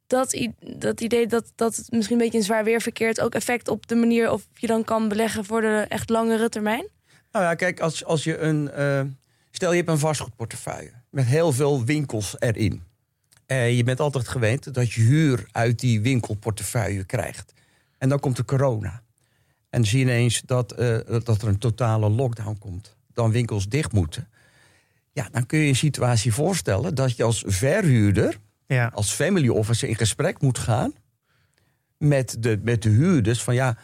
dat, 0.06 0.48
dat 0.76 1.00
idee 1.00 1.26
dat, 1.26 1.52
dat 1.54 1.76
het 1.76 1.90
misschien 1.90 2.16
een 2.16 2.22
beetje 2.22 2.38
in 2.38 2.44
zwaar 2.44 2.64
weer 2.64 2.80
verkeert 2.80 3.20
ook 3.20 3.34
effect 3.34 3.68
op 3.68 3.86
de 3.86 3.94
manier 3.94 4.30
of 4.32 4.46
je 4.54 4.66
dan 4.66 4.84
kan 4.84 5.08
beleggen 5.08 5.44
voor 5.44 5.60
de 5.60 5.84
echt 5.88 6.10
langere 6.10 6.48
termijn? 6.48 6.88
Nou 7.32 7.44
ja, 7.44 7.54
kijk, 7.54 7.80
als, 7.80 8.04
als 8.04 8.24
je 8.24 8.38
een. 8.38 8.70
eh, 8.70 9.00
stel 9.50 9.70
je 9.70 9.76
hebt 9.76 9.88
een 9.88 9.98
vastgoedportefeuille 9.98 10.92
met 11.10 11.24
heel 11.24 11.52
veel 11.52 11.84
winkels 11.84 12.36
erin. 12.38 12.82
Eh, 13.46 13.76
je 13.76 13.84
bent 13.84 14.00
altijd 14.00 14.28
gewend 14.28 14.74
dat 14.74 14.92
je 14.92 15.00
huur 15.00 15.46
uit 15.52 15.78
die 15.78 16.00
winkelportefeuille 16.00 17.04
krijgt. 17.04 17.52
En 17.98 18.08
dan 18.08 18.20
komt 18.20 18.36
de 18.36 18.44
corona. 18.44 19.02
En 19.70 19.84
zie 19.84 19.98
je 19.98 20.04
ineens 20.04 20.42
dat, 20.44 20.72
eh, 20.72 20.98
dat 21.24 21.42
er 21.42 21.48
een 21.48 21.58
totale 21.58 22.08
lockdown 22.10 22.56
komt. 22.58 22.96
Dan 23.12 23.30
winkels 23.30 23.68
dicht 23.68 23.92
moeten. 23.92 24.28
Ja, 25.12 25.28
dan 25.32 25.46
kun 25.46 25.58
je 25.58 25.68
een 25.68 25.76
situatie 25.76 26.32
voorstellen 26.32 26.94
dat 26.94 27.16
je 27.16 27.22
als 27.22 27.42
verhuurder, 27.46 28.38
Ja. 28.66 28.90
als 28.94 29.12
family 29.12 29.48
officer 29.48 29.88
in 29.88 29.96
gesprek 29.96 30.40
moet 30.40 30.58
gaan 30.58 30.94
met 31.98 32.36
de, 32.40 32.60
met 32.62 32.82
de 32.82 32.88
huurders. 32.88 33.42
Van 33.42 33.54
ja, 33.54 33.76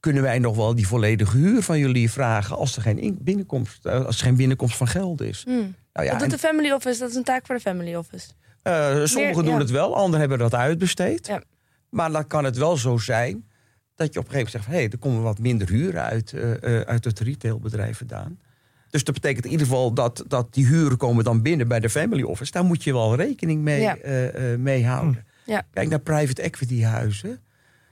kunnen 0.00 0.22
wij 0.22 0.38
nog 0.38 0.56
wel 0.56 0.74
die 0.74 0.86
volledige 0.86 1.36
huur 1.36 1.62
van 1.62 1.78
jullie 1.78 2.10
vragen 2.10 2.56
als 2.56 2.76
er 2.76 2.82
geen 2.82 2.98
in- 2.98 3.18
binnenkomst, 3.20 3.84
eh, 3.86 4.04
als 4.04 4.16
er 4.18 4.24
geen 4.24 4.36
binnenkomst 4.36 4.76
van 4.76 4.88
geld 4.88 5.20
is? 5.20 5.42
Hmm. 5.44 5.74
Nou 5.92 6.06
ja, 6.06 6.10
dat 6.12 6.12
doet 6.12 6.22
en, 6.22 6.28
de 6.28 6.38
family 6.38 6.70
office, 6.70 6.98
dat 6.98 7.10
is 7.10 7.16
een 7.16 7.24
taak 7.24 7.46
voor 7.46 7.54
de 7.54 7.60
family 7.60 7.94
office. 7.94 8.28
Eh, 8.64 9.04
sommigen 9.04 9.34
Meer- 9.34 9.44
doen 9.44 9.52
ja. 9.52 9.58
het 9.58 9.70
wel, 9.70 9.96
anderen 9.96 10.20
hebben 10.20 10.38
dat 10.38 10.54
uitbesteed. 10.54 11.26
Ja. 11.26 11.42
Maar 11.90 12.12
dan 12.12 12.26
kan 12.26 12.44
het 12.44 12.56
wel 12.56 12.76
zo 12.76 12.98
zijn 12.98 13.44
dat 13.94 14.12
je 14.12 14.18
op 14.18 14.24
een 14.26 14.30
gegeven 14.30 14.36
moment 14.36 14.50
zegt: 14.50 14.66
hé, 14.66 14.72
hey, 14.72 14.88
er 14.90 14.98
komen 14.98 15.22
wat 15.22 15.38
minder 15.38 15.68
huur 15.68 15.98
uit, 15.98 16.32
eh, 16.32 16.52
eh, 16.80 16.86
uit 16.86 17.04
het 17.04 17.20
retailbedrijf 17.20 17.98
vandaan. 17.98 18.38
Dus 18.90 19.04
dat 19.04 19.14
betekent 19.14 19.44
in 19.44 19.50
ieder 19.50 19.66
geval 19.66 19.92
dat, 19.92 20.24
dat 20.28 20.54
die 20.54 20.66
huren 20.66 20.96
komen 20.96 21.24
dan 21.24 21.42
binnen 21.42 21.68
bij 21.68 21.80
de 21.80 21.90
family 21.90 22.22
office. 22.22 22.50
Daar 22.52 22.64
moet 22.64 22.84
je 22.84 22.92
wel 22.92 23.16
rekening 23.16 23.62
mee, 23.62 23.80
Ja. 23.80 23.96
mee 24.58 24.86
houden. 24.86 25.24
Ja. 25.44 25.62
Kijk 25.72 25.88
naar 25.88 25.98
private 25.98 26.42
equity 26.42 26.82
huizen. 26.82 27.40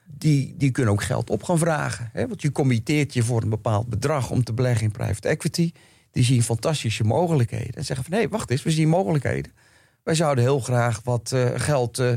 Die, 0.05 0.55
die 0.57 0.71
kunnen 0.71 0.93
ook 0.93 1.03
geld 1.03 1.31
op 1.31 1.43
gaan 1.43 1.59
vragen. 1.59 2.11
Hè? 2.13 2.29
Want 2.29 2.43
je 2.43 2.53
committeert 2.53 3.15
je 3.15 3.23
voor 3.23 3.43
een 3.43 3.49
bepaald 3.49 3.89
bedrag 3.89 4.31
om 4.31 4.45
te 4.45 4.53
beleggen 4.53 4.85
in 4.85 4.91
private 4.91 5.29
equity. 5.29 5.73
Die 6.11 6.25
zien 6.25 6.43
fantastische 6.43 7.05
mogelijkheden. 7.05 7.75
En 7.75 7.85
zeggen 7.85 8.07
van 8.07 8.15
nee, 8.19 8.29
wacht 8.29 8.51
eens, 8.51 8.63
we 8.63 8.71
zien 8.71 8.89
mogelijkheden. 8.89 9.53
Wij 10.03 10.15
zouden 10.15 10.45
heel 10.45 10.61
graag 10.61 11.01
wat 11.05 11.33
eh, 11.33 11.49
geld 11.55 11.99
eh, 11.99 12.13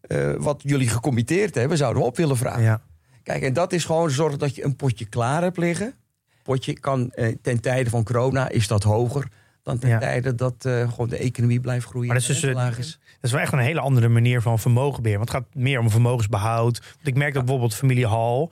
eh, 0.00 0.36
wat 0.38 0.60
jullie 0.62 0.88
gecommitteerd 0.88 1.54
hebben, 1.54 1.76
zouden 1.76 2.02
we 2.02 2.08
op 2.08 2.16
willen 2.16 2.36
vragen. 2.36 2.62
Ja. 2.62 2.80
Kijk, 3.22 3.42
en 3.42 3.52
dat 3.52 3.72
is 3.72 3.84
gewoon 3.84 4.10
zorgen 4.10 4.38
dat 4.38 4.54
je 4.54 4.64
een 4.64 4.76
potje 4.76 5.04
klaar 5.04 5.42
hebt 5.42 5.58
liggen. 5.58 5.94
Potje 6.42 6.72
kan 6.72 7.12
ten 7.42 7.60
tijde 7.60 7.90
van 7.90 8.04
corona 8.04 8.48
is 8.48 8.66
dat 8.66 8.82
hoger 8.82 9.28
dan 9.62 9.78
ten 9.78 9.88
Ja. 9.88 9.98
tijde 9.98 10.34
dat 10.34 10.54
gewoon 10.58 11.08
de 11.08 11.16
economie 11.16 11.60
blijft 11.60 11.86
groeien. 11.86 12.08
Maar 12.08 12.16
dat 12.20 12.28
is 12.28 12.40
dus, 12.40 12.78
is. 12.78 12.98
Dat 13.02 13.18
is 13.20 13.30
wel 13.32 13.40
echt 13.40 13.52
een 13.52 13.58
hele 13.58 13.80
andere 13.80 14.08
manier 14.08 14.42
van 14.42 14.58
vermogenbeheer. 14.58 15.18
Want 15.18 15.32
het 15.32 15.38
gaat 15.38 15.54
meer 15.54 15.78
om 15.78 15.90
vermogensbehoud. 15.90 16.78
Want 16.78 17.06
ik 17.06 17.14
merk 17.16 17.34
dat 17.34 17.42
bijvoorbeeld 17.44 17.74
familie 17.74 18.06
Hall 18.06 18.42
eh, 18.42 18.48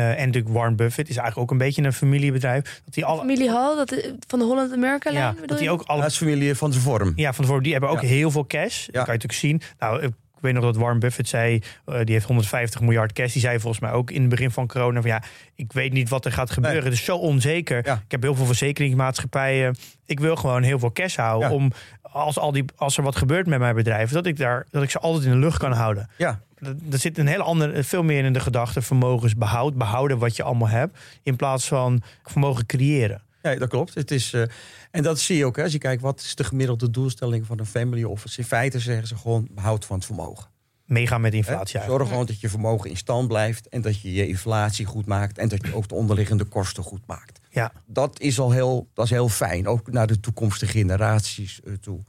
en 0.00 0.26
natuurlijk 0.26 0.54
Warren 0.54 0.76
Buffett 0.76 1.08
is 1.08 1.16
eigenlijk 1.16 1.38
ook 1.38 1.50
een 1.58 1.66
beetje 1.66 1.82
een 1.82 1.92
familiebedrijf. 1.92 2.80
Dat 2.84 2.94
die 2.94 3.04
alle, 3.04 3.18
Familie 3.20 3.50
Hall, 3.50 3.76
dat, 3.76 3.92
is- 3.92 4.10
van 4.26 4.38
de 4.38 4.44
Holland 4.44 4.72
America 4.72 5.10
lijn 5.10 5.24
ja, 5.24 5.30
bedoel 5.30 5.46
dat 5.46 5.58
die 5.58 5.70
ook 5.70 5.82
alle 5.82 6.00
Dat 6.00 6.10
is 6.10 6.16
familie 6.16 6.54
van 6.54 6.72
zijn 6.72 6.84
vorm. 6.84 7.12
Ja, 7.16 7.32
van 7.32 7.44
tevoren, 7.44 7.62
die 7.62 7.72
hebben 7.72 7.90
ook 7.90 8.00
Ja. 8.00 8.08
heel 8.08 8.30
veel 8.30 8.46
cash. 8.46 8.84
Dat 8.86 8.92
kan 9.04 9.14
je 9.14 9.20
natuurlijk 9.20 9.32
zien. 9.32 9.60
Nou, 9.78 10.02
ik 10.02 10.12
weet 10.42 10.54
nog 10.54 10.62
dat 10.62 10.76
Warren 10.76 10.98
Buffett 10.98 11.28
zei, 11.28 11.62
eh, 11.86 11.98
die 12.04 12.14
heeft 12.14 12.26
150 12.26 12.80
miljard 12.80 13.12
cash. 13.12 13.32
Die 13.32 13.42
zei 13.42 13.58
volgens 13.60 13.82
mij 13.82 13.90
ook 13.92 14.10
in 14.10 14.20
het 14.20 14.30
begin 14.30 14.50
van 14.50 14.66
corona 14.66 15.00
van 15.00 15.10
ja, 15.10 15.22
ik 15.54 15.72
weet 15.72 15.92
niet 15.92 16.08
wat 16.08 16.24
er 16.24 16.32
gaat 16.32 16.50
gebeuren. 16.50 16.80
Nee. 16.80 16.88
Het 16.90 16.98
is 16.98 17.04
zo 17.04 17.16
onzeker. 17.16 17.86
Ja. 17.86 17.94
Ik 17.94 18.10
heb 18.10 18.22
heel 18.22 18.34
veel 18.34 18.46
verzekeringsmaatschappijen. 18.46 19.76
Ik 20.06 20.20
wil 20.20 20.36
gewoon 20.36 20.62
heel 20.62 20.78
veel 20.78 20.92
cash 20.92 21.16
houden 21.16 21.48
Ja. 21.48 21.54
om 21.54 21.72
als, 22.02 22.38
al 22.38 22.52
die, 22.52 22.64
als 22.76 22.96
er 22.96 23.02
wat 23.02 23.16
gebeurt 23.16 23.46
met 23.46 23.58
mijn 23.58 23.74
bedrijf, 23.74 24.10
dat 24.10 24.26
ik, 24.26 24.36
daar, 24.36 24.66
dat 24.70 24.82
ik 24.82 24.90
ze 24.90 24.98
altijd 24.98 25.24
in 25.24 25.30
de 25.30 25.36
lucht 25.36 25.58
kan 25.58 25.72
houden. 25.72 26.08
Ja, 26.16 26.40
Er 26.90 26.98
zit 26.98 27.18
een 27.18 27.26
hele 27.26 27.42
andere, 27.42 27.84
veel 27.84 28.02
meer 28.02 28.24
in 28.24 28.32
de 28.32 28.40
gedachte 28.40 28.82
vermogensbehoud, 28.82 29.74
behouden 29.74 30.18
wat 30.18 30.36
je 30.36 30.42
allemaal 30.42 30.68
hebt, 30.68 30.98
in 31.22 31.36
plaats 31.36 31.68
van 31.68 32.02
vermogen 32.22 32.66
creëren. 32.66 33.22
Ja, 33.42 33.54
dat 33.54 33.68
klopt. 33.68 33.94
Het 33.94 34.10
is, 34.10 34.32
eh, 34.32 34.42
en 34.90 35.02
dat 35.02 35.20
zie 35.20 35.36
je 35.36 35.44
ook. 35.44 35.56
Hè, 35.56 35.62
als 35.62 35.72
je 35.72 35.78
kijkt 35.78 36.02
wat 36.02 36.20
is 36.20 36.34
de 36.34 36.44
gemiddelde 36.44 36.90
doelstelling 36.90 37.46
van 37.46 37.58
een 37.58 37.66
family 37.66 38.04
office. 38.04 38.38
In 38.38 38.44
feite 38.44 38.80
zeggen 38.80 39.06
ze 39.06 39.16
gewoon 39.16 39.48
behoud 39.50 39.84
van 39.84 39.96
het 39.96 40.04
vermogen. 40.04 40.46
Meegaan 40.84 41.20
met 41.20 41.34
inflatie. 41.34 41.80
Zorg 41.86 42.08
gewoon 42.08 42.26
dat 42.26 42.40
je 42.40 42.48
vermogen 42.48 42.90
in 42.90 42.96
stand 42.96 43.28
blijft. 43.28 43.68
En 43.68 43.80
dat 43.80 44.00
je 44.00 44.12
je 44.12 44.28
inflatie 44.28 44.86
goed 44.86 45.06
maakt. 45.06 45.38
En 45.38 45.48
dat 45.48 45.66
je 45.66 45.74
ook 45.74 45.88
de 45.88 45.94
onderliggende 45.94 46.44
kosten 46.44 46.82
goed 46.82 47.06
maakt. 47.06 47.40
Ja. 47.50 47.72
Dat 47.86 48.20
is 48.20 48.38
al 48.38 48.50
heel, 48.50 48.88
dat 48.94 49.04
is 49.04 49.10
heel 49.10 49.28
fijn. 49.28 49.66
Ook 49.66 49.90
naar 49.90 50.06
de 50.06 50.20
toekomstige 50.20 50.72
generaties 50.72 51.60
eh, 51.62 51.72
toe. 51.72 52.04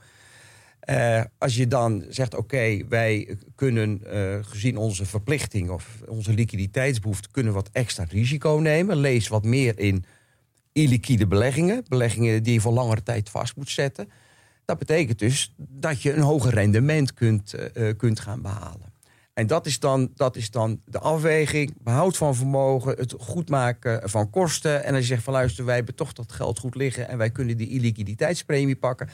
Eh, 0.87 1.21
als 1.37 1.55
je 1.55 1.67
dan 1.67 2.05
zegt, 2.09 2.35
oké, 2.35 2.87
wij 2.89 3.37
kunnen 3.55 4.01
eh, 4.05 4.37
gezien 4.41 4.77
onze 4.77 5.05
verplichting 5.05 5.69
of 5.69 6.01
onze 6.07 6.33
liquiditeitsbehoefte, 6.33 7.31
kunnen 7.31 7.53
wat 7.53 7.69
extra 7.71 8.05
risico 8.09 8.59
nemen. 8.61 8.97
Lees 8.97 9.27
wat 9.27 9.43
meer 9.43 9.79
in 9.79 10.05
illiquide 10.71 11.27
beleggingen, 11.27 11.83
beleggingen 11.87 12.43
die 12.43 12.53
je 12.53 12.61
voor 12.61 12.73
langere 12.73 13.03
tijd 13.03 13.29
vast 13.29 13.55
moet 13.55 13.69
zetten. 13.69 14.09
Dat 14.65 14.77
betekent 14.77 15.19
dus 15.19 15.53
dat 15.57 16.01
je 16.01 16.13
een 16.13 16.21
hoger 16.21 16.53
rendement 16.53 17.13
kunt, 17.13 17.53
eh, 17.53 17.97
kunt 17.97 18.19
gaan 18.19 18.41
behalen. 18.41 18.93
En 19.33 19.47
dat 19.47 19.65
is, 19.65 19.79
dan, 19.79 20.11
dat 20.15 20.35
is 20.35 20.51
dan 20.51 20.81
de 20.85 20.99
afweging, 20.99 21.73
behoud 21.83 22.17
van 22.17 22.35
vermogen, 22.35 22.97
het 22.97 23.13
goed 23.17 23.49
maken 23.49 24.09
van 24.09 24.29
kosten. 24.29 24.83
En 24.83 24.93
als 24.93 25.01
je 25.01 25.07
zegt 25.07 25.23
van 25.23 25.33
luister, 25.33 25.65
wij 25.65 25.75
hebben 25.75 25.95
toch 25.95 26.13
dat 26.13 26.31
geld 26.31 26.59
goed 26.59 26.75
liggen 26.75 27.07
en 27.07 27.17
wij 27.17 27.29
kunnen 27.29 27.57
die 27.57 27.69
illiquiditeitspremie 27.69 28.75
pakken. 28.75 29.09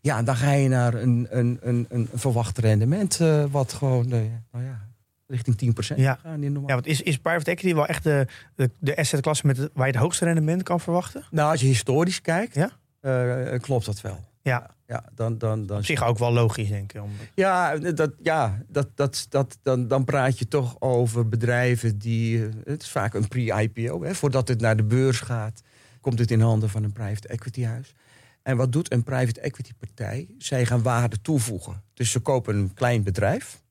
Ja, 0.00 0.22
dan 0.22 0.36
ga 0.36 0.52
je 0.52 0.68
naar 0.68 0.94
een, 0.94 1.26
een, 1.30 1.58
een, 1.62 1.86
een 1.88 2.08
verwacht 2.14 2.58
rendement, 2.58 3.20
eh, 3.20 3.44
wat 3.50 3.72
gewoon 3.72 4.04
eh, 4.12 4.20
nou 4.52 4.64
ja, 4.64 4.80
richting 5.26 5.74
10% 5.94 5.96
Ja. 5.96 6.18
gaan 6.22 6.42
in 6.42 6.52
normaal. 6.52 6.68
Ja, 6.68 6.74
want 6.74 6.86
is, 6.86 7.02
is 7.02 7.18
private 7.18 7.50
equity 7.50 7.74
wel 7.74 7.86
echt 7.86 8.02
de, 8.02 8.26
de, 8.54 8.70
de 8.78 8.96
assetklasse 8.96 9.46
met 9.46 9.56
het- 9.56 9.70
waar 9.74 9.86
je 9.86 9.92
het 9.92 10.00
hoogste 10.02 10.24
rendement 10.24 10.62
kan 10.62 10.80
verwachten? 10.80 11.24
Nou, 11.30 11.50
als 11.50 11.60
je 11.60 11.66
historisch 11.66 12.20
kijkt, 12.20 12.54
Ja? 12.54 12.70
eh, 13.00 13.58
klopt 13.60 13.84
dat 13.86 14.00
wel. 14.00 14.18
Ja, 14.42 14.70
Ja, 14.86 15.04
dan, 15.14 15.38
dan, 15.38 15.66
dan, 15.66 15.76
op 15.78 15.84
zich 15.84 16.04
ook 16.04 16.18
wel 16.18 16.32
logisch, 16.32 16.68
denk 16.68 16.92
ik. 16.92 17.00
Ja, 17.34 17.76
dat, 17.76 18.12
ja 18.22 18.58
dat, 18.68 18.88
dat, 18.94 19.26
dat, 19.28 19.58
dan, 19.62 19.88
dan 19.88 20.04
praat 20.04 20.38
je 20.38 20.48
toch 20.48 20.76
over 20.80 21.28
bedrijven 21.28 21.98
die. 21.98 22.48
Het 22.64 22.82
is 22.82 22.88
vaak 22.88 23.14
een 23.14 23.28
pre-IPO. 23.28 24.02
Voordat 24.12 24.48
het 24.48 24.60
naar 24.60 24.76
de 24.76 24.82
beurs 24.84 25.20
gaat, 25.20 25.60
komt 26.00 26.18
het 26.18 26.30
in 26.30 26.40
handen 26.40 26.68
van 26.70 26.84
een 26.84 26.92
private 26.92 27.28
equity 27.28 27.64
huis. 27.64 27.94
En 28.42 28.56
wat 28.56 28.72
doet 28.72 28.92
een 28.92 29.02
private 29.02 29.40
equity 29.40 29.72
partij? 29.78 30.28
Zij 30.38 30.66
gaan 30.66 30.82
waarde 30.82 31.20
toevoegen. 31.20 31.82
Dus 31.94 32.10
ze 32.10 32.20
kopen 32.20 32.56
een 32.56 32.74
klein 32.74 33.02
bedrijf. 33.02 33.62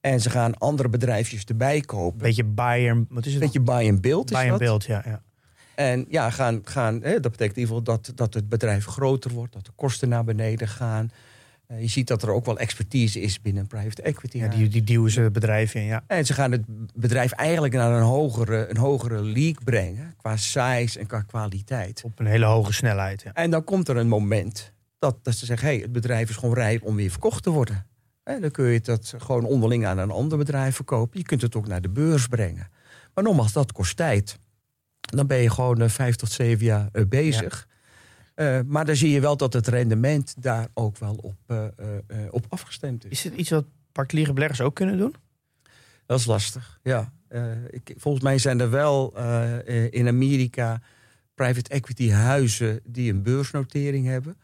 En 0.00 0.20
ze 0.20 0.30
gaan 0.30 0.58
andere 0.58 0.88
bedrijfjes 0.88 1.44
erbij 1.44 1.80
kopen. 1.80 2.18
Beetje 2.18 2.44
buy 2.44 2.90
and, 2.90 3.06
wat 3.10 3.26
is 3.26 3.32
het? 3.32 3.42
beetje 3.42 3.60
buy 3.60 3.88
and 3.88 4.00
build 4.00 4.30
is 4.30 4.36
buy 4.36 4.40
and 4.40 4.50
dat. 4.50 4.58
build, 4.58 4.84
ja. 4.84 5.02
ja. 5.04 5.22
En 5.74 6.06
ja, 6.08 6.30
gaan, 6.30 6.60
gaan, 6.64 7.02
hè, 7.02 7.20
dat 7.20 7.30
betekent 7.30 7.56
in 7.56 7.62
ieder 7.62 7.76
geval 7.76 7.82
dat, 7.82 8.12
dat 8.14 8.34
het 8.34 8.48
bedrijf 8.48 8.84
groter 8.84 9.30
wordt, 9.30 9.52
dat 9.52 9.64
de 9.64 9.72
kosten 9.74 10.08
naar 10.08 10.24
beneden 10.24 10.68
gaan. 10.68 11.10
Eh, 11.68 11.80
je 11.80 11.88
ziet 11.88 12.06
dat 12.06 12.22
er 12.22 12.30
ook 12.30 12.44
wel 12.44 12.58
expertise 12.58 13.20
is 13.20 13.40
binnen 13.40 13.66
private 13.66 14.02
equity. 14.02 14.38
ja 14.38 14.48
die, 14.48 14.68
die 14.68 14.84
duwen 14.84 15.10
ze 15.10 15.30
bedrijf 15.30 15.74
in, 15.74 15.82
ja. 15.82 16.04
En 16.06 16.26
ze 16.26 16.34
gaan 16.34 16.52
het 16.52 16.62
bedrijf 16.94 17.32
eigenlijk 17.32 17.74
naar 17.74 17.92
een 17.92 18.02
hogere, 18.02 18.70
een 18.70 18.76
hogere 18.76 19.22
league 19.22 19.64
brengen, 19.64 20.14
qua 20.16 20.36
size 20.36 20.98
en 20.98 21.06
qua 21.06 21.22
kwaliteit. 21.22 22.02
Op 22.04 22.18
een 22.18 22.26
hele 22.26 22.44
hoge 22.44 22.72
snelheid, 22.72 23.22
ja. 23.22 23.32
En 23.32 23.50
dan 23.50 23.64
komt 23.64 23.88
er 23.88 23.96
een 23.96 24.08
moment 24.08 24.72
dat, 24.98 25.24
dat 25.24 25.34
ze 25.34 25.46
zeggen, 25.46 25.68
hey, 25.68 25.76
het 25.76 25.92
bedrijf 25.92 26.28
is 26.28 26.36
gewoon 26.36 26.54
rijp 26.54 26.82
om 26.82 26.96
weer 26.96 27.10
verkocht 27.10 27.42
te 27.42 27.50
worden. 27.50 27.86
En 28.22 28.40
dan 28.40 28.50
kun 28.50 28.64
je 28.64 28.80
dat 28.80 29.14
gewoon 29.18 29.44
onderling 29.44 29.86
aan 29.86 29.98
een 29.98 30.10
ander 30.10 30.38
bedrijf 30.38 30.74
verkopen. 30.74 31.18
Je 31.18 31.24
kunt 31.24 31.42
het 31.42 31.56
ook 31.56 31.66
naar 31.66 31.80
de 31.80 31.88
beurs 31.88 32.26
brengen. 32.26 32.70
Maar 33.14 33.24
nogmaals, 33.24 33.52
dat 33.52 33.72
kost 33.72 33.96
tijd. 33.96 34.38
Dan 35.00 35.26
ben 35.26 35.38
je 35.38 35.50
gewoon 35.50 35.80
eh, 35.80 35.88
vijf 35.88 36.16
tot 36.16 36.30
zeven 36.30 36.64
jaar 36.64 36.88
eh, 36.92 37.06
bezig. 37.06 37.67
Eh, 38.38 38.60
maar 38.66 38.84
dan 38.84 38.96
zie 38.96 39.10
je 39.10 39.20
wel 39.20 39.36
dat 39.36 39.52
het 39.52 39.66
rendement 39.66 40.34
daar 40.42 40.68
ook 40.74 40.98
wel 40.98 41.14
op, 41.14 41.36
eh, 41.46 41.66
eh, 41.66 41.72
op 42.30 42.46
afgestemd 42.48 43.04
is. 43.04 43.10
Is 43.10 43.24
het 43.24 43.34
iets 43.34 43.50
wat 43.50 43.64
particuliere 43.92 44.32
beleggers 44.32 44.60
ook 44.60 44.74
kunnen 44.74 44.98
doen? 44.98 45.14
Dat 46.06 46.18
is 46.18 46.26
lastig, 46.26 46.80
ja. 46.82 47.12
Ik, 47.70 47.94
volgens 47.96 48.24
mij 48.24 48.38
zijn 48.38 48.60
er 48.60 48.70
wel 48.70 49.16
in 49.90 50.08
Amerika 50.08 50.80
private 51.34 51.70
equity 51.70 52.10
huizen 52.10 52.80
die 52.84 53.12
een 53.12 53.22
beursnotering 53.22 54.06
hebben. 54.06 54.36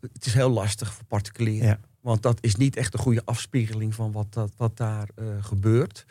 Het 0.00 0.26
is 0.26 0.34
heel 0.34 0.50
lastig 0.50 0.92
voor 0.92 1.04
particulieren. 1.04 1.68
Ja. 1.68 1.80
Want 2.00 2.22
dat 2.22 2.38
is 2.40 2.56
niet 2.56 2.76
echt 2.76 2.94
een 2.94 3.00
goede 3.00 3.22
afspiegeling 3.24 3.94
van 3.94 4.12
wat, 4.12 4.32
dat, 4.32 4.52
wat 4.56 4.76
daar 4.76 5.08
gebeurt. 5.40 6.06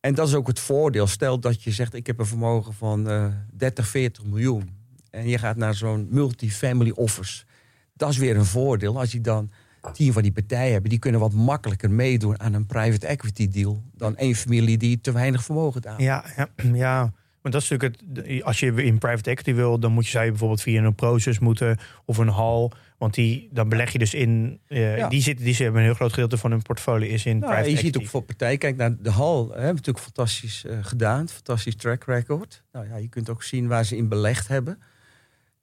En 0.00 0.14
dat 0.14 0.28
is 0.28 0.34
ook 0.34 0.46
het 0.46 0.60
voordeel. 0.60 1.06
Stel 1.06 1.38
dat 1.38 1.62
je 1.62 1.70
zegt, 1.70 1.94
ik 1.94 2.06
heb 2.06 2.18
een 2.18 2.26
vermogen 2.26 2.74
van 2.74 3.08
eh 3.08 3.26
30, 3.52 3.86
40 3.88 4.24
miljoen. 4.24 4.82
En 5.14 5.28
je 5.28 5.38
gaat 5.38 5.56
naar 5.56 5.74
zo'n 5.74 6.06
multifamily 6.10 6.90
office. 6.90 7.44
Dat 7.92 8.10
is 8.10 8.16
weer 8.18 8.36
een 8.36 8.44
voordeel. 8.44 8.98
Als 8.98 9.12
je 9.12 9.20
dan 9.20 9.50
tien 9.92 10.12
van 10.12 10.22
die 10.22 10.32
partijen 10.32 10.72
hebt, 10.72 10.88
die 10.90 10.98
kunnen 10.98 11.20
wat 11.20 11.32
makkelijker 11.32 11.90
meedoen 11.90 12.40
aan 12.40 12.54
een 12.54 12.66
private 12.66 13.06
equity 13.06 13.48
deal. 13.48 13.82
Dan 13.96 14.16
één 14.16 14.34
familie 14.34 14.78
die 14.78 15.00
te 15.00 15.12
weinig 15.12 15.44
vermogen 15.44 15.88
aan. 15.88 16.02
Ja, 16.02 16.24
ja, 16.36 16.48
ja. 16.86 17.12
Maar 17.42 17.52
dat 17.52 17.62
is 17.62 17.68
natuurlijk 17.68 18.00
het. 18.16 18.42
Als 18.42 18.60
je 18.60 18.72
in 18.84 18.98
private 18.98 19.30
equity 19.30 19.54
wil, 19.54 19.78
dan 19.78 19.92
moet 19.92 20.04
je 20.04 20.10
zij 20.10 20.28
bijvoorbeeld 20.28 20.62
via 20.62 20.82
een 20.82 20.94
proces 20.94 21.38
moeten 21.38 21.78
of 22.04 22.16
een 22.18 22.28
hal. 22.28 22.72
Want 22.98 23.14
die, 23.14 23.48
dan 23.52 23.68
beleg 23.68 23.92
je 23.92 23.98
dus 23.98 24.14
in. 24.14 24.60
eh, 24.68 24.96
Ja. 24.96 25.08
Die 25.08 25.22
zitten, 25.22 25.44
die 25.44 25.54
hebben 25.54 25.76
een 25.80 25.86
heel 25.86 25.94
groot 25.94 26.12
gedeelte 26.12 26.36
van 26.38 26.50
hun 26.50 26.62
portfolio 26.62 27.08
is 27.08 27.26
in 27.26 27.38
Nou, 27.38 27.46
private 27.52 27.70
je 27.70 27.76
ziet 27.76 27.84
equity. 27.86 28.04
ook 28.04 28.10
voor 28.10 28.22
partijen, 28.22 28.58
kijk 28.58 28.76
naar 28.76 28.96
de 29.02 29.10
hal, 29.10 29.46
hè, 29.48 29.54
hebben 29.54 29.74
natuurlijk 29.74 30.04
fantastisch 30.04 30.64
eh, 30.64 30.78
gedaan, 30.82 31.28
fantastisch 31.28 31.74
track 31.76 32.04
record. 32.04 32.62
Nou 32.72 32.88
ja, 32.88 32.96
je 32.96 33.08
kunt 33.08 33.28
ook 33.30 33.42
zien 33.42 33.66
waar 33.68 33.84
ze 33.84 33.96
in 33.96 34.08
belegd 34.08 34.48
hebben. 34.48 34.78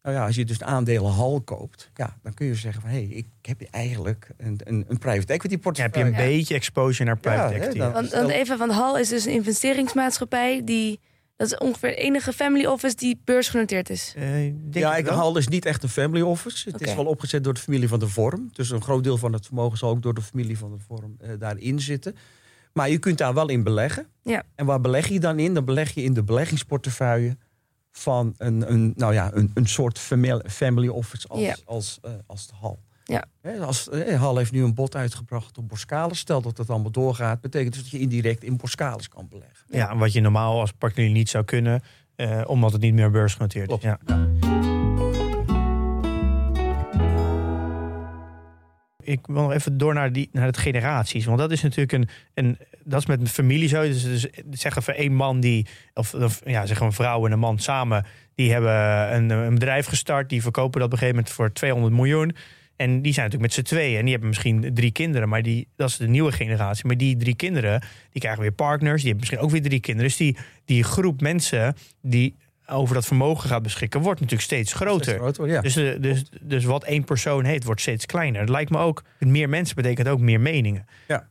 Nou 0.04 0.16
ja, 0.16 0.26
als 0.26 0.36
je 0.36 0.46
dus 0.46 0.58
de 0.58 0.66
aandelen 0.66 1.12
hal 1.12 1.42
koopt, 1.42 1.90
ja, 1.96 2.18
dan 2.24 2.34
kun 2.34 2.46
je 2.48 2.56
zeggen 2.56 2.82
van 2.82 2.90
hé, 2.92 2.98
ik 2.98 3.26
heb 3.42 3.62
eigenlijk 3.72 4.30
een, 4.38 4.60
een, 4.64 4.86
een 4.88 4.98
private 4.98 5.34
equity 5.34 5.36
Ja, 5.38 5.42
heb 5.50 5.50
je 5.52 5.58
portefeuille. 5.60 6.08
een 6.08 6.38
beetje 6.38 6.56
exposure 6.56 7.04
naar 7.06 7.18
private 7.18 7.54
Ja, 7.54 7.60
hè, 7.60 7.60
equity. 7.60 7.78
dan- 7.78 7.92
Want, 7.92 8.12
want 8.12 8.30
even, 8.30 8.58
want 8.58 8.72
HAL 8.72 8.98
is 8.98 9.10
dus 9.10 9.26
een 9.26 9.32
investeringsmaatschappij 9.34 10.62
die... 10.64 11.00
Dat 11.36 11.52
is 11.52 11.58
ongeveer 11.58 11.90
de 11.90 11.96
enige 11.96 12.34
family 12.34 12.66
office 12.66 12.96
die 12.96 13.22
beursgenoteerd 13.24 13.90
is. 13.90 14.14
Eh, 14.16 14.24
denk 14.24 14.74
ja, 14.74 14.96
ik 14.96 15.36
is 15.38 15.48
niet 15.48 15.66
echt 15.66 15.84
een 15.84 15.90
family 15.90 16.22
office. 16.22 16.70
Het 16.72 16.82
is 16.82 16.96
wel 16.96 17.06
opgezet 17.06 17.44
door 17.44 17.54
de 17.54 17.60
familie 17.60 17.88
van 17.88 18.00
de 18.00 18.08
Vorm. 18.08 18.50
Dus 18.54 18.70
een 18.70 18.82
groot 18.82 19.04
deel 19.04 19.18
van 19.18 19.34
het 19.34 19.46
vermogen 19.46 19.78
zal 19.78 19.90
ook 19.90 20.02
door 20.02 20.14
de 20.14 20.22
familie 20.22 20.58
van 20.58 20.72
de 20.72 20.78
Vorm 20.88 21.16
eh, 21.20 21.30
daarin 21.40 21.80
zitten. 21.80 22.16
Maar 22.74 22.90
je 22.90 22.98
kunt 22.98 23.18
daar 23.18 23.34
wel 23.34 23.50
in 23.50 23.64
beleggen. 23.64 24.08
Ja. 24.24 24.44
En 24.56 24.66
waar 24.66 24.82
beleg 24.82 25.08
je 25.08 25.20
dan 25.20 25.40
in? 25.40 25.54
Dan 25.54 25.66
beleg 25.66 25.94
je 25.94 26.04
in 26.04 26.14
de 26.14 26.24
beleggingsportefeuille 26.24 27.38
van 27.92 28.34
een, 28.38 28.72
een, 28.72 28.94
nou 28.96 29.14
ja, 29.14 29.30
een, 29.34 29.52
een 29.54 29.68
soort 29.68 30.00
family, 30.48 30.88
office 30.88 31.28
als, 31.28 31.40
Ja. 31.42 31.56
als, 31.66 32.00
eh, 32.02 32.12
als 32.26 32.48
de 32.48 32.54
HAL. 32.62 32.80
Ja. 33.04 33.26
Hè, 33.42 33.60
als, 33.60 33.90
eh, 33.90 34.20
HAL 34.20 34.38
heeft 34.38 34.52
nu 34.52 34.64
een 34.64 34.74
bod 34.74 34.96
uitgebracht 34.96 35.58
op 35.58 35.68
Boskalis. 35.68 36.20
Stel 36.20 36.42
dat 36.42 36.58
het 36.58 36.70
allemaal 36.70 36.92
doorgaat, 36.92 37.42
betekent 37.42 37.74
dus 37.74 37.82
dat 37.82 37.92
je 37.92 38.00
indirect 38.00 38.44
in 38.44 38.58
Boskalis 38.58 39.08
kan 39.10 39.28
beleggen. 39.30 39.66
Ja, 39.68 39.98
wat 39.98 40.14
je 40.14 40.22
normaal 40.22 40.60
als 40.60 40.72
particulier 40.72 41.12
niet 41.12 41.30
zou 41.30 41.44
kunnen, 41.44 41.84
eh, 42.16 42.42
omdat 42.46 42.72
het 42.72 42.82
niet 42.82 42.94
meer 42.94 43.12
beursgenoteerd 43.12 43.72
is. 43.72 43.78
Klopt. 43.80 43.84
Ja. 43.84 44.00
Ik 49.04 49.28
wil 49.28 49.42
nog 49.42 49.52
even 49.52 49.78
door 49.78 49.94
naar, 49.94 50.12
die, 50.12 50.30
naar 50.32 50.46
het 50.46 50.58
generaties. 50.58 51.26
Want 51.26 51.38
dat 51.38 51.52
is 51.52 51.62
natuurlijk 51.62 51.92
een. 51.92 52.10
een 52.34 52.58
dat 52.84 53.00
is 53.00 53.06
met 53.06 53.22
een 53.22 53.28
familie 53.28 53.68
zo. 53.68 53.82
Dus, 53.82 54.04
dus 54.04 54.28
zeggen 54.52 54.84
van 54.84 54.94
één 54.94 55.14
man 55.14 55.40
die. 55.40 55.68
Of, 55.94 56.14
of 56.14 56.42
ja, 56.46 56.66
zeggen 56.66 56.86
een 56.86 56.92
vrouw 56.92 57.26
en 57.26 57.32
een 57.32 57.40
man 57.40 57.60
samen. 57.60 58.06
Die 58.36 58.52
hebben 58.52 58.74
een, 59.16 59.30
een 59.30 59.54
bedrijf 59.54 59.86
gestart. 59.86 60.30
Die 60.30 60.42
verkopen 60.42 60.80
dat 60.80 60.88
op 60.88 60.92
een 60.92 60.98
gegeven 60.98 61.16
moment 61.16 61.36
voor 61.36 61.54
200 61.54 61.94
miljoen. 61.94 62.36
En 62.76 63.02
die 63.02 63.14
zijn 63.14 63.26
natuurlijk 63.26 63.56
met 63.56 63.66
z'n 63.66 63.76
tweeën. 63.76 63.98
En 63.98 64.02
die 64.02 64.12
hebben 64.12 64.30
misschien 64.30 64.74
drie 64.74 64.92
kinderen. 64.92 65.30
Maar 65.30 65.42
die, 65.42 65.68
dat 65.76 65.90
is 65.90 65.98
de 65.98 66.08
nieuwe 66.08 66.32
generatie. 66.32 66.86
Maar 66.86 66.98
die 66.98 67.18
drie 67.18 67.36
kinderen. 67.36 67.84
Die 68.12 68.22
krijgen 68.22 68.42
weer 68.42 68.52
partners. 68.52 69.02
Die 69.02 69.12
hebben 69.12 69.20
misschien 69.20 69.40
ook 69.40 69.52
weer 69.52 69.62
drie 69.62 69.80
kinderen. 69.80 70.10
Dus 70.10 70.18
die, 70.18 70.38
die 70.66 70.84
groep 70.84 71.22
mensen. 71.22 71.76
die 72.02 72.36
over 72.72 72.96
dat 72.96 73.06
vermogen 73.06 73.50
gaat 73.50 73.64
beschikken. 73.64 74.02
wordt 74.02 74.20
natuurlijk 74.20 74.48
steeds 74.48 74.74
groter. 74.74 75.04
Steeds 75.04 75.18
groter, 75.18 75.48
ja. 75.48 75.62
Dus, 75.62 75.74
de, 75.74 75.98
dus, 76.00 76.24
dus 76.42 76.64
wat 76.64 76.84
één 76.84 77.04
persoon 77.04 77.44
heeft, 77.44 77.64
wordt 77.64 77.82
steeds 77.82 78.06
kleiner. 78.06 78.42
Het 78.42 78.50
lijkt 78.50 78.70
me 78.70 78.78
ook, 78.78 79.04
meer 79.20 79.50
mensen 79.50 79.76
betekent 79.76 80.08
ook 80.08 80.20
meer 80.20 80.40
meningen. 80.40 80.86
Ja. 81.08 81.28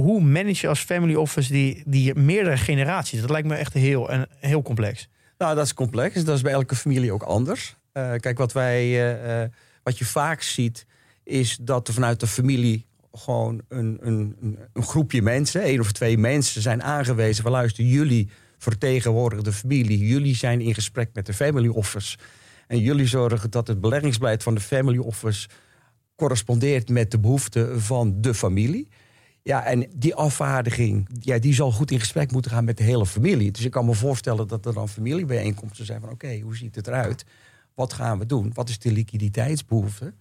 Hoe, 0.00 0.20
manage 0.20 0.60
je 0.60 0.68
als 0.68 0.80
family 0.80 1.14
office 1.14 1.52
die, 1.52 1.82
die 1.86 2.14
meerdere 2.14 2.56
generaties? 2.56 3.20
Dat 3.20 3.30
lijkt 3.30 3.48
me 3.48 3.54
echt 3.54 3.72
heel, 3.72 4.10
een, 4.10 4.26
heel 4.40 4.62
complex. 4.62 5.08
Nou, 5.38 5.54
dat 5.54 5.64
is 5.64 5.74
complex. 5.74 6.24
Dat 6.24 6.36
is 6.36 6.42
bij 6.42 6.52
elke 6.52 6.74
familie 6.74 7.12
ook 7.12 7.22
anders. 7.22 7.76
Eh, 7.92 8.12
kijk, 8.16 8.38
wat, 8.38 8.52
wij, 8.52 8.82
eh, 8.82 9.42
eh, 9.42 9.50
wat 9.82 9.98
je 9.98 10.04
vaak 10.04 10.42
ziet, 10.42 10.86
is 11.24 11.58
dat 11.60 11.88
er 11.88 11.94
vanuit 11.94 12.20
de 12.20 12.26
familie 12.26 12.86
gewoon 13.12 13.62
een, 13.68 13.98
een, 14.00 14.36
een- 14.72 14.82
groepje 14.82 15.22
mensen, 15.22 15.62
één 15.62 15.80
of 15.80 15.92
twee 15.92 16.18
mensen, 16.18 16.62
zijn 16.62 16.82
aangewezen 16.82 17.42
van 17.42 17.52
luister, 17.52 17.84
jullie 17.84 18.28
vertegenwoordigen 18.58 19.44
de 19.44 19.52
familie, 19.52 20.06
jullie 20.06 20.34
zijn 20.36 20.60
in 20.60 20.74
gesprek 20.74 21.10
met 21.12 21.26
de 21.26 21.34
family 21.34 21.68
office. 21.68 22.18
En 22.66 22.78
jullie 22.78 23.06
zorgen 23.06 23.50
dat 23.50 23.66
het 23.66 23.80
beleggingsbeleid 23.80 24.42
van 24.42 24.54
de 24.54 24.60
family 24.60 24.98
office 24.98 25.48
correspondeert 26.16 26.88
met 26.88 27.10
de 27.10 27.18
behoeften 27.18 27.80
van 27.80 28.20
de 28.20 28.34
familie. 28.34 28.88
Ja, 29.46 29.64
en 29.64 29.86
die 29.94 30.14
afvaardiging, 30.14 31.08
ja, 31.20 31.38
die 31.38 31.54
zal 31.54 31.72
goed 31.72 31.90
in 31.90 31.98
gesprek 31.98 32.32
moeten 32.32 32.50
gaan 32.50 32.64
met 32.64 32.76
de 32.76 32.84
hele 32.84 33.06
familie. 33.06 33.50
Dus 33.50 33.64
ik 33.64 33.70
kan 33.70 33.84
me 33.84 33.94
voorstellen 33.94 34.48
dat 34.48 34.66
er 34.66 34.74
dan 34.74 34.88
familiebijeenkomsten 34.88 35.86
zijn 35.86 36.00
van... 36.00 36.10
oké, 36.10 36.40
hoe 36.40 36.56
ziet 36.56 36.74
het 36.74 36.86
eruit? 36.86 37.24
Wat 37.74 37.92
gaan 37.92 38.18
we 38.18 38.26
doen? 38.26 38.50
Wat 38.54 38.68
is 38.68 38.78
de 38.78 38.92
liquiditeitsbehoefte? 38.92 40.14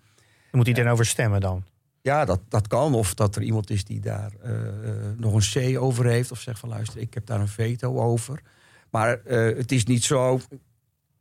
Moet 0.51 0.67
iedereen 0.67 0.91
over 0.91 1.05
stemmen 1.05 1.41
dan. 1.41 1.63
Ja, 2.01 2.25
dat, 2.25 2.39
dat 2.49 2.67
kan. 2.67 2.93
Of 2.93 3.13
dat 3.13 3.35
er 3.35 3.41
iemand 3.41 3.69
is 3.69 3.83
die 3.83 3.99
daar 3.99 4.31
eh, 4.41 4.67
eh, 4.67 4.95
nog 5.17 5.33
een 5.33 5.73
C 5.73 5.79
over 5.79 6.05
heeft. 6.05 6.31
Of 6.31 6.39
zegt 6.39 6.59
van 6.59 6.69
luister, 6.69 6.99
ik 6.99 7.13
heb 7.13 7.25
daar 7.25 7.39
een 7.39 7.47
veto 7.47 7.99
over. 8.01 8.41
Maar 8.89 9.21
eh, 9.23 9.57
het 9.57 9.71
is 9.71 9.85
niet 9.85 10.03
zo... 10.03 10.39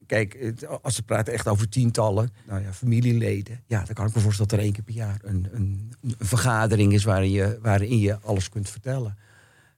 Kijk, 0.07 0.37
het- 0.41 0.83
als 0.83 0.97
we 0.97 1.03
praten 1.03 1.33
echt 1.33 1.49
over 1.49 1.69
tientallen, 1.69 2.31
nou 2.47 2.63
ja, 2.63 2.73
familieleden. 2.73 3.61
Ja, 3.67 3.85
dan 3.85 3.95
kan 3.95 4.07
ik 4.07 4.15
me 4.15 4.21
voorstellen 4.21 4.51
dat 4.51 4.59
er 4.59 4.65
één 4.65 4.75
keer 4.75 4.85
per 4.85 4.95
jaar 4.95 5.19
een, 5.23 5.49
een, 5.53 5.93
een 6.03 6.15
vergadering 6.19 6.93
is 6.93 7.05
waarin 7.05 7.31
je, 7.31 7.59
waarin 7.63 7.99
je 7.99 8.19
alles 8.21 8.49
kunt 8.49 8.71
vertellen. 8.71 9.17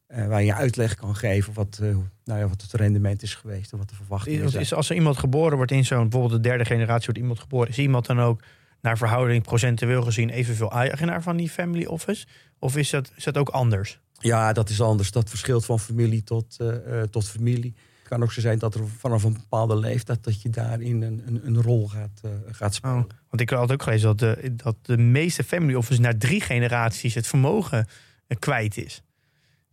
Eh, 0.06 0.26
waar 0.26 0.42
je 0.42 0.54
uitleg 0.54 0.94
kan 0.94 1.16
geven 1.16 1.52
wat, 1.52 1.78
eh, 1.82 1.88
nou 2.24 2.40
ja, 2.40 2.48
wat 2.48 2.62
het 2.62 2.72
rendement 2.72 3.22
is 3.22 3.34
geweest 3.34 3.72
en 3.72 3.78
wat 3.78 3.88
de 3.88 3.94
verwachtingen 3.94 4.44
Is, 4.44 4.50
zijn. 4.50 4.66
als 4.70 4.88
er 4.90 4.96
iemand 4.96 5.16
geboren 5.18 5.56
wordt 5.56 5.72
in 5.72 5.84
zo'n, 5.84 6.08
bijvoorbeeld 6.08 6.42
de 6.42 6.48
derde 6.48 6.64
generatie 6.64 7.04
wordt 7.04 7.18
iemand 7.20 7.38
geboren, 7.40 7.68
is 7.68 7.78
iemand 7.78 8.06
dan 8.06 8.20
ook 8.20 8.42
naar 8.80 8.98
verhouding 8.98 9.42
procentueel 9.42 10.02
gezien 10.02 10.30
evenveel 10.30 10.72
eigenaar 10.72 11.22
van 11.22 11.36
die 11.36 11.48
family 11.50 11.84
office? 11.84 12.26
Of 12.58 12.76
is 12.76 12.90
dat, 12.90 13.12
is 13.16 13.24
dat 13.24 13.36
ook 13.36 13.48
anders? 13.48 14.00
Ja, 14.18 14.52
dat 14.52 14.68
is 14.70 14.80
anders. 14.80 15.10
Dat 15.10 15.28
verschilt 15.28 15.64
van 15.64 15.80
familie 15.80 16.22
tot, 16.22 16.56
eh, 16.60 17.02
tot 17.02 17.28
familie. 17.28 17.74
Het 18.07 18.14
kan 18.14 18.24
ook 18.24 18.32
zo 18.32 18.40
zijn 18.40 18.59
dat 18.59 18.74
er 18.74 18.88
vanaf 18.98 19.22
een 19.22 19.32
bepaalde 19.32 19.76
leeftijd 19.76 20.24
dat 20.24 20.42
je 20.42 20.50
daarin 20.50 21.02
een, 21.02 21.22
een, 21.26 21.46
een 21.46 21.62
rol 21.62 21.88
gaat, 21.88 22.20
uh, 22.24 22.30
gaat 22.50 22.74
spelen. 22.74 22.96
Oh, 22.96 23.04
want 23.28 23.40
ik 23.40 23.50
had 23.50 23.72
ook 23.72 23.82
gelezen 23.82 24.16
dat 24.16 24.18
de, 24.18 24.54
dat 24.57 24.76
de 24.82 24.98
meeste 24.98 25.44
family 25.44 25.74
office 25.74 26.00
na 26.00 26.12
drie 26.18 26.40
generaties 26.40 27.14
het 27.14 27.26
vermogen 27.26 27.86
uh, 28.28 28.38
kwijt 28.38 28.76
is. 28.76 29.02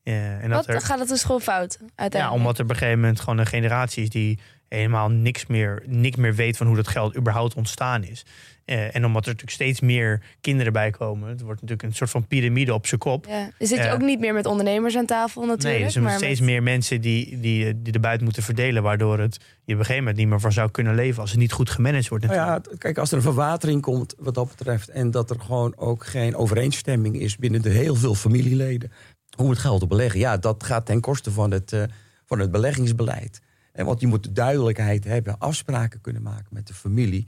Uh, 0.04 0.44
en 0.44 0.50
dat 0.50 0.66
Wat, 0.66 0.76
er, 0.76 0.82
gaat 0.82 1.00
het 1.00 1.08
dus 1.08 1.24
gewoon 1.24 1.42
fout 1.42 1.78
uiteindelijk? 1.96 2.32
Ja, 2.32 2.32
omdat 2.32 2.58
er 2.58 2.64
op 2.64 2.70
een 2.70 2.76
gegeven 2.76 3.00
moment 3.00 3.20
gewoon 3.20 3.38
een 3.38 3.46
generatie 3.46 4.04
is 4.04 4.10
die 4.10 4.40
helemaal 4.76 5.10
niks 5.10 5.46
meer, 5.46 5.84
niks 5.86 6.16
meer 6.16 6.36
weet 6.36 6.58
van 6.58 6.68
hoe 6.68 6.76
dat 6.76 6.88
geld 6.88 7.18
überhaupt 7.18 7.54
ontstaan 7.54 8.04
is. 8.04 8.26
Uh, 8.66 8.96
en 8.96 9.06
omdat 9.06 9.22
er 9.22 9.32
natuurlijk 9.32 9.50
steeds 9.50 9.80
meer 9.80 10.22
kinderen 10.42 10.74
bij 10.74 10.90
komen. 10.92 11.30
Het 11.30 11.42
wordt 11.42 11.62
natuurlijk 11.62 11.90
een 11.90 11.96
soort 11.96 12.10
van 12.10 12.28
piramide 12.28 12.74
op 12.74 12.88
zijn 12.88 13.00
kop. 13.00 13.26
Ja. 13.26 13.50
Er 13.58 13.68
zit 13.68 13.78
je 13.78 13.84
uh, 13.84 13.94
ook 13.94 14.02
niet 14.02 14.20
meer 14.20 14.34
met 14.34 14.46
ondernemers 14.46 14.98
aan 14.98 15.06
tafel 15.06 15.46
natuurlijk. 15.46 15.74
Nee, 15.74 15.84
er 15.84 15.92
zijn 15.92 16.10
steeds 16.10 16.40
met... 16.40 16.50
meer 16.50 16.64
mensen 16.64 17.02
die, 17.02 17.40
die, 17.40 17.82
die 17.82 17.94
de 17.94 18.00
buiten 18.00 18.24
moeten 18.24 18.44
verdelen. 18.44 18.84
Waardoor 18.84 19.20
het 19.20 19.36
je 19.36 19.74
op 19.74 19.80
een 19.80 19.86
gegeven 19.86 19.98
moment 19.98 20.18
niet 20.18 20.28
meer 20.28 20.40
van 20.40 20.52
zou 20.52 20.72
kunnen 20.72 20.96
leven. 20.96 21.22
Als 21.22 21.32
het 21.32 21.40
niet 21.40 21.52
goed 21.52 21.70
gemanaged 21.70 22.08
wordt 22.08 22.26
nou 22.26 22.38
ja, 22.38 22.62
kijk, 22.78 22.98
als 22.98 23.12
er 23.12 23.18
een 23.18 23.24
verwatering 23.24 23.82
komt 23.82 24.16
wat 24.18 24.36
dat 24.36 24.48
betreft. 24.48 24.90
En 24.90 25.12
dat 25.12 25.30
er 25.30 25.40
gewoon 25.40 25.74
ook 25.76 26.06
geen 26.06 26.36
overeenstemming 26.36 27.20
is 27.20 27.38
binnen 27.38 27.62
de 27.62 27.70
heel 27.70 27.96
veel 27.96 28.16
familieleden. 28.16 28.92
Hoe 29.38 29.50
het 29.50 29.60
geld 29.60 29.80
te 29.80 29.88
beleggen. 29.88 30.20
Ja, 30.20 30.38
dat 30.38 30.64
gaat 30.64 30.86
ten 30.86 31.00
koste 31.00 31.32
van 31.32 31.52
het, 31.52 31.72
uh, 31.72 31.84
van 32.26 32.40
het 32.40 32.52
beleggingsbeleid. 32.52 33.42
En 33.74 33.86
want 33.86 34.00
je 34.00 34.08
moet 34.08 34.36
duidelijkheid 34.36 35.04
hebben, 35.04 35.38
afspraken 35.40 36.02
kunnen 36.02 36.22
maken 36.22 36.48
met 36.50 36.68
de 36.68 36.74
familie. 36.74 37.28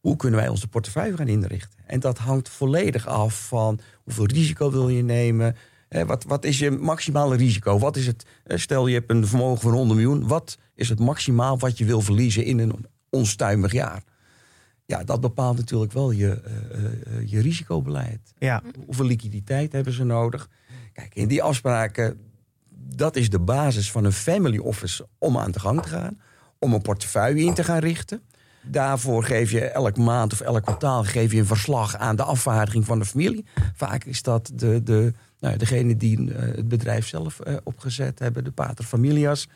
Hoe 0.00 0.16
kunnen 0.16 0.40
wij 0.40 0.48
onze 0.48 0.68
portefeuille 0.68 1.16
gaan 1.16 1.28
inrichten? 1.28 1.78
En 1.86 2.00
dat 2.00 2.18
hangt 2.18 2.48
volledig 2.48 3.06
af 3.06 3.46
van 3.46 3.80
hoeveel 4.02 4.26
risico 4.26 4.70
wil 4.70 4.88
je 4.88 5.02
nemen. 5.02 5.56
wat, 6.06 6.24
wat 6.24 6.44
is 6.44 6.58
je 6.58 6.70
maximale 6.70 7.36
risico? 7.36 7.78
Wat 7.78 7.96
is 7.96 8.06
het, 8.06 8.26
stel 8.46 8.86
je 8.86 8.94
hebt 8.94 9.10
een 9.10 9.26
vermogen 9.26 9.60
van 9.60 9.72
100 9.72 10.00
miljoen. 10.00 10.26
Wat 10.26 10.58
is 10.74 10.88
het 10.88 10.98
maximaal 10.98 11.58
wat 11.58 11.78
je 11.78 11.84
wil 11.84 12.00
verliezen 12.00 12.44
in 12.44 12.58
een 12.58 12.86
onstuimig 13.10 13.72
jaar? 13.72 14.02
Ja, 14.86 15.04
dat 15.04 15.20
bepaalt 15.20 15.56
natuurlijk 15.56 15.92
wel 15.92 16.10
je, 16.10 16.40
uh, 17.10 17.30
je 17.30 17.40
risicobeleid. 17.40 18.32
Ja. 18.38 18.62
Hoeveel 18.84 19.04
liquiditeit 19.04 19.72
hebben 19.72 19.92
ze 19.92 20.04
nodig? 20.04 20.48
Kijk, 20.92 21.14
in 21.14 21.28
die 21.28 21.42
afspraken 21.42 22.27
dat 22.96 23.16
is 23.16 23.30
de 23.30 23.38
basis 23.38 23.90
van 23.90 24.04
een 24.04 24.12
family 24.12 24.58
office 24.58 25.06
om 25.18 25.38
aan 25.38 25.50
de 25.50 25.60
gang 25.60 25.82
te 25.82 25.88
gaan. 25.88 26.20
Om 26.58 26.72
een 26.72 26.82
portefeuille 26.82 27.44
in 27.44 27.54
te 27.54 27.64
gaan 27.64 27.78
richten. 27.78 28.22
Daarvoor 28.62 29.24
geef 29.24 29.50
je 29.50 29.60
elk 29.60 29.96
maand 29.96 30.32
of 30.32 30.40
elk 30.40 30.62
kwartaal 30.62 31.04
geef 31.04 31.32
je 31.32 31.38
een 31.38 31.46
verslag 31.46 31.96
aan 31.96 32.16
de 32.16 32.22
afvaardiging 32.22 32.84
van 32.84 32.98
de 32.98 33.04
familie. 33.04 33.44
Vaak 33.74 34.04
is 34.04 34.22
dat 34.22 34.50
de, 34.54 34.82
de, 34.82 35.12
nou, 35.40 35.56
degene 35.56 35.96
die 35.96 36.20
uh, 36.20 36.38
het 36.38 36.68
bedrijf 36.68 37.06
zelf 37.06 37.38
uh, 37.46 37.56
opgezet 37.62 38.18
hebben, 38.18 38.44
de 38.44 38.50
pater 38.50 38.84
familias. 38.84 39.48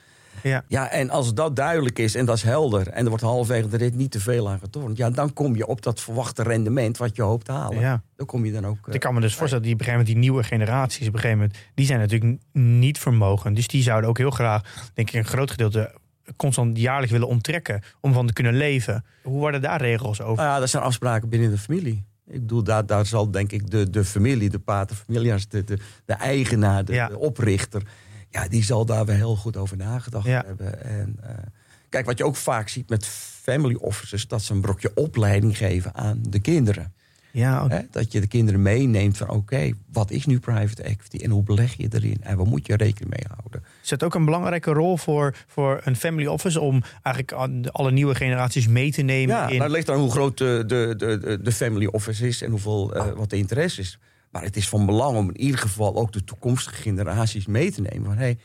Ja. 0.42 0.64
ja, 0.68 0.90
en 0.90 1.10
als 1.10 1.34
dat 1.34 1.56
duidelijk 1.56 1.98
is 1.98 2.14
en 2.14 2.24
dat 2.24 2.36
is 2.36 2.42
helder... 2.42 2.88
en 2.88 3.02
er 3.02 3.08
wordt 3.08 3.24
halverwege 3.24 3.68
de 3.68 3.76
rit 3.76 3.94
niet 3.94 4.10
te 4.10 4.20
veel 4.20 4.50
aan 4.50 4.58
getornd... 4.58 4.96
ja, 4.96 5.10
dan 5.10 5.32
kom 5.32 5.56
je 5.56 5.66
op 5.66 5.82
dat 5.82 6.00
verwachte 6.00 6.42
rendement 6.42 6.96
wat 6.96 7.16
je 7.16 7.22
hoopt 7.22 7.44
te 7.44 7.52
halen. 7.52 7.80
Ja. 7.80 8.02
Dan 8.16 8.26
kom 8.26 8.44
je 8.44 8.52
dan 8.52 8.66
ook... 8.66 8.88
ik 8.88 9.00
kan 9.00 9.14
me 9.14 9.20
dus 9.20 9.34
voorstellen, 9.34 9.64
die, 9.64 9.72
op 9.74 9.78
een 9.80 9.84
gegeven 9.84 10.06
moment, 10.06 10.24
die 10.24 10.30
nieuwe 10.30 10.48
generaties... 10.48 11.08
op 11.08 11.14
een 11.14 11.20
gegeven 11.20 11.38
moment, 11.38 11.58
die 11.74 11.86
zijn 11.86 11.98
natuurlijk 11.98 12.40
niet 12.52 12.98
vermogen. 12.98 13.54
Dus 13.54 13.66
die 13.68 13.82
zouden 13.82 14.10
ook 14.10 14.18
heel 14.18 14.30
graag, 14.30 14.90
denk 14.94 15.08
ik, 15.08 15.14
een 15.14 15.24
groot 15.24 15.50
gedeelte 15.50 15.94
constant 16.36 16.78
jaarlijks 16.78 17.12
willen 17.12 17.28
onttrekken 17.28 17.82
om 18.00 18.12
van 18.12 18.26
te 18.26 18.32
kunnen 18.32 18.56
leven. 18.56 19.04
Hoe 19.22 19.38
worden 19.38 19.62
daar 19.62 19.80
regels 19.80 20.20
over? 20.20 20.42
Nou 20.44 20.54
ja, 20.54 20.58
dat 20.58 20.70
zijn 20.70 20.82
afspraken 20.82 21.28
binnen 21.28 21.50
de 21.50 21.58
familie. 21.58 22.04
Ik 22.26 22.40
bedoel, 22.40 22.62
daar, 22.62 22.86
daar 22.86 23.06
zal 23.06 23.30
denk 23.30 23.52
ik 23.52 23.70
de, 23.70 23.90
de 23.90 24.04
familie, 24.04 24.50
de 24.50 24.58
pater 24.58 24.96
familias, 24.96 25.48
de, 25.48 25.64
de, 25.64 25.78
de 26.04 26.12
eigenaar, 26.12 26.84
de, 26.84 26.92
Ja. 26.92 27.08
de 27.08 27.18
oprichter... 27.18 27.82
ja, 28.32 28.48
die 28.48 28.64
zal 28.64 28.84
daar 28.86 29.04
wel 29.04 29.16
heel 29.16 29.36
goed 29.36 29.56
over 29.56 29.76
nagedacht 29.76 30.26
Ja. 30.26 30.42
hebben. 30.46 30.84
En, 30.84 31.16
eh, 31.22 31.30
kijk, 31.88 32.06
wat 32.06 32.18
je 32.18 32.24
ook 32.24 32.36
vaak 32.36 32.68
ziet 32.68 32.88
met 32.88 33.06
family 33.42 33.74
officers... 33.74 34.28
dat 34.28 34.42
ze 34.42 34.52
een 34.52 34.60
brokje 34.60 34.90
opleiding 34.94 35.56
geven 35.56 35.94
aan 35.94 36.18
de 36.28 36.40
kinderen. 36.40 36.92
Ja? 37.30 37.84
Dat 37.90 38.12
je 38.12 38.20
de 38.20 38.26
kinderen 38.26 38.62
meeneemt 38.62 39.16
van... 39.16 39.28
oké, 39.28 39.70
wat 39.92 40.10
is 40.10 40.26
nu 40.26 40.38
private 40.38 40.82
equity 40.82 41.16
en 41.24 41.30
hoe 41.30 41.42
beleg 41.42 41.74
je 41.76 41.88
erin? 41.90 42.18
En 42.20 42.36
waar 42.36 42.46
moet 42.46 42.66
je 42.66 42.76
rekening 42.76 43.10
mee 43.10 43.26
houden? 43.36 43.62
Is 43.82 43.90
het 43.90 44.02
ook 44.02 44.14
een 44.14 44.24
belangrijke 44.24 44.72
rol 44.72 44.96
voor, 44.96 45.34
voor 45.46 45.80
een 45.84 45.96
family 45.96 46.26
office 46.26 46.60
om 46.60 46.82
eigenlijk 47.02 47.68
alle 47.72 47.90
nieuwe 47.90 48.14
generaties 48.14 48.66
mee 48.68 48.92
te 48.92 49.02
nemen? 49.02 49.36
Ja, 49.36 49.48
in, 49.48 49.56
maar 49.56 49.66
het 49.66 49.76
ligt 49.76 49.90
aan 49.90 49.98
hoe 49.98 50.10
groot 50.10 50.38
de, 50.38 50.64
de, 50.66 50.94
de, 50.96 51.38
de 51.42 51.52
family 51.52 51.86
office 51.86 52.26
is... 52.26 52.42
en 52.42 52.50
hoeveel, 52.50 52.94
eh, 52.94 53.12
wat 53.12 53.30
de 53.30 53.36
interesse 53.36 53.80
is. 53.80 53.98
Maar 54.32 54.42
het 54.42 54.56
is 54.56 54.68
van 54.68 54.86
belang 54.86 55.16
om 55.16 55.28
in 55.28 55.40
ieder 55.40 55.58
geval 55.60 55.96
ook 55.96 56.12
de 56.12 56.24
toekomstige 56.24 56.82
generaties 56.82 57.46
mee 57.46 57.72
te 57.72 57.80
nemen. 57.80 58.04
Van, 58.04 58.16
hey, 58.16 58.38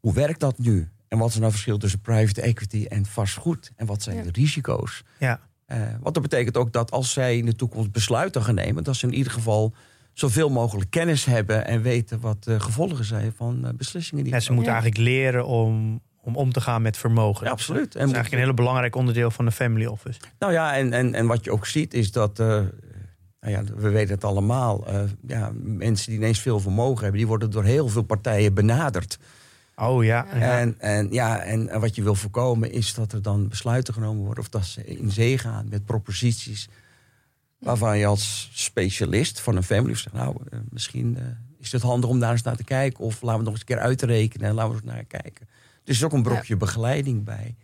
hoe 0.00 0.12
werkt 0.12 0.40
dat 0.40 0.58
nu? 0.58 0.88
En 1.08 1.18
wat 1.18 1.28
is 1.28 1.32
nou 1.34 1.44
het 1.44 1.52
verschil 1.52 1.78
tussen 1.78 2.00
private 2.00 2.40
equity 2.40 2.86
en 2.88 3.06
vastgoed? 3.06 3.72
En 3.76 3.86
wat 3.86 4.02
zijn 4.02 4.16
Ja. 4.16 4.22
de 4.22 4.30
risico's? 4.32 5.02
ja. 5.18 5.40
Eh, 5.66 5.78
want 6.00 6.14
dat 6.14 6.22
betekent 6.22 6.56
ook 6.56 6.72
dat 6.72 6.90
als 6.90 7.12
zij 7.12 7.36
in 7.36 7.44
de 7.46 7.54
toekomst 7.56 7.90
besluiten 7.92 8.42
gaan 8.42 8.54
nemen... 8.54 8.84
dat 8.84 8.96
ze 8.96 9.06
in 9.06 9.14
ieder 9.14 9.32
geval 9.32 9.72
zoveel 10.12 10.48
mogelijk 10.50 10.90
kennis 10.90 11.24
hebben... 11.24 11.66
en 11.66 11.82
weten 11.82 12.20
wat 12.20 12.44
de 12.44 12.60
gevolgen 12.60 13.04
zijn 13.04 13.32
van 13.36 13.64
eh, 13.66 13.70
beslissingen 13.74 14.24
die 14.24 14.32
Ja, 14.32 14.40
ze 14.40 14.52
moeten 14.52 14.72
Ja. 14.72 14.80
eigenlijk 14.80 15.08
leren 15.10 15.46
om, 15.46 16.00
om 16.20 16.36
om 16.36 16.52
te 16.52 16.60
gaan 16.60 16.82
met 16.82 16.96
vermogen. 16.96 17.46
Ja, 17.46 17.52
absoluut. 17.52 17.84
Dat 17.84 17.94
is 17.94 18.00
eigenlijk 18.00 18.32
een 18.32 18.38
hele 18.38 18.54
belangrijk 18.54 18.94
onderdeel 18.96 19.30
van 19.30 19.44
de 19.44 19.50
family 19.52 19.86
office. 19.86 20.20
Nou 20.38 20.52
ja, 20.52 20.76
en, 20.76 20.92
en, 20.92 21.14
en 21.14 21.26
wat 21.26 21.44
je 21.44 21.52
ook 21.52 21.66
ziet 21.66 21.94
is 21.94 22.12
dat... 22.12 22.38
eh, 22.40 22.62
nou 23.40 23.52
ja, 23.52 23.64
we 23.74 23.88
weten 23.88 24.14
het 24.14 24.24
allemaal. 24.24 24.86
eh, 24.86 25.02
ja, 25.26 25.50
mensen 25.54 26.10
die 26.10 26.20
ineens 26.20 26.40
veel 26.40 26.60
vermogen 26.60 27.02
hebben... 27.02 27.18
die 27.18 27.26
worden 27.26 27.50
door 27.50 27.64
heel 27.64 27.88
veel 27.88 28.02
partijen 28.02 28.54
benaderd. 28.54 29.18
Oh 29.76 30.04
ja. 30.04 30.26
ja. 30.34 30.58
En, 30.58 30.74
en, 30.78 31.12
ja, 31.12 31.38
en, 31.38 31.80
wat 31.80 31.94
je 31.94 32.02
wil 32.02 32.14
voorkomen 32.14 32.72
is 32.72 32.94
dat 32.94 33.12
er 33.12 33.22
dan 33.22 33.48
besluiten 33.48 33.94
genomen 33.94 34.24
worden... 34.24 34.44
of 34.44 34.50
dat 34.50 34.64
ze 34.64 34.84
in 34.84 35.10
zee 35.10 35.38
gaan 35.38 35.68
met 35.68 35.84
proposities... 35.84 36.68
waarvan 37.58 37.98
je 37.98 38.06
als 38.06 38.50
specialist 38.52 39.40
van 39.40 39.56
een 39.56 39.62
family 39.62 39.94
zegt... 39.94 40.14
nou, 40.14 40.36
eh, 40.50 40.58
misschien 40.70 41.16
eh, 41.16 41.24
is 41.58 41.72
het 41.72 41.82
handig 41.82 42.10
om 42.10 42.18
daar 42.18 42.32
eens 42.32 42.42
naar 42.42 42.56
te 42.56 42.64
kijken... 42.64 43.04
of 43.04 43.22
laten 43.22 43.38
we 43.38 43.44
nog 43.44 43.52
eens 43.52 43.60
een 43.60 43.74
keer 43.74 43.84
uitrekenen 43.84 44.48
en 44.48 44.54
laten 44.54 44.70
we 44.70 44.76
eens 44.76 44.92
naar 44.92 45.04
kijken. 45.04 45.48
Dus 45.84 45.96
er 45.98 46.04
is 46.04 46.04
ook 46.04 46.12
een 46.12 46.22
brokje 46.22 46.56
begeleiding 46.56 47.24
bij. 47.24 47.54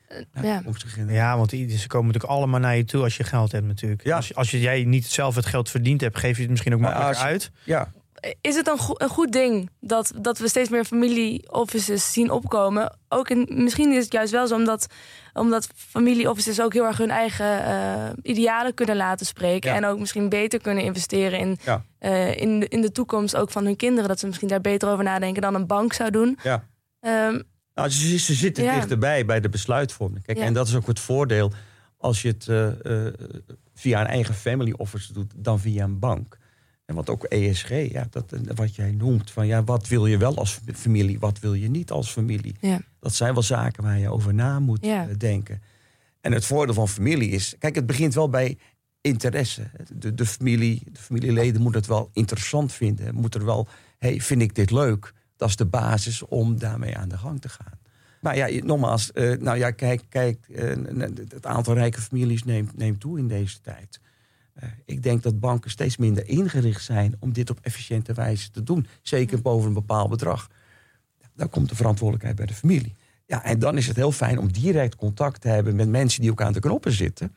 ja. 0.43 0.63
Ja, 1.09 1.37
want 1.37 1.51
die- 1.51 1.79
ze 1.79 1.87
komen 1.87 2.07
natuurlijk 2.07 2.33
allemaal 2.33 2.61
naar 2.61 2.77
je 2.77 2.85
toe 2.85 3.03
als 3.03 3.17
je 3.17 3.25
geld 3.25 3.53
hebt 3.53 3.67
natuurlijk. 3.67 4.05
Ja. 4.05 4.17
Als, 4.17 4.35
als 4.35 4.51
jij 4.51 4.85
niet 4.85 5.07
zelf 5.07 5.35
het 5.35 5.47
geld 5.47 5.71
verdiend 5.71 6.01
hebt, 6.01 6.19
geef 6.19 6.37
je 6.37 6.43
het 6.43 6.51
misschien 6.51 6.75
ook 6.75 6.81
Maar 6.81 6.91
makkelijker 6.91 7.25
als- 7.25 7.33
uit. 7.33 7.51
Ja, 7.65 7.93
Is 8.41 8.55
het 8.57 8.69
een, 8.69 8.79
go- 8.79 8.95
een 8.97 9.09
goed 9.09 9.33
ding 9.33 9.71
dat, 9.81 10.13
dat 10.21 10.39
we 10.39 10.49
steeds 10.49 10.69
meer 10.69 10.85
familie-offices 10.85 12.13
zien 12.13 12.31
opkomen? 12.31 12.97
Ook 13.09 13.31
in, 13.31 13.47
misschien 13.51 13.93
is 13.93 14.05
het 14.05 14.13
juist 14.13 14.33
wel 14.33 14.47
zo 14.47 14.55
omdat, 14.55 14.87
omdat 15.33 15.69
familie-offices 15.75 16.61
ook 16.61 16.73
heel 16.73 16.85
erg 16.85 16.99
hun 16.99 17.11
eigen 17.11 17.65
eh, 17.65 18.11
idealen 18.23 18.75
kunnen 18.75 18.97
laten 18.97 19.27
spreken. 19.27 19.71
Ja. 19.71 19.77
En 19.77 19.85
ook 19.85 19.99
misschien 19.99 20.29
beter 20.29 20.61
kunnen 20.61 20.85
investeren 20.85 21.39
in, 21.39 21.59
Ja. 21.65 21.85
eh, 21.99 22.37
in, 22.37 22.61
de, 22.61 22.69
in 22.69 22.81
de 22.81 22.93
toekomst 22.93 23.37
ook 23.37 23.51
van 23.51 23.65
hun 23.65 23.77
kinderen. 23.77 24.09
Dat 24.09 24.19
ze 24.19 24.27
misschien 24.27 24.49
daar 24.49 24.61
beter 24.61 24.89
over 24.89 25.05
nadenken 25.05 25.43
dan 25.43 25.55
een 25.55 25.67
bank 25.67 25.93
zou 25.93 26.11
doen. 26.11 26.39
ja. 26.43 26.65
Ehm, 27.01 27.41
Nou, 27.77 27.91
ze, 27.91 28.19
ze 28.19 28.35
zitten 28.35 28.65
Ja. 28.65 28.75
dichterbij 28.75 29.25
bij 29.25 29.41
de 29.41 29.49
besluitvorming. 29.49 30.25
Kijk, 30.25 30.39
Ja. 30.39 30.45
En 30.45 30.53
dat 30.53 30.69
is 30.69 30.75
ook 30.75 30.87
het 30.87 31.01
voordeel 31.01 31.53
als 31.99 32.23
je 32.23 32.29
het 32.29 32.49
eh, 32.49 33.07
eh, 33.07 33.15
via 33.75 34.01
een 34.01 34.07
eigen 34.07 34.35
family 34.35 34.73
office 34.77 35.13
doet 35.13 35.33
dan 35.37 35.61
via 35.61 35.85
een 35.85 35.99
bank. 35.99 36.39
En 36.85 36.95
wat 36.95 37.11
ook 37.11 37.25
ESG, 37.25 37.69
ja, 37.93 38.07
dat, 38.11 38.33
eh, 38.33 38.41
wat 38.55 38.75
jij 38.75 38.91
noemt, 38.91 39.31
van 39.31 39.47
ja, 39.47 39.65
wat 39.65 39.89
wil 39.89 40.07
je 40.07 40.17
wel 40.19 40.37
als 40.37 40.59
familie, 40.75 41.19
wat 41.19 41.39
wil 41.39 41.55
je 41.55 41.69
niet 41.69 41.91
als 41.91 42.11
familie. 42.11 42.55
ja. 42.61 42.81
Dat 43.01 43.15
zijn 43.15 43.33
wel 43.35 43.43
zaken 43.43 43.83
waar 43.83 43.99
je 43.99 44.11
over 44.13 44.35
na 44.35 44.59
moet 44.61 44.85
Ja. 44.85 45.07
denken. 45.19 45.63
En 46.21 46.33
het 46.33 46.45
voordeel 46.45 46.75
van 46.75 46.89
familie 46.89 47.31
is, 47.31 47.55
kijk, 47.59 47.75
het 47.75 47.87
begint 47.87 48.15
wel 48.15 48.29
bij 48.29 48.59
interesse. 49.01 49.71
De, 49.95 50.15
de, 50.15 50.27
familie, 50.27 50.83
de 50.93 51.01
familieleden 51.01 51.63
moeten 51.63 51.81
het 51.81 51.89
wel 51.91 52.11
interessant 52.13 52.73
vinden. 52.73 53.15
Moeten 53.15 53.41
er 53.41 53.47
wel, 53.47 53.69
hey, 53.99 54.21
vind 54.21 54.43
ik 54.43 54.55
dit 54.55 54.71
leuk? 54.71 55.13
Dat 55.37 55.49
is 55.49 55.57
de 55.57 55.67
basis 55.67 56.23
om 56.23 56.59
daarmee 56.59 56.97
aan 56.97 57.09
de 57.09 57.19
gang 57.19 57.41
te 57.41 57.49
gaan. 57.49 57.79
Maar 58.21 58.37
ja, 58.37 58.65
nogmaals, 58.65 59.13
eh, 59.13 59.39
nou 59.39 59.59
ja, 59.59 59.71
kijk, 59.71 60.03
kijk 60.09 60.49
eh, 60.49 60.75
het 61.29 61.47
aantal 61.47 61.75
rijke 61.75 62.01
families 62.01 62.45
neemt, 62.45 62.77
neemt 62.77 63.01
toe 63.01 63.19
in 63.19 63.29
deze 63.29 63.61
tijd. 63.61 64.01
Eh, 64.55 64.69
ik 64.85 65.03
denk 65.03 65.23
dat 65.23 65.41
banken 65.41 65.71
steeds 65.71 65.97
minder 65.97 66.29
ingericht 66.29 66.85
zijn 66.85 67.17
om 67.19 67.33
dit 67.33 67.51
op 67.51 67.59
efficiënte 67.63 68.13
wijze 68.13 68.51
te 68.51 68.63
doen. 68.63 68.87
Zeker 69.03 69.43
boven 69.43 69.69
een 69.69 69.75
bepaald 69.75 70.11
bedrag. 70.11 70.49
Dan 71.35 71.51
komt 71.51 71.69
de 71.69 71.77
verantwoordelijkheid 71.77 72.37
bij 72.37 72.47
de 72.47 72.55
familie. 72.55 72.95
Ja, 73.27 73.45
en 73.45 73.59
dan 73.59 73.77
is 73.77 73.87
het 73.87 73.97
heel 73.97 74.13
fijn 74.13 74.39
om 74.39 74.53
direct 74.53 74.97
contact 74.97 75.41
te 75.41 75.49
hebben 75.49 75.77
met 75.77 75.89
mensen 75.89 76.21
die 76.21 76.31
ook 76.31 76.43
aan 76.43 76.53
de 76.53 76.61
knoppen 76.61 76.93
zitten. 76.93 77.35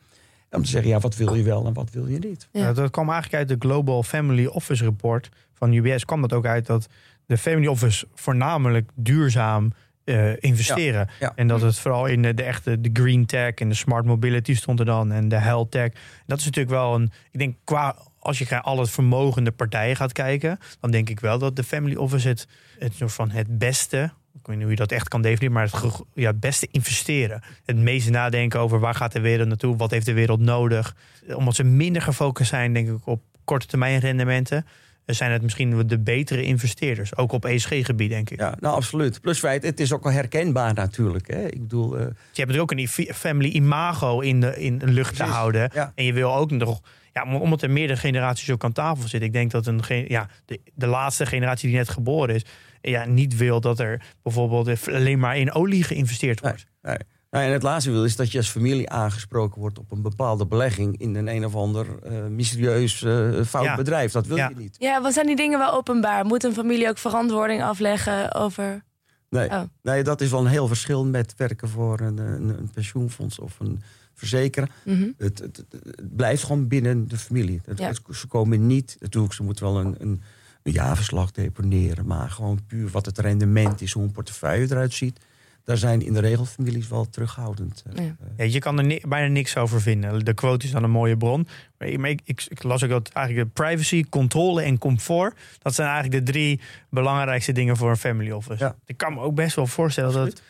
Om 0.50 0.62
te 0.62 0.68
zeggen, 0.68 0.90
ja, 0.90 0.98
wat 0.98 1.16
wil 1.16 1.34
je 1.34 1.42
wel 1.42 1.66
en 1.66 1.72
wat 1.72 1.90
wil 1.90 2.06
je 2.06 2.18
niet. 2.18 2.48
Ja. 2.52 2.60
Ja, 2.60 2.72
dat 2.72 2.90
kwam 2.90 3.10
eigenlijk 3.10 3.38
uit 3.38 3.60
de 3.60 3.66
Global 3.66 4.02
Family 4.02 4.46
Office 4.46 4.84
Report 4.84 5.28
van 5.52 5.72
UBS. 5.72 6.04
kwam 6.04 6.20
dat 6.20 6.32
ook 6.32 6.46
uit 6.46 6.66
dat 6.66 6.88
de 7.30 7.38
family 7.38 7.66
office 7.66 8.06
voornamelijk 8.14 8.90
duurzaam 8.94 9.72
eh, 10.04 10.32
investeren. 10.42 11.08
ja. 11.20 11.32
En 11.34 11.48
dat 11.48 11.60
het 11.60 11.78
vooral 11.78 12.06
in 12.06 12.22
de, 12.22 12.34
de 12.34 12.42
echte 12.42 12.80
de 12.80 12.90
green 12.92 13.26
tech 13.26 13.54
en 13.54 13.68
de 13.68 13.74
smart 13.74 14.04
mobility 14.04 14.54
stond 14.54 14.78
er 14.78 14.84
dan. 14.84 15.12
En 15.12 15.28
de 15.28 15.36
health 15.36 15.70
tech. 15.70 15.90
Dat 16.26 16.38
is 16.38 16.44
natuurlijk 16.44 16.74
wel 16.74 16.94
een, 16.94 17.12
ik 17.30 17.38
denk 17.38 17.56
qua, 17.64 17.96
als 18.18 18.38
je 18.38 18.46
naar 18.48 18.60
alle 18.60 18.86
vermogende 18.86 19.50
partijen 19.50 19.96
gaat 19.96 20.12
kijken. 20.12 20.58
Dan 20.80 20.90
denk 20.90 21.10
ik 21.10 21.20
wel 21.20 21.38
dat 21.38 21.56
de 21.56 21.64
family 21.64 21.94
office 21.96 22.28
het, 22.28 22.48
het 22.78 22.94
soort 22.94 23.12
van 23.12 23.30
het 23.30 23.58
beste 23.58 24.12
ik 24.40 24.46
weet 24.46 24.56
niet 24.56 24.64
hoe 24.64 24.70
je 24.70 24.80
dat 24.80 24.92
echt 24.92 25.08
kan 25.08 25.22
definiëren, 25.22 25.52
maar 25.52 25.70
het, 25.70 26.02
ja, 26.14 26.30
het 26.30 26.40
beste 26.40 26.68
investeren. 26.70 27.42
Het 27.64 27.76
meeste 27.76 28.10
nadenken 28.10 28.60
over 28.60 28.80
waar 28.80 28.94
gaat 28.94 29.12
de 29.12 29.20
wereld 29.20 29.48
naartoe, 29.48 29.76
wat 29.76 29.90
heeft 29.90 30.06
de 30.06 30.12
wereld 30.12 30.40
nodig. 30.40 30.96
Omdat 31.34 31.54
ze 31.54 31.64
minder 31.64 32.02
gefocust 32.02 32.50
zijn, 32.50 32.72
denk 32.72 32.88
ik, 32.88 33.06
op 33.06 33.22
korte 33.44 33.66
termijn 33.66 34.00
rendementen, 34.00 34.66
zijn 35.14 35.30
het 35.32 35.42
misschien 35.42 35.86
de 35.86 35.98
betere 35.98 36.42
investeerders. 36.42 37.16
Ook 37.16 37.32
op 37.32 37.44
ESG-gebied, 37.44 38.10
denk 38.10 38.30
ik. 38.30 38.40
Ja, 38.40 38.54
nou 38.60 38.74
absoluut. 38.74 39.20
Plus 39.20 39.38
feit, 39.38 39.62
het 39.62 39.80
is 39.80 39.92
ook 39.92 40.02
wel 40.02 40.12
herkenbaar 40.12 40.74
natuurlijk. 40.74 41.28
Hè? 41.32 41.46
Ik 41.46 41.60
bedoel, 41.60 41.94
eh, 41.94 42.00
Je 42.00 42.06
hebt 42.06 42.36
natuurlijk 42.52 42.72
ook 42.72 42.78
een 42.78 42.88
family 43.14 43.48
imago 43.48 44.20
in 44.20 44.40
de, 44.40 44.56
in 44.60 44.78
de 44.78 44.86
lucht 44.86 45.16
te 45.16 45.22
houden. 45.24 45.70
ja. 45.74 45.92
En 45.94 46.04
je 46.04 46.12
wil 46.12 46.34
ook 46.34 46.50
nog, 46.50 46.80
ja, 47.12 47.22
om- 47.24 47.34
omdat 47.34 47.62
er 47.62 47.70
meerdere 47.70 47.98
generaties 47.98 48.50
ook 48.50 48.64
aan 48.64 48.72
tafel 48.72 49.08
zitten. 49.08 49.28
Ik 49.28 49.32
denk 49.32 49.50
dat 49.50 49.66
een, 49.66 49.80
ja, 50.08 50.28
de, 50.44 50.60
de 50.74 50.86
laatste 50.86 51.26
generatie 51.26 51.68
die 51.68 51.76
net 51.78 51.88
geboren 51.88 52.34
is, 52.34 52.44
ja, 52.80 53.04
niet 53.06 53.36
wil 53.36 53.60
dat 53.60 53.78
er 53.80 54.02
bijvoorbeeld 54.22 54.88
alleen 54.88 55.18
maar 55.18 55.36
in 55.36 55.52
olie 55.52 55.84
geïnvesteerd 55.84 56.40
wordt. 56.40 56.66
Nee. 56.82 56.96
Nou, 57.30 57.44
en 57.44 57.52
het 57.52 57.62
laatste 57.62 57.90
wil 57.90 58.04
is 58.04 58.16
dat 58.16 58.32
je 58.32 58.38
als 58.38 58.48
familie 58.50 58.90
aangesproken 58.90 59.60
wordt 59.60 59.78
op 59.78 59.90
een 59.92 60.02
bepaalde 60.02 60.46
belegging 60.46 60.98
in 60.98 61.14
een 61.14 61.28
een 61.28 61.44
of 61.44 61.54
ander 61.54 61.86
eh, 62.02 62.26
mysterieus 62.26 63.02
eh, 63.02 63.42
fout 63.44 63.64
Ja. 63.64 63.76
bedrijf. 63.76 64.12
Dat 64.12 64.26
wil 64.26 64.36
Ja. 64.36 64.48
je 64.48 64.54
niet. 64.56 64.76
Ja, 64.78 65.02
wat 65.02 65.12
zijn 65.12 65.26
die 65.26 65.36
dingen 65.36 65.58
wel 65.58 65.72
openbaar? 65.72 66.24
Moet 66.24 66.44
een 66.44 66.52
familie 66.52 66.88
ook 66.88 66.98
verantwoording 66.98 67.62
afleggen 67.62 68.34
over... 68.34 68.84
Nee. 69.28 69.48
Oh. 69.50 69.62
nee, 69.82 70.02
dat 70.02 70.20
is 70.20 70.30
wel 70.30 70.40
een 70.40 70.46
heel 70.46 70.66
verschil 70.66 71.04
met 71.06 71.34
werken 71.36 71.68
voor 71.68 72.00
een, 72.00 72.18
een, 72.18 72.48
een 72.58 72.70
pensioenfonds 72.74 73.38
of 73.38 73.60
een 73.60 73.82
verzekeraar. 74.14 74.68
Mhm. 74.84 75.08
Het, 75.18 75.38
het, 75.38 75.56
het, 75.56 75.66
het 75.84 76.16
blijft 76.16 76.42
gewoon 76.42 76.68
binnen 76.68 77.08
de 77.08 77.16
familie. 77.16 77.60
Het- 77.64 77.78
Ja. 77.78 77.88
het- 77.88 78.00
ze 78.16 78.26
komen 78.26 78.66
niet, 78.66 78.96
natuurlijk, 79.00 79.34
ze 79.34 79.42
moeten 79.42 79.64
wel 79.64 79.78
een, 79.80 79.94
een, 79.98 80.22
een 80.62 80.72
jaarverslag 80.72 81.30
deponeren, 81.30 82.06
maar 82.06 82.30
gewoon 82.30 82.60
puur 82.66 82.88
wat 82.88 83.06
het 83.06 83.18
rendement 83.18 83.80
is, 83.80 83.92
hoe 83.92 84.02
een 84.02 84.12
portefeuille 84.12 84.66
eruit 84.70 84.92
ziet. 84.92 85.20
Daar 85.64 85.76
zijn 85.76 86.02
in 86.02 86.12
de 86.12 86.20
regel 86.20 86.44
families 86.44 86.88
wel 86.88 87.08
terughoudend. 87.10 87.82
eh, 87.94 88.04
Ja. 88.04 88.16
eh. 88.20 88.26
Ja, 88.36 88.44
je 88.44 88.58
kan 88.58 88.78
er 88.78 88.84
ni- 88.84 89.00
bijna 89.08 89.26
niks 89.32 89.56
over 89.56 89.80
vinden. 89.80 90.24
De 90.24 90.34
quote 90.34 90.64
is 90.66 90.72
dan 90.72 90.82
een 90.84 90.90
mooie 90.90 91.16
bron. 91.16 91.48
Maar 91.78 91.88
ik, 91.88 91.98
maar 91.98 92.10
ik, 92.10 92.20
ik, 92.24 92.44
ik 92.48 92.62
las 92.62 92.82
ook 92.84 92.90
dat 92.90 93.08
eigenlijk 93.12 93.46
de 93.46 93.52
privacy, 93.62 94.04
controle 94.08 94.62
en 94.62 94.78
comfort... 94.78 95.36
dat 95.58 95.74
zijn 95.74 95.88
eigenlijk 95.88 96.26
de 96.26 96.32
drie 96.32 96.60
belangrijkste 96.90 97.52
dingen 97.52 97.76
voor 97.76 97.90
een 97.90 97.96
family 97.96 98.30
office. 98.30 98.64
Ja. 98.64 98.74
Ik 98.86 98.96
kan 98.96 99.14
me 99.14 99.20
ook 99.20 99.34
best 99.34 99.56
wel 99.56 99.66
voorstellen 99.66 100.12
dat 100.12 100.42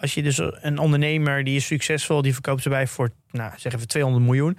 als 0.00 0.14
je 0.14 0.22
dus 0.22 0.40
een 0.60 0.78
ondernemer... 0.78 1.44
die 1.44 1.56
is 1.56 1.66
succesvol, 1.66 2.22
die 2.22 2.32
verkoopt 2.32 2.62
ze 2.62 2.68
bij 2.68 2.86
voor, 2.86 3.10
nou, 3.30 3.52
zeg 3.56 3.72
even 3.74 3.88
200 3.88 4.24
miljoen... 4.24 4.56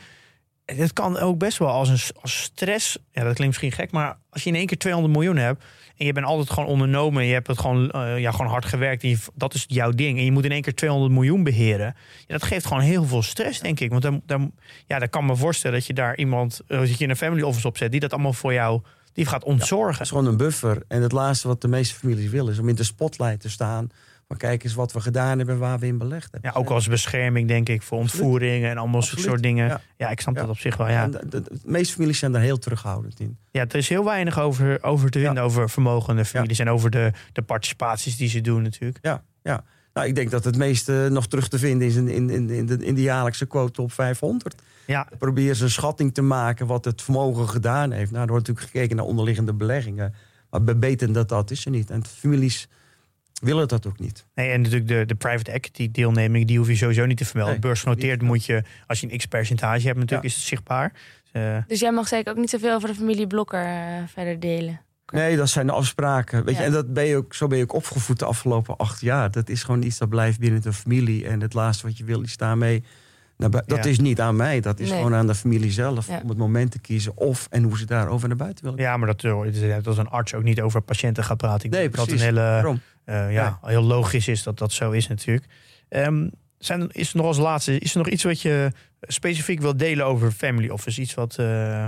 Het 0.75 0.93
kan 0.93 1.17
ook 1.17 1.37
best 1.37 1.57
wel 1.57 1.67
als 1.69 1.89
een 1.89 2.15
als 2.21 2.41
stress. 2.41 2.97
Ja, 3.11 3.23
dat 3.23 3.33
klinkt 3.33 3.45
misschien 3.45 3.71
gek, 3.71 3.91
maar 3.91 4.17
als 4.29 4.43
je 4.43 4.49
in 4.49 4.55
één 4.55 4.65
keer 4.65 4.77
200 4.77 5.13
miljoen 5.13 5.37
hebt. 5.37 5.63
en 5.97 6.05
je 6.05 6.13
bent 6.13 6.25
altijd 6.25 6.49
gewoon 6.49 6.69
ondernomen. 6.69 7.25
je 7.25 7.33
hebt 7.33 7.47
het 7.47 7.59
gewoon, 7.59 7.91
eh, 7.91 8.19
ja, 8.19 8.31
gewoon 8.31 8.51
hard 8.51 8.65
gewerkt. 8.65 9.03
En 9.03 9.09
je, 9.09 9.17
dat 9.33 9.53
is 9.53 9.65
jouw 9.67 9.91
ding. 9.91 10.17
en 10.17 10.25
je 10.25 10.31
moet 10.31 10.45
in 10.45 10.51
één 10.51 10.61
keer 10.61 10.75
200 10.75 11.11
miljoen 11.13 11.43
beheren. 11.43 11.95
Ja, 12.17 12.25
dat 12.27 12.43
geeft 12.43 12.65
gewoon 12.65 12.83
heel 12.83 13.03
veel 13.03 13.21
stress, 13.21 13.59
denk 13.59 13.79
ik. 13.79 13.89
Want 13.89 14.01
dan, 14.01 14.21
dan, 14.25 14.51
ja, 14.87 14.99
dan 14.99 15.09
kan 15.09 15.25
me 15.25 15.35
voorstellen 15.35 15.77
dat 15.77 15.87
je 15.87 15.93
daar 15.93 16.17
iemand. 16.17 16.61
eh, 16.67 16.79
dat 16.79 16.97
je 16.97 17.07
een 17.07 17.15
family 17.15 17.41
office 17.41 17.67
opzet. 17.67 17.91
die 17.91 17.99
dat 17.99 18.13
allemaal 18.13 18.33
voor 18.33 18.53
jou. 18.53 18.81
die 19.13 19.25
gaat 19.25 19.43
ontzorgen. 19.43 19.91
Het 19.93 20.01
is 20.01 20.09
gewoon 20.09 20.25
een 20.25 20.37
buffer. 20.37 20.83
En 20.87 21.01
het 21.01 21.11
laatste 21.11 21.47
wat 21.47 21.61
de 21.61 21.67
meeste 21.67 21.95
families 21.95 22.29
willen 22.29 22.53
is 22.53 22.59
om 22.59 22.69
in 22.69 22.75
de 22.75 22.83
spotlight 22.83 23.41
te 23.41 23.49
staan. 23.49 23.89
Van 24.27 24.37
kijk 24.37 24.63
eens 24.63 24.73
wat 24.73 24.91
we 24.93 24.99
gedaan 25.01 25.37
hebben, 25.37 25.57
waar 25.57 25.79
we 25.79 25.85
in 25.87 25.97
belegd 25.97 26.31
hebben. 26.31 26.51
Ja, 26.53 26.59
ook 26.59 26.69
als 26.69 26.87
bescherming, 26.87 27.47
denk 27.47 27.69
ik, 27.69 27.81
voor 27.81 27.97
ontvoeringen 27.97 28.69
en 28.69 28.77
allemaal 28.77 29.01
Absoluut. 29.01 29.25
soort 29.25 29.41
dingen. 29.43 29.67
Ja, 29.67 29.81
Ja. 29.97 30.09
ik 30.09 30.19
snap 30.21 30.35
Ja. 30.35 30.41
dat 30.41 30.49
op 30.49 30.57
zich 30.57 30.77
wel. 30.77 30.89
Ja. 30.89 31.07
De, 31.07 31.27
de- 31.29 31.41
de 31.41 31.49
meeste 31.65 31.93
families 31.93 32.19
zijn 32.19 32.31
daar 32.31 32.41
heel 32.41 32.57
terughoudend 32.59 33.19
in. 33.19 33.37
Ja, 33.51 33.61
er 33.61 33.75
is 33.75 33.89
heel 33.89 34.03
weinig 34.05 34.39
over, 34.39 34.83
over 34.83 35.09
te 35.09 35.19
vinden 35.19 35.37
Ja. 35.37 35.41
over 35.41 35.69
vermogende 35.69 36.25
families 36.25 36.59
en 36.59 36.69
over 36.69 36.89
de, 36.89 37.11
de 37.33 37.41
participaties 37.41 38.17
die 38.17 38.29
ze 38.29 38.41
doen 38.41 38.61
natuurlijk. 38.61 38.99
Ja, 39.01 39.23
ja. 39.43 39.63
Nou, 39.93 40.07
ik 40.07 40.15
denk 40.15 40.31
dat 40.31 40.43
het 40.43 40.57
meeste 40.57 41.07
nog 41.11 41.27
terug 41.27 41.47
te 41.47 41.57
vinden 41.59 41.87
is 41.87 41.95
in, 41.95 42.07
in, 42.07 42.29
in, 42.29 42.49
in, 42.49 42.65
de, 42.65 42.77
in 42.85 42.95
de 42.95 43.01
jaarlijkse 43.01 43.45
quote 43.45 43.71
top 43.71 43.91
500. 43.91 44.61
Ja, 44.85 45.07
Probeer 45.17 45.53
ze 45.53 45.63
een 45.63 45.69
schatting 45.69 46.13
te 46.13 46.21
maken 46.21 46.67
wat 46.67 46.85
het 46.85 47.01
vermogen 47.01 47.49
gedaan 47.49 47.91
heeft. 47.91 48.11
Nou, 48.11 48.23
er 48.23 48.29
wordt 48.31 48.47
natuurlijk 48.47 48.73
gekeken 48.73 48.95
naar 48.95 49.05
onderliggende 49.05 49.53
beleggingen. 49.53 50.13
Maar 50.49 50.77
beter 50.77 51.13
dat 51.13 51.29
dat 51.29 51.51
is 51.51 51.65
er 51.65 51.71
niet. 51.71 51.89
En 51.89 52.05
families 52.05 52.67
willen 53.41 53.67
dat 53.67 53.87
ook 53.87 53.99
niet. 53.99 54.25
nee, 54.35 54.49
en 54.51 54.61
natuurlijk 54.61 54.87
de, 54.87 55.05
de 55.05 55.15
private 55.15 55.51
equity 55.51 55.91
deelneming, 55.91 56.47
die 56.47 56.57
hoef 56.57 56.67
je 56.67 56.75
sowieso 56.75 57.05
niet 57.05 57.17
te 57.17 57.25
vermelden. 57.25 57.53
Nee, 57.53 57.61
Beursgenoteerd 57.61 58.21
moet 58.21 58.45
je, 58.45 58.63
als 58.87 58.99
je 58.99 59.11
een 59.11 59.17
x 59.17 59.25
percentage 59.25 59.85
hebt 59.85 59.99
natuurlijk, 59.99 60.21
Ja. 60.23 60.29
is 60.29 60.35
het 60.35 60.43
zichtbaar. 60.47 60.91
Dus, 61.31 61.41
eh, 61.41 61.57
Dus 61.67 61.79
jij 61.79 61.91
mag 61.91 62.07
zeker 62.07 62.31
ook 62.31 62.37
niet 62.37 62.49
zoveel 62.49 62.75
over 62.75 62.89
de 62.89 62.95
familie 62.95 63.27
Blokker 63.27 63.63
eh, 63.65 63.83
verder 64.07 64.39
delen. 64.39 64.81
Nee, 65.13 65.35
dat 65.37 65.49
zijn 65.49 65.65
de 65.67 65.71
afspraken. 65.73 66.45
Weet 66.45 66.57
je, 66.57 66.63
en 66.63 66.71
dat 66.71 66.93
ben 66.93 67.05
je 67.05 67.15
ook, 67.15 67.33
zo 67.33 67.47
ben 67.47 67.57
je 67.57 67.63
ook 67.63 67.73
opgevoed 67.73 68.19
de 68.19 68.25
afgelopen 68.25 68.77
acht 68.77 69.01
jaar. 69.01 69.31
Dat 69.31 69.49
is 69.49 69.63
gewoon 69.63 69.83
iets 69.83 69.97
dat 69.97 70.09
blijft 70.09 70.39
binnen 70.39 70.61
de 70.61 70.73
familie. 70.73 71.27
En 71.27 71.41
het 71.41 71.53
laatste 71.53 71.87
wat 71.87 71.97
je 71.97 72.03
wil 72.03 72.21
is 72.21 72.37
daarmee. 72.37 72.83
dat 73.37 73.63
Ja. 73.65 73.83
is 73.83 73.99
niet 73.99 74.21
aan 74.21 74.35
mij, 74.35 74.59
dat 74.59 74.79
is 74.79 74.89
Nee. 74.89 74.97
gewoon 74.97 75.13
aan 75.15 75.27
de 75.27 75.35
familie 75.35 75.71
zelf. 75.71 76.07
Ja. 76.07 76.19
Om 76.23 76.29
het 76.29 76.37
moment 76.37 76.71
te 76.71 76.79
kiezen 76.79 77.17
of 77.17 77.47
en 77.49 77.63
hoe 77.63 77.77
ze 77.77 77.85
daarover 77.85 78.27
naar 78.27 78.37
buiten 78.37 78.63
willen. 78.63 78.79
ja, 78.79 78.97
maar 78.97 79.07
dat, 79.07 79.23
eh, 79.23 79.41
het 79.41 79.55
is 79.55 79.61
net 79.61 79.87
als 79.87 79.97
een 79.97 80.09
arts 80.09 80.33
ook 80.33 80.43
niet 80.43 80.61
over 80.61 80.81
patiënten 80.81 81.23
gaat 81.23 81.37
praten. 81.37 81.65
Ik 81.65 81.71
Nee, 81.71 81.89
dat 81.89 82.11
een 82.11 82.19
hele. 82.19 82.79
Eh, 83.07 83.33
ja, 83.33 83.59
heel 83.61 83.83
logisch 83.83 84.27
is 84.27 84.43
dat 84.43 84.57
dat 84.57 84.71
zo 84.71 84.91
is 84.91 85.07
natuurlijk. 85.07 85.45
Ehm, 85.89 86.27
zijn, 86.57 86.89
is 86.91 87.09
er 87.09 87.17
nog 87.17 87.25
als 87.25 87.37
laatste, 87.37 87.79
is 87.79 87.91
er 87.91 87.97
nog 87.97 88.09
iets 88.09 88.23
wat 88.23 88.41
je 88.41 88.71
specifiek 89.01 89.59
wilt 89.59 89.79
delen 89.79 90.05
over 90.05 90.31
family 90.31 90.69
office? 90.69 91.01
Iets 91.01 91.13
wat, 91.13 91.37
eh, 91.37 91.85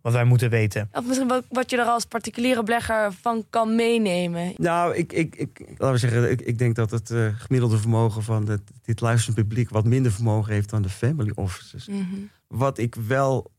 wat 0.00 0.12
wij 0.12 0.24
moeten 0.24 0.50
weten? 0.50 0.88
Of 0.92 1.06
misschien 1.06 1.28
wat, 1.28 1.44
wat 1.48 1.70
je 1.70 1.76
er 1.76 1.84
als 1.84 2.04
particuliere 2.04 2.62
belegger 2.62 3.12
van 3.12 3.44
kan 3.50 3.74
meenemen. 3.74 4.52
Nou, 4.56 4.94
ik, 4.94 5.12
ik, 5.12 5.36
ik, 5.36 5.60
laten 5.68 5.90
we 5.90 5.98
zeggen, 5.98 6.30
ik, 6.30 6.40
ik 6.40 6.58
denk 6.58 6.74
dat 6.74 6.90
het 6.90 7.10
eh, 7.10 7.28
gemiddelde 7.36 7.78
vermogen 7.78 8.22
van 8.22 8.48
het, 8.48 8.62
dit 8.82 9.00
luisterend 9.00 9.48
publiek 9.48 9.70
wat 9.70 9.84
minder 9.84 10.12
vermogen 10.12 10.52
heeft 10.52 10.70
dan 10.70 10.82
de 10.82 10.88
family 10.88 11.32
offices. 11.34 11.86
Mhm. 11.86 12.04
Wat 12.48 12.78
ik 12.78 12.94
wel 12.94 13.50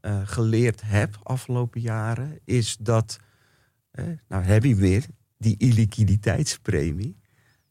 eh, 0.00 0.20
geleerd 0.24 0.82
heb 0.84 1.18
afgelopen 1.22 1.80
jaren, 1.80 2.38
is 2.44 2.76
dat, 2.80 3.18
nou 4.28 4.44
heb 4.44 4.64
je 4.64 4.74
weer, 4.74 5.04
die 5.38 5.54
illiquiditeitspremie. 5.58 7.16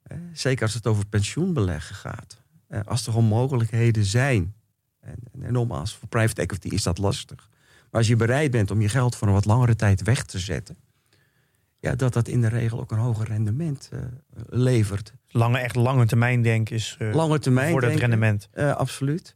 eh, 0.03 0.17
zeker 0.33 0.63
als 0.63 0.73
het 0.73 0.87
over 0.87 1.05
pensioenbeleggen 1.05 1.95
gaat. 1.95 2.41
Eh, 2.67 2.79
als 2.85 3.05
er 3.05 3.11
gewoon 3.11 3.27
mogelijkheden 3.27 4.05
zijn. 4.05 4.53
En, 4.99 5.15
en, 5.41 5.53
nogmaals, 5.53 5.95
voor 5.95 6.07
private 6.07 6.41
equity 6.41 6.67
is 6.67 6.83
dat 6.83 6.97
lastig. 6.97 7.49
Maar 7.91 7.99
als 8.01 8.07
je 8.07 8.15
bereid 8.15 8.51
bent 8.51 8.71
om 8.71 8.81
je 8.81 8.89
geld 8.89 9.15
voor 9.15 9.27
een 9.27 9.33
wat 9.33 9.45
langere 9.45 9.75
tijd 9.75 10.01
weg 10.01 10.23
te 10.23 10.39
zetten. 10.39 10.77
Ja, 11.79 11.95
dat 11.95 12.13
dat 12.13 12.27
in 12.27 12.41
de 12.41 12.47
regel 12.47 12.79
ook 12.79 12.91
een 12.91 12.97
hoger 12.97 13.27
rendement 13.27 13.89
eh, 13.91 13.99
levert. 14.49 15.13
Lange, 15.27 15.57
echt 15.57 15.75
lange 15.75 16.05
termijn 16.05 16.41
denk 16.41 16.69
is 16.69 16.97
Lange 16.99 17.39
termijn. 17.39 17.71
voor 17.71 17.81
dat 17.81 17.95
rendement. 17.95 18.49
Absoluut. 18.55 19.35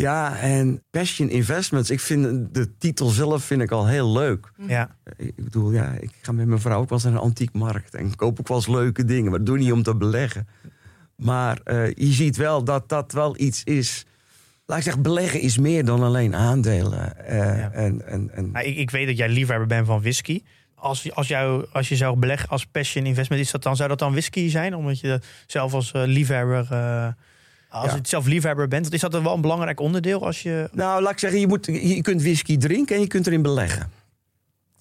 Ja, 0.00 0.38
en 0.38 0.82
Passion 0.90 1.28
Investments. 1.28 1.90
Ik 1.90 2.00
vind 2.00 2.54
de 2.54 2.76
titel 2.78 3.08
zelf 3.08 3.44
vind 3.44 3.62
ik 3.62 3.70
al 3.70 3.86
heel 3.86 4.12
leuk. 4.12 4.52
Ja. 4.66 4.96
Eh, 5.04 5.26
Ik 5.26 5.44
bedoel, 5.44 5.72
ja, 5.72 5.92
ik 6.00 6.10
ga 6.22 6.32
met 6.32 6.46
mijn 6.46 6.60
vrouw 6.60 6.80
ook 6.80 6.88
wel 6.88 6.98
eens 6.98 7.06
naar 7.06 7.12
een 7.16 7.26
antiekmarkt 7.28 7.94
en 7.94 8.16
koop 8.16 8.40
ook 8.40 8.48
wel 8.48 8.56
eens 8.56 8.66
leuke 8.66 9.04
dingen, 9.04 9.30
maar 9.30 9.38
dat 9.38 9.46
doe 9.46 9.58
niet 9.58 9.72
om 9.72 9.82
te 9.82 9.96
beleggen. 9.96 10.48
Maar 11.16 11.60
eh, 11.64 11.86
je 11.94 12.12
ziet 12.12 12.36
wel 12.36 12.64
dat 12.64 12.88
dat 12.88 13.12
wel 13.12 13.40
iets 13.40 13.64
is. 13.64 14.04
Laat 14.66 14.78
ik 14.78 14.84
zeggen, 14.84 15.02
beleggen 15.02 15.40
is 15.40 15.58
meer 15.58 15.84
dan 15.84 16.02
alleen 16.02 16.34
aandelen. 16.34 17.26
Eh, 17.26 17.36
Ja. 17.58 17.70
en, 17.72 18.06
en, 18.06 18.30
en, 18.34 18.50
Nou, 18.50 18.66
ik, 18.66 18.76
ik 18.76 18.90
weet 18.90 19.06
dat 19.06 19.16
jij 19.16 19.28
liefhebber 19.28 19.66
bent 19.66 19.86
van 19.86 20.00
whisky. 20.00 20.42
Als, 20.74 21.14
als, 21.14 21.28
jou, 21.28 21.66
als 21.72 21.88
je 21.88 21.96
zou 21.96 22.16
beleggen 22.18 22.48
als 22.48 22.66
passion 22.66 23.06
investment, 23.06 23.42
is 23.42 23.50
dat 23.50 23.62
dan, 23.62 23.76
zou 23.76 23.88
dat 23.88 23.98
dan 23.98 24.10
whisky 24.12 24.48
zijn? 24.48 24.74
Omdat 24.74 25.00
je 25.00 25.20
zelf 25.46 25.72
als 25.74 25.92
eh, 25.92 26.02
liefhebber, 26.06 26.66
als 27.70 27.90
Ja. 27.90 27.96
je 27.96 28.00
zelf 28.02 28.26
liefhebber 28.26 28.68
bent, 28.68 28.92
is 28.92 29.00
dat 29.00 29.12
dan 29.12 29.22
wel 29.22 29.34
een 29.34 29.40
belangrijk 29.40 29.80
onderdeel 29.80 30.26
als 30.26 30.42
je. 30.42 30.68
Nou, 30.72 31.02
laat 31.02 31.12
ik 31.12 31.18
zeggen, 31.18 31.40
je, 31.40 31.46
moet, 31.46 31.66
je 31.66 32.02
kunt 32.02 32.22
whisky 32.22 32.56
drinken 32.56 32.94
en 32.94 33.00
je 33.00 33.06
kunt 33.08 33.26
erin 33.26 33.42
beleggen. 33.42 33.90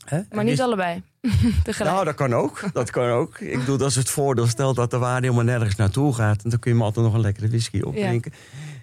Hè? 0.06 0.22
Maar 0.32 0.44
niet 0.44 0.62
allebei. 0.62 1.02
Tegelijk. 1.64 1.94
Nou, 1.94 2.06
dat 2.06 2.16
kan 2.16 2.34
ook. 2.34 2.64
Dat 2.74 2.90
kan 2.90 3.10
ook. 3.10 3.40
Ik 3.40 3.60
bedoel, 3.60 3.78
dat 3.78 3.90
is 3.90 3.96
het 3.96 4.10
voordeel. 4.10 4.48
Stel 4.48 4.74
dat 4.74 4.92
de 4.92 4.98
waarde 4.98 5.28
helemaal 5.28 5.46
nergens 5.56 5.76
naartoe 5.76 6.14
gaat. 6.14 6.44
En 6.44 6.50
dan 6.50 6.60
kun 6.60 6.72
je 6.72 6.78
me 6.78 6.84
altijd 6.84 7.06
nog 7.06 7.14
een 7.14 7.22
lekkere 7.22 7.48
whisky 7.48 7.82
opdrinken. 7.82 8.34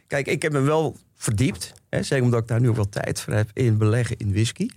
Kijk, 0.06 0.26
ik 0.26 0.42
heb 0.42 0.52
me 0.52 0.60
wel 0.60 0.96
verdiept. 1.14 1.72
Hè, 1.88 2.02
zeker 2.02 2.24
omdat 2.24 2.40
ik 2.40 2.48
daar 2.48 2.60
nu 2.60 2.68
ook 2.68 2.76
wel 2.76 2.88
tijd 2.88 3.20
voor 3.20 3.32
heb. 3.32 3.50
In 3.52 3.78
beleggen 3.78 4.16
in 4.16 4.32
whisky. 4.32 4.68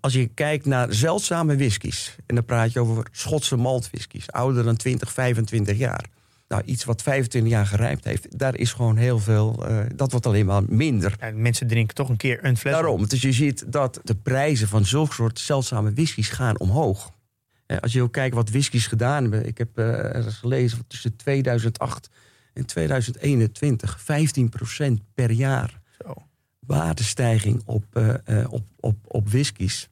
Als 0.00 0.12
je 0.12 0.26
kijkt 0.26 0.66
naar 0.66 0.92
zeldzame 0.92 1.56
whiskies. 1.56 2.16
En 2.26 2.34
dan 2.34 2.44
praat 2.44 2.72
je 2.72 2.80
over 2.80 3.06
Schotse 3.12 3.56
maltwhiskies. 3.56 4.30
Ouder 4.30 4.64
dan 4.64 4.76
20, 4.76 5.12
25 5.12 5.76
jaar. 5.78 6.04
Nou, 6.48 6.62
iets 6.64 6.84
wat 6.84 7.02
25 7.02 7.50
jaar 7.52 7.66
gerijpt 7.66 8.04
heeft. 8.04 8.38
Daar 8.38 8.56
is 8.56 8.72
gewoon 8.72 8.96
heel 8.96 9.18
veel... 9.18 9.66
eh, 9.66 9.78
dat 9.94 10.10
wordt 10.10 10.26
alleen 10.26 10.46
maar 10.46 10.62
minder. 10.68 11.16
Ja, 11.20 11.30
mensen 11.34 11.66
drinken 11.66 11.94
toch 11.94 12.08
een 12.08 12.16
keer 12.16 12.44
een 12.44 12.56
fles. 12.56 12.72
Daarom. 12.72 13.06
Dus 13.08 13.22
je 13.22 13.32
ziet 13.32 13.72
dat 13.72 14.00
de 14.04 14.14
prijzen 14.14 14.68
van 14.68 14.84
zulke 14.86 15.14
soort 15.14 15.38
zeldzame 15.38 15.92
whiskies 15.92 16.28
gaan 16.28 16.58
omhoog. 16.58 17.10
Eh, 17.66 17.78
Als 17.78 17.92
je 17.92 18.02
ook 18.02 18.12
kijkt 18.12 18.34
wat 18.34 18.50
whiskies 18.50 18.86
gedaan 18.86 19.22
hebben. 19.22 19.46
Ik 19.46 19.58
heb 19.58 19.78
eh, 19.78 20.26
gelezen 20.26 20.86
tussen 20.86 21.16
2008 21.16 22.10
en 22.54 22.66
2021 22.66 23.98
15% 24.00 24.04
per 25.14 25.30
jaar 25.30 25.80
Zo. 26.04 26.14
waardestijging 26.58 27.62
op, 27.64 27.84
op, 28.50 28.64
op, 28.80 28.96
op 29.06 29.28
whiskies. 29.28 29.88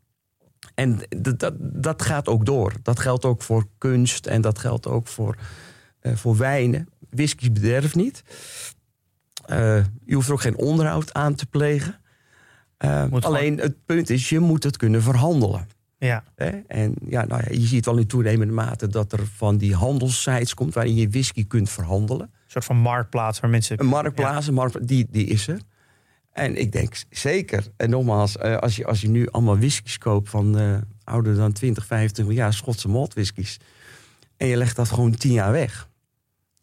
En 0.75 0.99
dat, 1.09 1.53
dat, 1.61 2.03
gaat 2.03 2.29
ook 2.29 2.47
door. 2.47 2.73
Dat 2.83 2.99
geldt 2.99 3.25
ook 3.25 3.43
voor 3.43 3.67
kunst 3.79 4.27
en 4.27 4.41
dat 4.41 4.59
geldt 4.59 4.87
ook 4.87 5.07
voor, 5.07 5.37
voor 6.15 6.37
wijnen. 6.37 6.89
Whisky 7.11 7.53
bederft 7.53 7.95
niet. 7.95 8.23
Eh, 9.47 9.85
je 10.05 10.15
hoeft 10.15 10.27
er 10.27 10.33
ook 10.33 10.41
geen 10.41 10.57
onderhoud 10.57 11.15
aan 11.15 11.35
te 11.35 11.47
plegen. 11.47 12.01
Moet 13.11 13.25
alleen 13.25 13.59
het 13.59 13.85
punt 13.85 14.11
is, 14.11 14.29
je 14.29 14.41
moet 14.41 14.63
het 14.63 14.77
kunnen 14.77 15.03
verhandelen. 15.03 15.69
Ja. 15.99 16.25
Hè? 16.35 16.49
En 16.67 16.95
ja, 17.09 17.25
nou 17.25 17.43
ja, 17.45 17.53
je 17.53 17.67
ziet 17.67 17.85
wel 17.85 17.99
in 17.99 18.07
toenemende 18.07 18.53
mate 18.53 18.89
dat 18.89 19.13
er 19.13 19.27
van 19.27 19.57
die 19.57 19.75
handelssites 19.75 20.55
komt 20.55 20.75
waarin 20.75 20.95
je 20.95 21.09
whisky 21.09 21.47
kunt 21.47 21.71
verhandelen. 21.71 22.27
Een 22.27 22.51
soort 22.53 22.65
van 22.65 22.77
marktplaats 22.77 23.41
waar 23.41 23.51
mensen... 23.51 23.81
Een 23.81 23.87
marktplaats, 23.87 24.47
een 24.47 24.71
die, 24.81 25.07
die 25.11 25.27
is 25.27 25.49
er. 25.49 25.61
En 26.33 26.61
ik 26.61 26.73
denk 26.73 26.95
zeker, 27.11 27.67
en 27.77 27.91
nogmaals, 27.91 28.37
eh, 28.37 28.57
als 28.57 28.77
je, 28.77 28.87
als 28.87 29.01
je 29.01 29.09
nu 29.09 29.29
allemaal 29.31 29.59
whiskies 29.59 29.99
koopt 29.99 30.29
van 30.29 30.59
eh, 30.59 30.77
ouder 31.05 31.35
dan 31.35 31.53
20, 31.53 31.87
25 31.87 32.35
jaar, 32.35 32.53
Schotse 32.53 32.89
malt 32.89 33.15
whiskies, 33.15 33.61
en 34.37 34.47
je 34.47 34.57
legt 34.57 34.77
dat 34.77 34.89
gewoon 34.89 35.15
10 35.15 35.33
jaar 35.33 35.53
weg, 35.53 35.89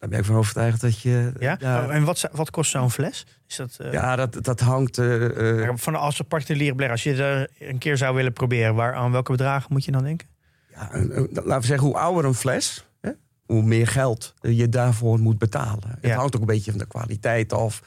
dan 0.04 0.12
ben 0.12 0.20
ik 0.22 0.26
van 0.26 0.36
overtuigd 0.36 0.82
dat 0.82 1.00
je. 1.00 1.32
Ja? 1.40 1.56
daar- 1.56 1.86
Oh, 1.88 1.96
en 1.96 2.04
wat, 2.04 2.30
wat 2.32 2.50
kost 2.50 2.72
zo'n 2.72 2.92
fles? 2.92 3.26
Is 3.48 3.56
dat, 3.56 3.78
eh, 3.82 3.92
ja, 3.94 4.16
dat, 4.16 4.38
dat 4.44 4.60
hangt. 4.60 4.98
eh, 4.98 5.70
van 5.76 5.96
als 5.96 6.20
een 6.20 6.28
particuliere 6.28 6.76
belegger, 6.76 6.92
als 6.92 7.18
je 7.18 7.24
er 7.24 7.50
een 7.70 7.78
keer 7.78 7.98
zou 7.98 8.16
willen 8.16 8.34
proberen, 8.34 8.76
waar, 8.76 8.94
aan 8.94 9.12
welke 9.12 9.32
bedragen 9.32 9.68
moet 9.74 9.86
je 9.86 9.92
dan 9.92 10.04
denken? 10.04 10.28
ja, 10.74 10.90
een- 10.94 11.30
laten 11.34 11.60
we 11.60 11.66
zeggen, 11.66 11.88
hoe 11.88 11.98
ouder 11.98 12.26
een 12.26 12.34
fles, 12.34 12.86
hè, 13.02 13.12
hoe 13.46 13.62
meer 13.64 13.88
geld 13.88 14.34
je 14.42 14.70
daarvoor 14.70 15.20
moet 15.20 15.38
betalen. 15.38 15.98
Het 16.02 16.12
hangt 16.12 16.36
ook 16.36 16.42
een 16.42 16.48
beetje 16.48 16.72
van 16.72 16.80
de 16.80 16.88
kwaliteit 16.88 17.54
af. 17.54 17.82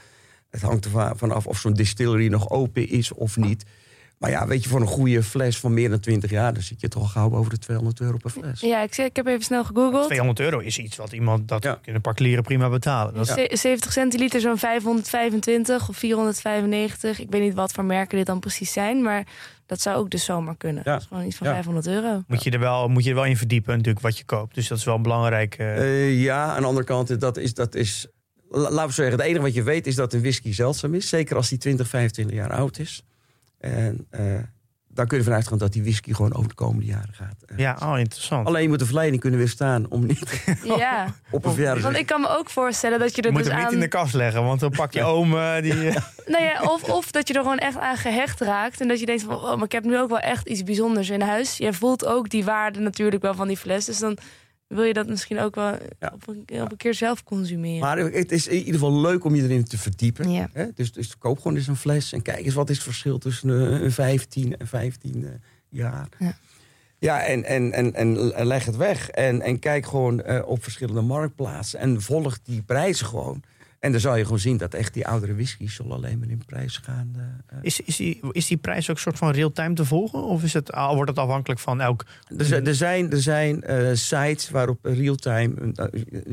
Het 0.51 0.63
hangt 0.63 0.85
ervan 0.85 1.17
vanaf 1.19 1.47
of 1.47 1.59
zo'n 1.59 1.73
distillery 1.73 2.29
nog 2.29 2.51
open 2.51 2.89
is 2.89 3.13
of 3.13 3.37
niet. 3.37 3.65
Maar 4.19 4.31
ja, 4.31 4.47
weet 4.47 4.63
je, 4.63 4.69
voor 4.69 4.81
een 4.81 4.87
goede 4.87 5.23
fles 5.23 5.59
van 5.59 5.75
meer 5.75 5.89
dan 5.91 6.01
20 6.01 6.31
jaar, 6.31 6.53
dan 6.55 6.63
zit 6.63 6.81
je 6.81 6.89
toch 6.89 7.03
al 7.03 7.09
gauw 7.09 7.29
boven 7.29 7.51
de 7.51 7.59
200 7.59 8.01
euro 8.01 8.17
per 8.17 8.31
fles. 8.31 8.61
Ja, 8.61 8.83
ik, 8.83 8.95
zeg- 8.95 9.07
ik 9.07 9.17
heb 9.17 9.27
even 9.27 9.43
snel 9.43 9.65
gegoogeld. 9.65 10.05
200 10.07 10.41
euro 10.41 10.59
is 10.59 10.79
iets 10.79 10.97
wat 10.97 11.13
iemand, 11.13 11.49
dat 11.49 11.63
Ja. 11.63 11.79
kunnen 11.83 12.03
particulieren 12.03 12.45
prima 12.45 12.69
betalen. 12.69 13.15
Dat 13.15 13.29
is- 13.29 13.35
Ze- 13.35 13.57
70 13.57 13.93
centiliter 13.93 14.41
zo'n 14.41 14.59
525 14.59 15.89
of 15.89 15.97
495. 15.97 17.21
Ik 17.21 17.31
weet 17.31 17.41
niet 17.43 17.55
wat 17.55 17.73
voor 17.73 17.85
merken 17.85 18.17
dit 18.17 18.27
dan 18.27 18.41
precies 18.41 18.73
zijn, 18.73 19.03
maar 19.03 19.27
dat 19.67 19.81
zou 19.81 19.97
ook 19.97 20.11
dus 20.11 20.25
zomaar 20.25 20.57
kunnen. 20.57 20.83
Ja. 20.85 20.93
Dat 20.93 21.01
is 21.01 21.07
gewoon 21.07 21.25
iets 21.27 21.37
van 21.37 21.47
Ja. 21.47 21.53
500 21.53 21.87
euro. 21.87 22.23
moet, 22.27 22.43
je 22.45 22.51
er 22.51 22.59
wel, 22.59 22.89
moet 22.89 23.05
je 23.05 23.09
er 23.11 23.15
wel 23.17 23.25
in 23.25 23.37
verdiepen 23.37 23.77
natuurlijk 23.77 24.05
wat 24.05 24.19
je 24.19 24.25
koopt. 24.25 24.55
Dus 24.55 24.69
dat 24.69 24.79
is 24.79 24.85
wel 24.85 24.95
een 24.95 25.03
belangrijk... 25.03 25.55
eh, 25.55 25.77
Eh, 25.77 26.23
ja, 26.23 26.55
aan 26.55 26.61
de 26.61 26.67
andere 26.67 26.87
kant, 26.87 27.21
dat 27.21 27.37
is, 27.37 27.55
dat 27.55 27.75
is. 27.75 28.07
la- 28.51 28.71
Laten 28.71 28.87
we 28.87 28.93
zeggen, 28.93 29.17
het 29.19 29.27
enige 29.27 29.43
wat 29.43 29.55
je 29.55 29.63
weet 29.63 29.87
is 29.87 29.95
dat 29.95 30.13
een 30.13 30.21
whisky 30.21 30.53
zeldzaam 30.53 30.95
is. 30.95 31.09
Zeker 31.09 31.37
als 31.37 31.49
die 31.49 31.59
20, 31.59 31.89
25 31.89 32.37
jaar 32.37 32.53
oud 32.53 32.79
is. 32.79 33.03
En 33.59 34.07
eh 34.11 34.39
daar 34.97 35.07
kun 35.07 35.19
je 35.19 35.25
vanuit 35.25 35.49
gaan 35.49 35.59
dat 35.59 35.73
die 35.73 35.83
whisky 35.83 36.13
gewoon 36.13 36.35
over 36.35 36.49
de 36.49 36.55
komende 36.55 36.87
jaren 36.87 37.15
gaat. 37.15 37.43
Eh, 37.47 37.59
ja, 37.59 37.77
oh, 37.83 37.99
interessant. 37.99 38.47
Alleen 38.47 38.63
je 38.63 38.69
moet 38.69 38.79
de 38.79 38.85
verleiding 38.85 39.21
kunnen 39.21 39.39
weerstaan 39.39 39.87
om 39.89 40.07
niet 40.07 40.43
Ja, 40.79 41.15
op 41.31 41.45
een 41.45 41.53
verjaardag... 41.53 41.83
want 41.83 41.97
ik 41.97 42.07
kan 42.07 42.21
me 42.21 42.29
ook 42.29 42.51
voorstellen 42.51 42.99
dat 42.99 43.17
je 43.17 43.23
Je 43.23 43.29
er 43.29 43.33
moet 43.33 43.43
dus 43.43 43.53
hem 43.53 43.59
niet 43.59 43.69
aan... 43.69 43.75
in 43.75 43.81
de 43.81 43.89
kast 43.89 44.15
leggen, 44.15 44.45
want 44.45 44.61
dan 44.61 44.71
pak 44.71 44.93
je 44.93 45.03
oom 45.15 45.31
die... 45.61 45.75
Nou 46.27 46.45
ja, 46.45 46.63
of, 46.63 46.83
of 46.83 47.11
dat 47.11 47.29
je 47.29 47.35
er 47.35 47.41
gewoon 47.41 47.59
echt 47.59 47.79
aan 47.79 47.97
gehecht 47.97 48.41
raakt. 48.41 48.81
En 48.81 48.89
dat 48.89 49.01
je 49.01 49.07
denkt 49.07 49.23
van, 49.23 49.35
oh, 49.35 49.55
maar 49.55 49.65
ik 49.65 49.73
heb 49.73 49.85
nu 49.85 49.99
ook 49.99 50.09
wel 50.09 50.19
echt 50.19 50.49
iets 50.49 50.63
bijzonders 50.63 51.11
in 51.11 51.21
huis. 51.21 51.57
Je 51.57 51.73
voelt 51.73 52.07
ook 52.07 52.31
die 52.31 52.45
waarde 52.45 52.81
natuurlijk 52.81 53.23
wel 53.23 53.35
van 53.35 53.49
die 53.49 53.57
fles. 53.57 53.85
Dus 53.85 53.99
dan 53.99 54.19
wil 54.67 54.85
je 54.85 54.93
dat 54.93 55.07
misschien 55.07 55.39
ook 55.39 55.55
wel 55.55 55.79
Ja. 55.99 56.11
op, 56.15 56.29
een, 56.29 56.63
op 56.63 56.71
een 56.71 56.77
keer 56.77 56.95
zelf 56.95 57.23
consumeren. 57.25 57.81
Maar 57.81 57.99
het 57.99 58.33
is 58.33 58.47
in 58.47 58.57
ieder 58.57 58.73
geval 58.73 59.01
leuk 59.01 59.25
om 59.25 59.35
je 59.35 59.43
erin 59.43 59.65
te 59.65 59.79
verdiepen. 59.79 60.31
Ja. 60.31 60.49
Hè? 60.53 60.67
Dus, 60.75 60.93
dus 60.93 61.19
koop 61.19 61.37
gewoon 61.39 61.57
eens 61.57 61.67
een 61.67 61.77
fles 61.77 62.13
en 62.13 62.23
kijk 62.23 62.45
eens 62.45 62.55
wat 62.55 62.71
is 62.71 62.77
het 62.77 62.85
verschil 62.85 63.19
tussen 63.19 63.49
een 63.49 63.85
een 63.85 63.93
15 63.93 64.57
en 64.57 64.67
15 64.67 65.25
eh, 65.25 65.31
jaar. 65.69 66.09
Ja. 66.19 66.37
Ja, 66.99 67.25
en, 67.25 67.45
en, 67.45 67.73
en, 67.73 67.95
en 68.35 68.47
leg 68.47 68.65
het 68.65 68.77
weg. 68.77 69.11
En, 69.11 69.43
en 69.43 69.59
kijk 69.59 69.87
gewoon 69.87 70.23
eh, 70.23 70.49
op 70.49 70.63
verschillende 70.63 71.01
marktplaatsen. 71.01 71.79
En 71.79 72.03
volg 72.03 72.39
die 72.43 72.63
prijzen 72.63 73.07
gewoon. 73.07 73.43
En 73.87 73.93
dan 73.93 74.01
zal 74.01 74.17
je 74.17 74.23
gewoon 74.25 74.39
zien 74.39 74.57
dat 74.57 74.75
echt 74.75 74.95
die 74.95 75.07
oudere 75.07 75.35
whiskies 75.35 75.75
zullen 75.75 75.93
alleen 75.93 76.19
maar 76.19 76.29
in 76.29 76.43
prijs 76.47 76.77
gaan. 76.77 77.11
eh, 77.17 77.23
eh. 77.57 77.59
Is, 77.63 77.81
is, 77.81 77.97
die, 77.97 78.21
is 78.33 78.47
die 78.47 78.57
prijs 78.57 78.91
ook 78.91 78.97
een 78.97 79.03
soort 79.03 79.19
van 79.19 79.31
real-time 79.31 79.75
te 79.75 79.85
volgen? 79.85 80.23
Of 80.25 80.43
is 80.43 80.53
het, 80.53 80.73
ah, 80.73 80.95
wordt 80.95 81.11
het 81.11 81.19
afhankelijk 81.19 81.61
van 81.61 81.81
elk... 81.81 82.05
Er 82.39 82.45
zijn, 82.45 82.67
er 82.67 82.75
zijn, 82.75 83.11
er 83.11 83.21
zijn 83.23 83.63
eh, 83.63 83.95
sites 83.95 84.51
waarop 84.51 84.79
real-time, 84.83 85.73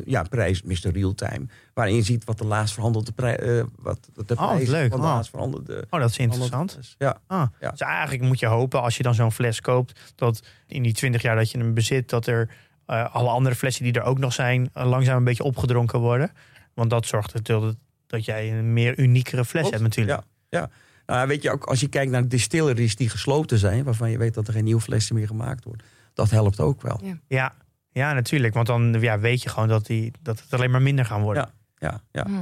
ja, 0.06 0.24
prijs, 0.24 0.62
Mr. 0.62 0.92
Real-time, 0.94 1.46
waarin 1.74 1.96
je 1.96 2.02
ziet 2.02 2.24
wat 2.24 2.38
de 2.38 2.46
laatst 2.46 2.74
verhandelde 2.74 3.12
prijs, 3.12 3.64
wat 3.80 4.00
de 4.26 4.36
Oh, 4.38 4.52
prijs 4.54 4.70
leuk. 4.70 4.92
van 4.92 5.00
de 5.02 5.06
Ah. 5.08 5.14
laatst 5.14 5.30
verhandelde. 5.30 5.86
Oh, 5.90 6.00
dat 6.00 6.10
is 6.10 6.18
interessant. 6.18 6.96
Ja. 6.98 7.18
Ah, 7.28 7.48
Ja. 7.60 7.70
Dus 7.72 7.80
eigenlijk 7.80 8.22
moet 8.24 8.40
je 8.40 8.46
hopen, 8.48 8.82
als 8.82 8.98
je 8.98 9.04
dan 9.04 9.14
zo'n 9.16 9.32
fles 9.32 9.62
koopt... 9.62 10.14
dat 10.16 10.44
in 10.68 10.84
die 10.84 10.94
20 10.94 11.22
jaar 11.22 11.36
dat 11.36 11.52
je 11.52 11.58
hem 11.58 11.74
bezit... 11.74 12.10
dat 12.10 12.28
er 12.28 12.50
alle 12.86 13.30
andere 13.30 13.56
flessen 13.56 13.84
die 13.84 13.94
er 13.94 14.04
ook 14.04 14.18
nog 14.20 14.34
zijn... 14.34 14.70
langzaam 14.74 15.18
een 15.18 15.24
beetje 15.24 15.44
opgedronken 15.44 16.00
worden. 16.00 16.32
Want 16.74 16.90
dat 16.90 17.06
zorgt 17.06 17.34
ertoe 17.34 17.62
dat, 17.62 17.76
dat 18.08 18.26
jij 18.26 18.58
een 18.58 18.74
meer 18.74 19.00
uniekere 19.00 19.46
fles 19.46 19.62
Klopt. 19.62 19.70
hebt 19.70 19.84
natuurlijk. 19.84 20.24
Ja, 20.50 20.60
ja. 20.60 20.70
Nou, 21.06 21.28
weet 21.28 21.42
je, 21.42 21.52
ook 21.52 21.64
als 21.64 21.80
je 21.80 21.88
kijkt 21.88 22.12
naar 22.12 22.28
distilleries 22.28 22.96
die 22.96 23.10
gesloten 23.10 23.58
zijn, 23.58 23.84
waarvan 23.84 24.12
je 24.12 24.18
weet 24.18 24.34
dat 24.34 24.48
er 24.48 24.54
geen 24.54 24.64
nieuwe 24.64 24.82
flessen 24.82 25.16
meer 25.16 25.28
gemaakt 25.28 25.64
worden, 25.64 25.86
dat 26.14 26.30
helpt 26.30 26.60
ook 26.60 26.82
wel. 26.82 27.02
Ja, 27.28 27.54
ja 27.92 28.14
natuurlijk. 28.14 28.54
Want 28.54 28.68
dan 28.68 28.98
ja, 29.00 29.20
weet 29.20 29.44
je 29.44 29.50
gewoon 29.50 29.68
dat, 29.68 29.86
die, 29.86 30.12
dat 30.22 30.40
het 30.42 30.54
alleen 30.54 30.72
maar 30.72 30.82
minder 30.82 31.06
gaan 31.06 31.22
worden. 31.22 31.50
Ja, 31.78 32.02
ja. 32.12 32.24
Hmm. 32.26 32.40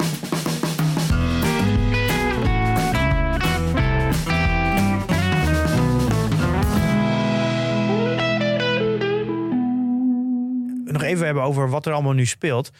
Even 11.01 11.25
hebben 11.25 11.43
over 11.43 11.69
wat 11.69 11.85
er 11.85 11.93
allemaal 11.93 12.13
nu 12.13 12.25
speelt. 12.25 12.71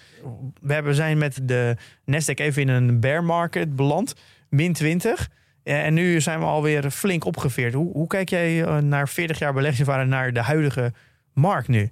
We 0.61 0.73
hebben, 0.73 0.95
zijn 0.95 1.17
met 1.17 1.39
de 1.43 1.75
Nasdaq 2.11 2.33
even 2.35 2.61
in 2.61 2.67
een 2.67 2.99
bear 2.99 3.23
market 3.23 3.75
beland. 3.75 4.13
Min 4.49 4.73
20. 4.73 5.29
Eh, 5.63 5.85
En 5.85 5.93
nu 5.93 6.21
zijn 6.21 6.39
we 6.39 6.45
alweer 6.45 6.91
flink 6.91 7.25
opgeveerd. 7.25 7.73
Hoe, 7.73 7.91
hoe 7.91 8.07
kijk 8.07 8.29
jij 8.29 8.63
eh, 8.63 8.77
naar 8.77 9.09
40 9.09 9.39
jaar 9.39 9.53
beleggingservaring 9.53 10.09
naar 10.09 10.33
de 10.33 10.41
huidige 10.41 10.93
markt 11.33 11.67
nu? 11.67 11.91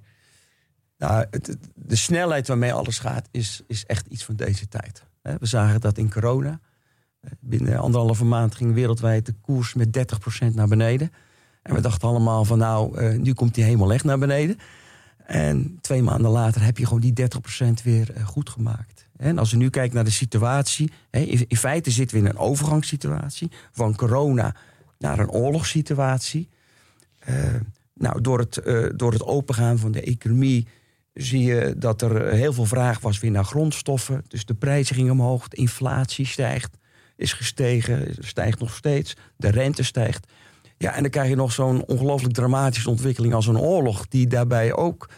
Nou, 0.98 1.26
de 1.74 1.96
snelheid 1.96 2.48
waarmee 2.48 2.72
alles 2.72 2.98
gaat 2.98 3.28
is, 3.30 3.62
is 3.66 3.84
echt 3.84 4.06
iets 4.06 4.24
van 4.24 4.36
deze 4.36 4.68
tijd. 4.68 5.04
We 5.22 5.46
zagen 5.46 5.80
dat 5.80 5.98
in 5.98 6.10
corona. 6.10 6.60
Eh, 7.20 7.30
Binnen 7.40 7.78
anderhalve 7.78 8.24
maand 8.24 8.54
ging 8.54 8.74
wereldwijd 8.74 9.26
de 9.26 9.34
koers 9.40 9.74
met 9.74 9.92
30% 9.92 10.54
naar 10.54 10.68
beneden. 10.68 11.12
En 11.62 11.74
we 11.74 11.80
dachten 11.80 12.08
allemaal 12.08 12.44
van 12.44 12.58
nou, 12.58 12.98
eh, 12.98 13.18
nu 13.18 13.32
komt 13.32 13.54
die 13.54 13.64
helemaal 13.64 13.92
echt 13.92 14.04
naar 14.04 14.18
beneden. 14.18 14.58
En 15.30 15.78
twee 15.80 16.02
maanden 16.02 16.30
later 16.30 16.62
heb 16.62 16.78
je 16.78 16.86
gewoon 16.86 17.00
die 17.00 17.12
30% 17.12 17.82
weer 17.84 18.12
eh, 18.12 18.26
goed 18.26 18.50
gemaakt. 18.50 19.06
En 19.16 19.38
als 19.38 19.50
we 19.50 19.56
nu 19.56 19.70
kijken 19.70 19.94
naar 19.94 20.04
de 20.04 20.10
situatie. 20.10 20.90
in 21.10 21.56
feite 21.56 21.90
zitten 21.90 22.16
we 22.16 22.22
in 22.22 22.30
een 22.30 22.38
overgangssituatie. 22.38 23.50
Van 23.72 23.96
corona 23.96 24.54
naar 24.98 25.18
een 25.18 25.30
oorlogssituatie. 25.30 26.48
Eh, 27.18 27.34
nou, 27.94 28.20
door 28.20 28.38
het, 28.38 28.56
eh, 28.56 28.86
door 28.96 29.12
het 29.12 29.24
opengaan 29.24 29.78
van 29.78 29.92
de 29.92 30.02
economie 30.02 30.66
zie 31.14 31.42
je 31.42 31.74
dat 31.76 32.02
er 32.02 32.32
heel 32.32 32.52
veel 32.52 32.66
vraag 32.66 33.00
was 33.00 33.18
weer 33.18 33.30
naar 33.30 33.44
grondstoffen. 33.44 34.24
Dus 34.28 34.44
de 34.44 34.54
prijzen 34.54 34.94
gingen 34.94 35.12
omhoog, 35.12 35.48
de 35.48 35.56
inflatie 35.56 36.26
stijgt, 36.26 36.76
is 37.16 37.32
gestegen, 37.32 38.14
stijgt 38.18 38.60
nog 38.60 38.74
steeds, 38.74 39.16
de 39.36 39.50
rente 39.50 39.82
stijgt. 39.82 40.32
Ja, 40.82 40.94
en 40.94 41.02
dan 41.02 41.10
krijg 41.10 41.28
je 41.28 41.36
nog 41.36 41.52
zo'n 41.52 41.84
ongelooflijk 41.84 42.34
dramatische 42.34 42.90
ontwikkeling 42.90 43.34
als 43.34 43.46
een 43.46 43.58
oorlog, 43.58 44.08
die 44.08 44.26
daarbij 44.26 44.74
ook. 44.74 45.08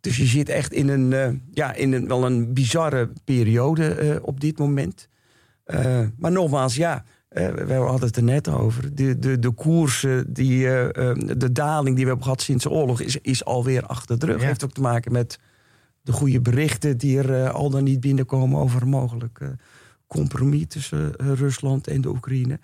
Dus 0.00 0.16
je 0.16 0.26
zit 0.26 0.48
echt 0.48 0.72
in 0.72 0.88
een, 0.88 1.12
eh, 1.12 1.28
ja, 1.50 1.74
in 1.74 1.92
een 1.92 2.08
wel 2.08 2.26
een 2.26 2.54
bizarre 2.54 3.10
periode 3.24 3.94
eh, 3.94 4.16
op 4.22 4.40
dit 4.40 4.58
moment. 4.58 5.08
Eh, 5.66 6.00
maar 6.18 6.32
nogmaals, 6.32 6.74
ja, 6.74 7.04
we 7.28 7.72
hadden 7.74 8.06
het 8.06 8.16
er 8.16 8.22
net 8.22 8.48
over. 8.48 8.94
De, 8.94 9.18
de, 9.18 9.38
de 9.38 9.50
koersen, 9.50 10.32
die, 10.32 10.66
eh, 10.66 11.10
eh, 11.10 11.16
de 11.36 11.52
daling 11.52 11.94
die 11.94 12.04
we 12.04 12.10
hebben 12.10 12.22
gehad 12.22 12.42
sinds 12.42 12.62
de 12.62 12.70
oorlog, 12.70 13.00
is, 13.00 13.16
is 13.16 13.44
alweer 13.44 13.86
achter 13.86 14.18
de 14.18 14.26
rug. 14.26 14.40
Ja. 14.40 14.46
Heeft 14.46 14.64
ook 14.64 14.72
te 14.72 14.80
maken 14.80 15.12
met 15.12 15.38
de 16.02 16.12
goede 16.12 16.40
berichten 16.40 16.98
die 16.98 17.18
er 17.18 17.50
al 17.50 17.70
dan 17.70 17.84
niet 17.84 18.00
binnenkomen 18.00 18.60
over 18.60 18.82
een 18.82 18.88
mogelijk 18.88 19.40
compromis 20.06 20.64
tussen 20.68 21.12
Rusland 21.16 21.86
en 21.86 22.00
de 22.00 22.08
Oekraïne. 22.08 22.58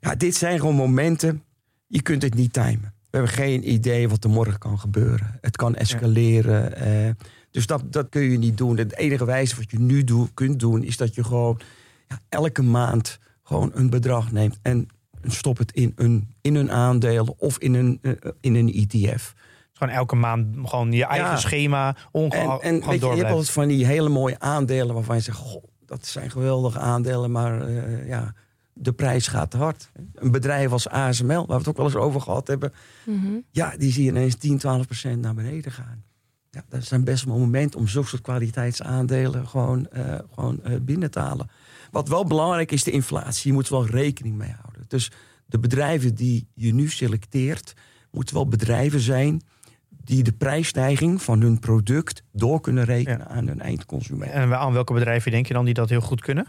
Ja, 0.00 0.14
dit 0.14 0.34
zijn 0.34 0.58
gewoon 0.58 0.74
momenten, 0.74 1.42
je 1.86 2.02
kunt 2.02 2.22
het 2.22 2.34
niet 2.34 2.52
timen. 2.52 2.92
We 3.10 3.20
hebben 3.20 3.28
geen 3.30 3.72
idee 3.72 4.08
wat 4.08 4.24
er 4.24 4.30
morgen 4.30 4.58
kan 4.58 4.78
gebeuren. 4.78 5.38
Het 5.40 5.56
kan 5.56 5.74
escaleren. 5.74 6.76
eh, 6.76 7.10
dus 7.50 7.66
dat, 7.66 7.82
dat 7.92 8.08
kun 8.08 8.22
je 8.22 8.38
niet 8.38 8.56
doen. 8.58 8.76
Het 8.76 8.96
enige 8.96 9.24
wijze 9.24 9.56
wat 9.56 9.70
je 9.70 9.78
nu 9.78 10.04
doe, 10.04 10.28
kunt 10.34 10.60
doen, 10.60 10.82
is 10.82 10.96
dat 10.96 11.14
je 11.14 11.24
gewoon 11.24 11.60
ja, 12.08 12.18
elke 12.28 12.62
maand 12.62 13.18
gewoon 13.42 13.70
een 13.74 13.90
bedrag 13.90 14.32
neemt 14.32 14.58
en 14.62 14.88
stop 15.22 15.58
het 15.58 15.72
in 15.72 15.92
een, 15.96 16.34
in 16.40 16.54
een 16.54 16.70
aandeel 16.70 17.34
of 17.38 17.58
in 17.58 17.74
een, 17.74 17.98
eh, 18.02 18.12
in 18.40 18.54
een 18.54 18.72
ETF. 18.88 19.34
Gewoon 19.72 19.94
elke 19.94 20.16
maand 20.16 20.56
gewoon 20.68 20.92
je 20.92 21.04
eigen 21.04 21.30
Ja. 21.30 21.36
schema 21.36 21.96
onge- 22.12 22.36
En, 22.36 22.48
en 22.60 22.74
gewoon 22.74 22.90
weet 22.90 23.00
je, 23.00 23.06
je 23.06 23.14
hebt 23.16 23.30
altijd 23.30 23.50
van 23.50 23.68
die 23.68 23.86
hele 23.86 24.08
mooie 24.08 24.38
aandelen 24.40 24.94
waarvan 24.94 25.16
je 25.16 25.22
zegt, 25.22 25.38
goh, 25.38 25.64
dat 25.86 26.06
zijn 26.06 26.30
geweldige 26.30 26.78
aandelen, 26.78 27.30
maar 27.30 27.60
eh, 27.68 28.06
ja, 28.08 28.34
de 28.74 28.92
prijs 28.92 29.26
gaat 29.26 29.50
te 29.50 29.56
hard. 29.56 29.90
Een 30.14 30.30
bedrijf 30.30 30.72
als 30.72 30.88
ASML, 30.88 31.46
waar 31.46 31.46
we 31.46 31.54
het 31.54 31.68
ook 31.68 31.76
wel 31.76 31.86
eens 31.86 31.94
over 31.94 32.20
gehad 32.20 32.46
hebben... 32.46 32.72
Mhm. 33.06 33.38
ja, 33.50 33.76
die 33.76 33.92
zie 33.92 34.04
je 34.04 34.10
ineens 34.10 34.34
10, 34.34 34.58
12 34.58 34.86
procent 34.86 35.20
naar 35.20 35.34
beneden 35.34 35.72
gaan. 35.72 36.04
Ja, 36.50 36.64
dat 36.68 36.82
is 36.82 36.90
een 36.90 37.04
best 37.04 37.24
wel 37.24 37.34
een 37.34 37.40
moment 37.40 37.74
om 37.74 37.88
zulke 37.88 38.08
soort 38.08 38.22
kwaliteitsaandelen 38.22 39.48
gewoon, 39.48 39.88
eh, 39.88 40.18
gewoon 40.34 40.62
eh, 40.62 40.76
binnen 40.82 41.10
te 41.10 41.18
halen. 41.18 41.50
Wat 41.90 42.08
wel 42.08 42.24
belangrijk 42.24 42.72
is, 42.72 42.84
de 42.84 42.90
inflatie. 42.90 43.50
Je 43.50 43.52
moet 43.52 43.66
er 43.66 43.72
wel 43.72 43.86
rekening 43.86 44.36
mee 44.36 44.54
houden. 44.60 44.84
Dus 44.88 45.10
de 45.46 45.58
bedrijven 45.58 46.14
die 46.14 46.48
je 46.54 46.74
nu 46.74 46.88
selecteert, 46.88 47.74
moeten 48.10 48.34
wel 48.34 48.48
bedrijven 48.48 49.00
zijn 49.00 49.42
die 49.88 50.22
de 50.22 50.32
prijsstijging 50.32 51.22
van 51.22 51.40
hun 51.40 51.58
product 51.58 52.22
door 52.32 52.60
kunnen 52.60 52.84
rekenen 52.84 53.28
aan 53.28 53.46
hun 53.46 53.60
eindconsument. 53.60 54.30
En 54.30 54.58
aan 54.58 54.72
welke 54.72 54.92
bedrijven 54.92 55.30
denk 55.30 55.46
je 55.46 55.54
dan 55.54 55.64
die 55.64 55.74
dat 55.74 55.88
heel 55.88 56.00
goed 56.00 56.20
kunnen? 56.20 56.46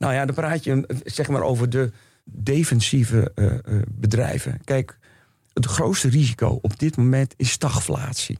Nou 0.00 0.14
ja, 0.14 0.24
dan 0.24 0.34
praat 0.34 0.64
je 0.64 1.00
zeg 1.04 1.28
maar 1.28 1.42
over 1.42 1.70
de 1.70 1.90
defensieve 2.24 3.32
eh, 3.34 3.46
eh, 3.46 3.82
bedrijven. 3.88 4.60
Kijk, 4.64 4.98
het 5.52 5.66
grootste 5.66 6.08
risico 6.08 6.58
op 6.62 6.78
dit 6.78 6.96
moment 6.96 7.34
is 7.36 7.50
stagflatie. 7.50 8.38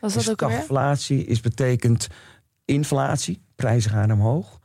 Was 0.00 0.14
dat 0.14 0.28
ook? 0.28 0.50
Stagflatie 0.50 1.24
is 1.24 1.40
betekent 1.40 2.08
inflatie, 2.64 3.42
prijzen 3.56 3.90
gaan 3.90 4.12
omhoog. 4.12 4.60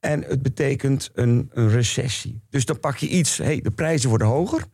En 0.00 0.22
het 0.22 0.42
betekent 0.42 1.10
een, 1.14 1.50
een 1.52 1.68
recessie. 1.68 2.40
Dus 2.50 2.64
dan 2.64 2.80
pak 2.80 2.96
je 2.96 3.08
iets, 3.08 3.36
hey, 3.36 3.60
de 3.60 3.70
prijzen 3.70 4.08
worden 4.08 4.26
hoger 4.26 4.64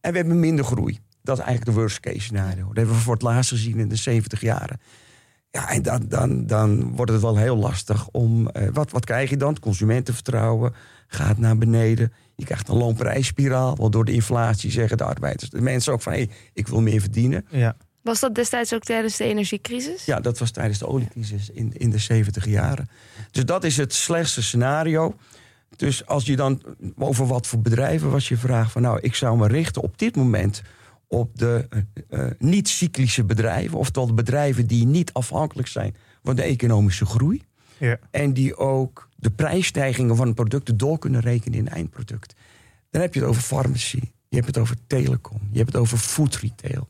en 0.00 0.12
we 0.12 0.18
hebben 0.18 0.40
minder 0.40 0.64
groei. 0.64 0.98
Dat 1.22 1.38
is 1.38 1.44
eigenlijk 1.44 1.76
de 1.76 1.80
worst 1.82 2.00
case 2.00 2.20
scenario. 2.20 2.66
Dat 2.66 2.76
hebben 2.76 2.94
we 2.94 3.00
voor 3.00 3.14
het 3.14 3.22
laatst 3.22 3.50
gezien 3.50 3.78
in 3.78 3.88
de 3.88 3.96
70 3.96 4.40
jaren. 4.40 4.80
Ja, 5.56 5.68
en 5.68 5.82
dan, 5.82 6.04
dan, 6.08 6.46
dan 6.46 6.96
wordt 6.96 7.12
het 7.12 7.20
wel 7.20 7.36
heel 7.36 7.56
lastig 7.56 8.08
om. 8.08 8.48
eh, 8.48 8.68
wat, 8.72 8.90
wat 8.90 9.04
krijg 9.04 9.30
je 9.30 9.36
dan? 9.36 9.48
Het 9.48 9.58
consumentenvertrouwen 9.58 10.74
gaat 11.06 11.38
naar 11.38 11.58
beneden. 11.58 12.12
Je 12.34 12.44
krijgt 12.44 12.68
een 12.68 12.76
loonprijsspiraal. 12.76 13.76
Want 13.76 13.92
door 13.92 14.04
de 14.04 14.12
inflatie 14.12 14.70
zeggen 14.70 14.96
de 14.96 15.04
arbeiders, 15.04 15.50
de 15.50 15.60
mensen 15.60 15.92
ook 15.92 16.02
van 16.02 16.12
hé, 16.12 16.18
hey, 16.18 16.30
ik 16.52 16.68
wil 16.68 16.80
meer 16.80 17.00
verdienen. 17.00 17.46
Ja. 17.50 17.76
Was 18.02 18.20
dat 18.20 18.34
destijds 18.34 18.74
ook 18.74 18.82
tijdens 18.82 19.16
de 19.16 19.24
energiecrisis? 19.24 20.04
Ja, 20.04 20.20
dat 20.20 20.38
was 20.38 20.50
tijdens 20.50 20.78
de 20.78 20.86
oliecrisis 20.86 21.50
in, 21.50 21.72
in 21.76 21.90
de 21.90 21.98
70 21.98 22.46
jaren. 22.46 22.88
Dus 23.30 23.44
dat 23.44 23.64
is 23.64 23.76
het 23.76 23.94
slechtste 23.94 24.42
scenario. 24.42 25.16
Dus 25.76 26.06
als 26.06 26.26
je 26.26 26.36
dan 26.36 26.62
over 26.98 27.26
wat 27.26 27.46
voor 27.46 27.60
bedrijven 27.60 28.10
was 28.10 28.28
je 28.28 28.36
vraag 28.36 28.70
van 28.70 28.82
nou, 28.82 28.98
ik 29.00 29.14
zou 29.14 29.38
me 29.38 29.48
richten 29.48 29.82
op 29.82 29.98
dit 29.98 30.16
moment 30.16 30.62
op 31.08 31.38
de 31.38 31.66
eh, 31.68 31.80
eh, 32.26 32.32
niet-cyclische 32.38 33.24
bedrijven, 33.24 33.78
oftewel 33.78 34.06
de 34.08 34.14
bedrijven 34.14 34.66
die 34.66 34.86
niet 34.86 35.12
afhankelijk 35.12 35.68
zijn 35.68 35.96
van 36.22 36.36
de 36.36 36.42
economische 36.42 37.06
groei. 37.06 37.42
Ja. 37.78 37.98
En 38.10 38.32
die 38.32 38.56
ook 38.56 39.08
de 39.16 39.30
prijsstijgingen 39.30 40.16
van 40.16 40.34
producten 40.34 40.76
door 40.76 40.98
kunnen 40.98 41.20
rekenen 41.20 41.58
in 41.58 41.68
eindproduct. 41.68 42.34
Dan 42.90 43.00
heb 43.00 43.14
je 43.14 43.20
het 43.20 43.28
over 43.28 43.42
farmacie, 43.42 44.12
je 44.28 44.36
hebt 44.36 44.46
het 44.46 44.58
over 44.58 44.76
telecom, 44.86 45.40
je 45.50 45.58
hebt 45.58 45.72
het 45.72 45.80
over 45.80 45.98
food 45.98 46.36
retail. 46.36 46.88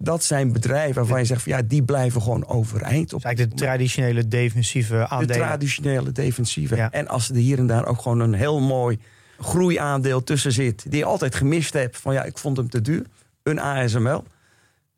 Dat 0.00 0.24
zijn 0.24 0.52
bedrijven 0.52 0.94
waarvan 0.94 1.18
je 1.18 1.24
zegt 1.24 1.42
van 1.42 1.52
ja, 1.52 1.62
die 1.62 1.82
blijven 1.82 2.22
gewoon 2.22 2.46
overeind. 2.46 3.12
Op 3.12 3.20
Dus 3.20 3.22
eigenlijk 3.22 3.56
de 3.56 3.64
traditionele 3.64 4.28
defensieve 4.28 4.94
de 4.94 5.08
aandelen. 5.08 5.36
traditionele 5.36 6.12
defensieve. 6.12 6.76
Ja. 6.76 6.92
En 6.92 7.08
als 7.08 7.28
er 7.28 7.36
hier 7.36 7.58
en 7.58 7.66
daar 7.66 7.86
ook 7.86 8.00
gewoon 8.00 8.20
een 8.20 8.34
heel 8.34 8.60
mooi 8.60 8.98
groeiaandeel 9.38 10.24
tussen 10.24 10.52
zit, 10.52 10.90
die 10.90 10.98
je 10.98 11.04
altijd 11.04 11.34
gemist 11.34 11.72
hebt 11.72 11.96
van 11.96 12.14
ja, 12.14 12.24
ik 12.24 12.38
vond 12.38 12.56
hem 12.56 12.68
te 12.68 12.80
duur. 12.80 13.06
Een 13.48 13.60
ASML. 13.60 14.24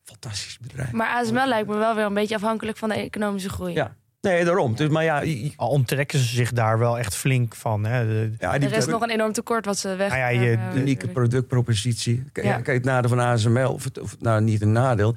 Fantastisch 0.04 0.58
bedrijf. 0.60 0.92
Maar 0.92 1.08
ASML 1.08 1.46
lijkt 1.46 1.68
me 1.68 1.76
wel 1.76 1.94
weer 1.94 2.04
een 2.04 2.14
beetje 2.14 2.34
afhankelijk 2.34 2.76
van 2.76 2.88
de 2.88 2.94
economische 2.94 3.48
groei. 3.48 3.72
Ja. 3.74 3.94
Nee, 4.20 4.44
daarom. 4.44 4.74
Dus, 4.74 4.88
maar 4.88 5.04
ja, 5.04 5.24
Al 5.56 5.68
onttrekken 5.68 6.18
ze 6.18 6.24
zich 6.24 6.52
daar 6.52 6.78
wel 6.78 6.98
echt 6.98 7.14
flink 7.16 7.54
van. 7.54 7.84
Hè. 7.84 8.06
De- 8.06 8.32
ja 8.38 8.54
Er 8.54 8.72
is 8.72 8.86
nog 8.86 9.02
een 9.02 9.10
enorm 9.10 9.32
tekort 9.32 9.64
wat 9.64 9.78
ze 9.78 9.96
weg. 9.96 10.08
Nou 10.08 10.20
ja, 10.20 10.28
je- 10.28 10.56
eh, 10.72 10.76
unieke 10.80 11.08
productpropositie. 11.08 12.24
Kijk, 12.32 12.46
Ja. 12.46 12.52
kijk 12.60 12.76
het 12.76 12.84
nadeel 12.84 13.08
van 13.08 13.20
ASML, 13.20 13.72
of, 13.72 13.84
het- 13.84 13.98
of 14.00 14.16
nou 14.20 14.40
niet 14.42 14.62
een 14.62 14.72
nadeel. 14.72 15.14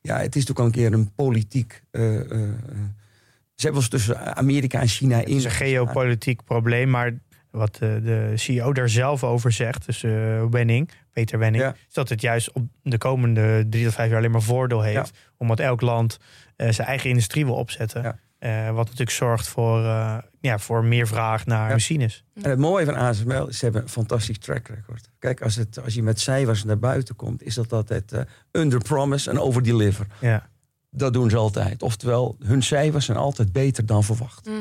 Ja, 0.00 0.14
het 0.18 0.36
is 0.36 0.46
natuurlijk 0.46 0.58
al 0.58 0.64
een 0.64 0.70
keer 0.90 0.92
een 0.92 1.12
politiek. 1.14 1.82
eh, 1.90 2.14
eh, 2.20 2.30
eh, 2.30 2.48
ze 3.54 3.62
hebben 3.68 3.80
ons 3.80 3.88
tussen 3.88 4.36
Amerika 4.36 4.80
en 4.80 4.88
China 4.88 5.18
Het 5.18 5.28
is 5.28 5.44
een 5.44 5.50
geopolitiek 5.50 6.44
probleem, 6.44 6.90
maar 6.90 7.12
wat 7.52 7.74
eh, 7.74 7.80
de 8.02 8.32
CEO 8.34 8.72
daar 8.72 8.88
zelf 8.88 9.24
over 9.24 9.52
zegt, 9.52 9.86
dus 9.86 10.02
eh, 10.02 10.44
Wenning, 10.50 10.90
Peter 11.12 11.38
Wenning, 11.38 11.62
Ja. 11.64 11.74
is 11.88 11.94
dat 11.94 12.08
het 12.08 12.20
juist 12.20 12.52
op 12.52 12.64
de 12.82 12.98
komende 12.98 13.66
drie 13.70 13.84
tot 13.84 13.94
vijf 13.94 14.08
jaar 14.08 14.18
alleen 14.18 14.30
maar 14.30 14.42
voordeel 14.42 14.82
heeft, 14.82 15.10
omdat 15.36 15.60
elk 15.60 15.80
land 15.80 16.18
eh, 16.56 16.70
zijn 16.70 16.88
eigen 16.88 17.08
industrie 17.10 17.44
wil 17.44 17.54
opzetten. 17.54 18.02
Ja. 18.02 18.18
Eh, 18.38 18.66
wat 18.74 18.84
natuurlijk 18.84 19.10
zorgt 19.10 19.48
voor, 19.48 19.84
eh, 19.84 20.18
ja, 20.40 20.58
voor 20.58 20.84
meer 20.84 21.06
vraag 21.06 21.46
naar 21.46 21.66
Ja. 21.68 21.72
machines. 21.72 22.24
En 22.42 22.50
het 22.50 22.58
mooie 22.58 22.84
van 22.84 22.94
ASML 22.94 23.48
is, 23.48 23.58
ze 23.58 23.64
hebben 23.64 23.82
een 23.82 23.88
fantastisch 23.88 24.38
track 24.38 24.68
record. 24.68 25.08
Kijk, 25.18 25.42
als, 25.42 25.56
het, 25.56 25.84
als 25.84 25.94
je 25.94 26.02
met 26.02 26.20
cijfers 26.20 26.64
naar 26.64 26.78
buiten 26.78 27.16
komt, 27.16 27.42
is 27.42 27.54
dat 27.54 27.72
altijd 27.72 28.12
under 28.52 28.78
promise 28.78 29.30
en 29.30 29.38
over 29.38 29.62
deliver. 29.62 30.06
Ja. 30.20 30.48
Dat 30.90 31.12
doen 31.12 31.30
ze 31.30 31.36
altijd. 31.36 31.82
Oftewel, 31.82 32.36
hun 32.44 32.62
cijfers 32.62 33.04
zijn 33.04 33.18
altijd 33.18 33.52
beter 33.52 33.86
dan 33.86 34.04
verwacht. 34.04 34.46
mhm. 34.46 34.60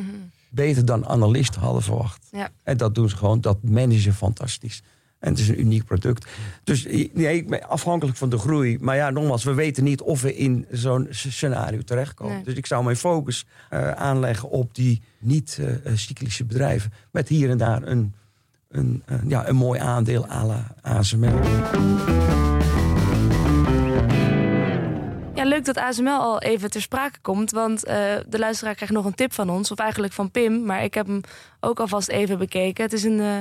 Beter 0.53 0.85
dan 0.85 1.05
analisten 1.05 1.61
hadden 1.61 1.81
verwacht. 1.81 2.27
Ja. 2.31 2.49
En 2.63 2.77
dat 2.77 2.95
doen 2.95 3.09
ze 3.09 3.17
gewoon, 3.17 3.41
dat 3.41 3.63
managen 3.63 4.13
fantastisch. 4.13 4.81
En 5.19 5.29
het 5.29 5.39
is 5.39 5.47
een 5.47 5.59
uniek 5.59 5.85
product. 5.85 6.29
Dus 6.63 6.85
nee, 7.13 7.35
ik 7.35 7.49
ben 7.49 7.67
afhankelijk 7.67 8.17
van 8.17 8.29
de 8.29 8.37
groei. 8.37 8.77
Maar 8.79 8.95
ja, 8.95 9.09
nogmaals, 9.09 9.43
we 9.43 9.53
weten 9.53 9.83
niet 9.83 10.01
of 10.01 10.21
we 10.21 10.35
in 10.35 10.65
zo'n 10.71 11.07
scenario 11.09 11.81
terechtkomen. 11.81 12.35
Nee. 12.35 12.43
Dus 12.43 12.53
ik 12.53 12.65
zou 12.65 12.83
mijn 12.83 12.95
focus 12.95 13.45
eh, 13.69 13.91
aanleggen 13.91 14.49
op 14.49 14.75
die 14.75 15.01
niet-cyclische 15.19 16.45
bedrijven. 16.45 16.93
Met 17.11 17.27
hier 17.27 17.49
en 17.49 17.57
daar 17.57 17.83
een, 17.83 18.13
een, 18.67 19.03
een, 19.05 19.29
ja, 19.29 19.47
een 19.47 19.55
mooi 19.55 19.79
aandeel 19.79 20.29
à 20.29 20.45
la 20.45 20.75
ASML. 20.81 21.39
Ja, 25.33 25.43
leuk 25.43 25.65
dat 25.65 25.77
ASML 25.77 26.09
al 26.09 26.41
even 26.41 26.69
ter 26.69 26.81
sprake 26.81 27.19
komt. 27.21 27.51
Want 27.51 27.85
eh, 27.85 27.95
de 28.27 28.39
luisteraar 28.39 28.75
krijgt 28.75 28.93
nog 28.93 29.05
een 29.05 29.15
tip 29.15 29.33
van 29.33 29.49
ons. 29.49 29.71
Of 29.71 29.77
eigenlijk 29.77 30.13
van 30.13 30.31
Pim. 30.31 30.65
Maar 30.65 30.83
ik 30.83 30.93
heb 30.93 31.07
hem 31.07 31.21
ook 31.59 31.79
alvast 31.79 32.07
even 32.07 32.37
bekeken. 32.37 32.83
Het 32.83 32.93
is 32.93 33.03
een, 33.03 33.19
eh, 33.19 33.37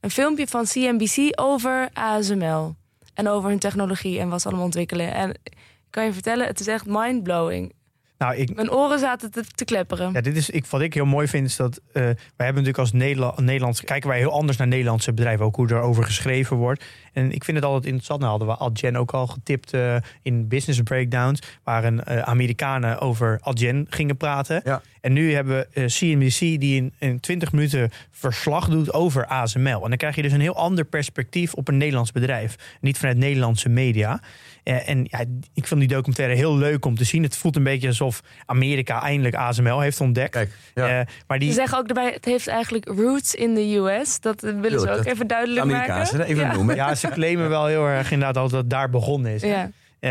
een 0.00 0.10
filmpje 0.10 0.46
van 0.46 0.64
CNBC 0.64 1.40
over 1.40 1.88
ASML. 1.92 2.74
En 3.14 3.28
over 3.28 3.48
hun 3.48 3.58
technologie 3.58 4.18
en 4.18 4.28
wat 4.28 4.40
ze 4.40 4.46
allemaal 4.46 4.64
ontwikkelen. 4.64 5.14
En 5.14 5.30
ik 5.30 5.56
kan 5.90 6.04
je 6.04 6.12
vertellen, 6.12 6.46
het 6.46 6.60
is 6.60 6.66
echt 6.66 6.86
mindblowing. 6.86 7.72
Nou, 8.18 8.36
ik, 8.36 8.54
Mijn 8.54 8.70
oren 8.70 8.98
zaten 8.98 9.30
te, 9.30 9.44
te 9.54 9.64
klepperen. 9.64 10.12
Ja, 10.12 10.20
dit 10.20 10.36
is, 10.36 10.50
ik, 10.50 10.66
wat 10.66 10.80
ik 10.80 10.94
heel 10.94 11.04
mooi 11.04 11.28
vind 11.28 11.46
is 11.46 11.56
dat 11.56 11.80
eh, 11.92 12.02
wij 12.02 12.16
hebben 12.36 12.54
natuurlijk 12.54 12.78
als 12.78 12.92
Nederla 12.92 13.34
Nederlands 13.36 13.84
kijken 13.84 14.08
wij 14.08 14.18
heel 14.18 14.32
anders 14.32 14.58
naar 14.58 14.66
Nederlandse 14.66 15.12
bedrijven, 15.12 15.44
ook 15.44 15.56
hoe 15.56 15.70
erover 15.70 16.04
geschreven 16.04 16.56
wordt. 16.56 16.84
En 17.12 17.32
ik 17.32 17.44
vind 17.44 17.56
het 17.56 17.66
altijd 17.66 17.84
interessant. 17.84 18.20
Nou 18.20 18.30
hadden 18.30 18.48
we 18.48 18.64
Adyen 18.64 18.96
ook 18.96 19.10
al 19.10 19.26
getipt 19.26 19.72
eh, 19.72 19.96
in 20.22 20.48
business 20.48 20.82
breakdowns, 20.82 21.40
waar 21.64 21.84
een 21.84 22.04
eh, 22.04 22.18
Amerikanen 22.18 23.00
over 23.00 23.38
Adyen 23.40 23.86
gingen 23.88 24.16
praten. 24.16 24.60
Ja. 24.64 24.82
En 25.00 25.12
nu 25.12 25.34
hebben 25.34 25.66
we 25.72 25.84
CNBC 25.86 26.38
die 26.38 26.76
in, 26.76 26.94
in 26.98 27.20
20 27.20 27.52
minuten 27.52 27.90
verslag 28.10 28.68
doet 28.68 28.92
over 28.92 29.26
ASML. 29.26 29.82
En 29.82 29.88
dan 29.88 29.96
krijg 29.96 30.16
je 30.16 30.22
dus 30.22 30.32
een 30.32 30.40
heel 30.40 30.56
ander 30.56 30.84
perspectief 30.84 31.54
op 31.54 31.68
een 31.68 31.76
Nederlands 31.76 32.12
bedrijf, 32.12 32.78
niet 32.80 32.98
vanuit 32.98 33.16
Nederlandse 33.16 33.68
media. 33.68 34.20
Eh, 34.68 34.88
en 34.88 35.06
ja, 35.10 35.24
ik 35.54 35.66
vond 35.66 35.80
die 35.80 35.88
documentaire 35.88 36.34
heel 36.34 36.56
leuk 36.56 36.84
om 36.84 36.96
te 36.96 37.04
zien. 37.04 37.22
Het 37.22 37.36
voelt 37.36 37.56
een 37.56 37.62
beetje 37.62 37.88
alsof 37.88 38.22
Amerika 38.46 39.02
eindelijk 39.02 39.34
ASML 39.34 39.80
heeft 39.80 40.00
ontdekt. 40.00 40.30
Kijk, 40.30 40.50
ja. 40.74 41.00
Eh, 41.00 41.06
maar 41.26 41.38
die, 41.38 41.48
Ze 41.48 41.54
zeggen 41.54 41.78
ook 41.78 41.86
erbij, 41.86 42.10
het 42.12 42.24
heeft 42.24 42.48
eigenlijk 42.48 42.88
roots 42.88 43.34
in 43.34 43.54
de 43.54 43.74
US. 43.76 44.20
Dat 44.20 44.40
willen 44.40 44.80
ze 44.80 44.90
ook 44.90 44.96
dat- 44.96 45.06
even 45.06 45.26
duidelijk 45.26 45.60
Amerikaanse, 45.60 46.16
maken. 46.16 46.32
even 46.32 46.44
ja. 46.46 46.52
noemen. 46.52 46.74
ja, 46.74 46.94
ze 46.94 47.08
claimen 47.08 47.48
wel 47.48 47.66
heel 47.66 47.86
erg 47.86 48.10
inderdaad 48.10 48.34
dat 48.34 48.50
het 48.50 48.70
daar 48.70 48.90
begonnen 48.90 49.32
is. 49.32 49.42
Ja. 49.42 49.70
Eh, 50.00 50.10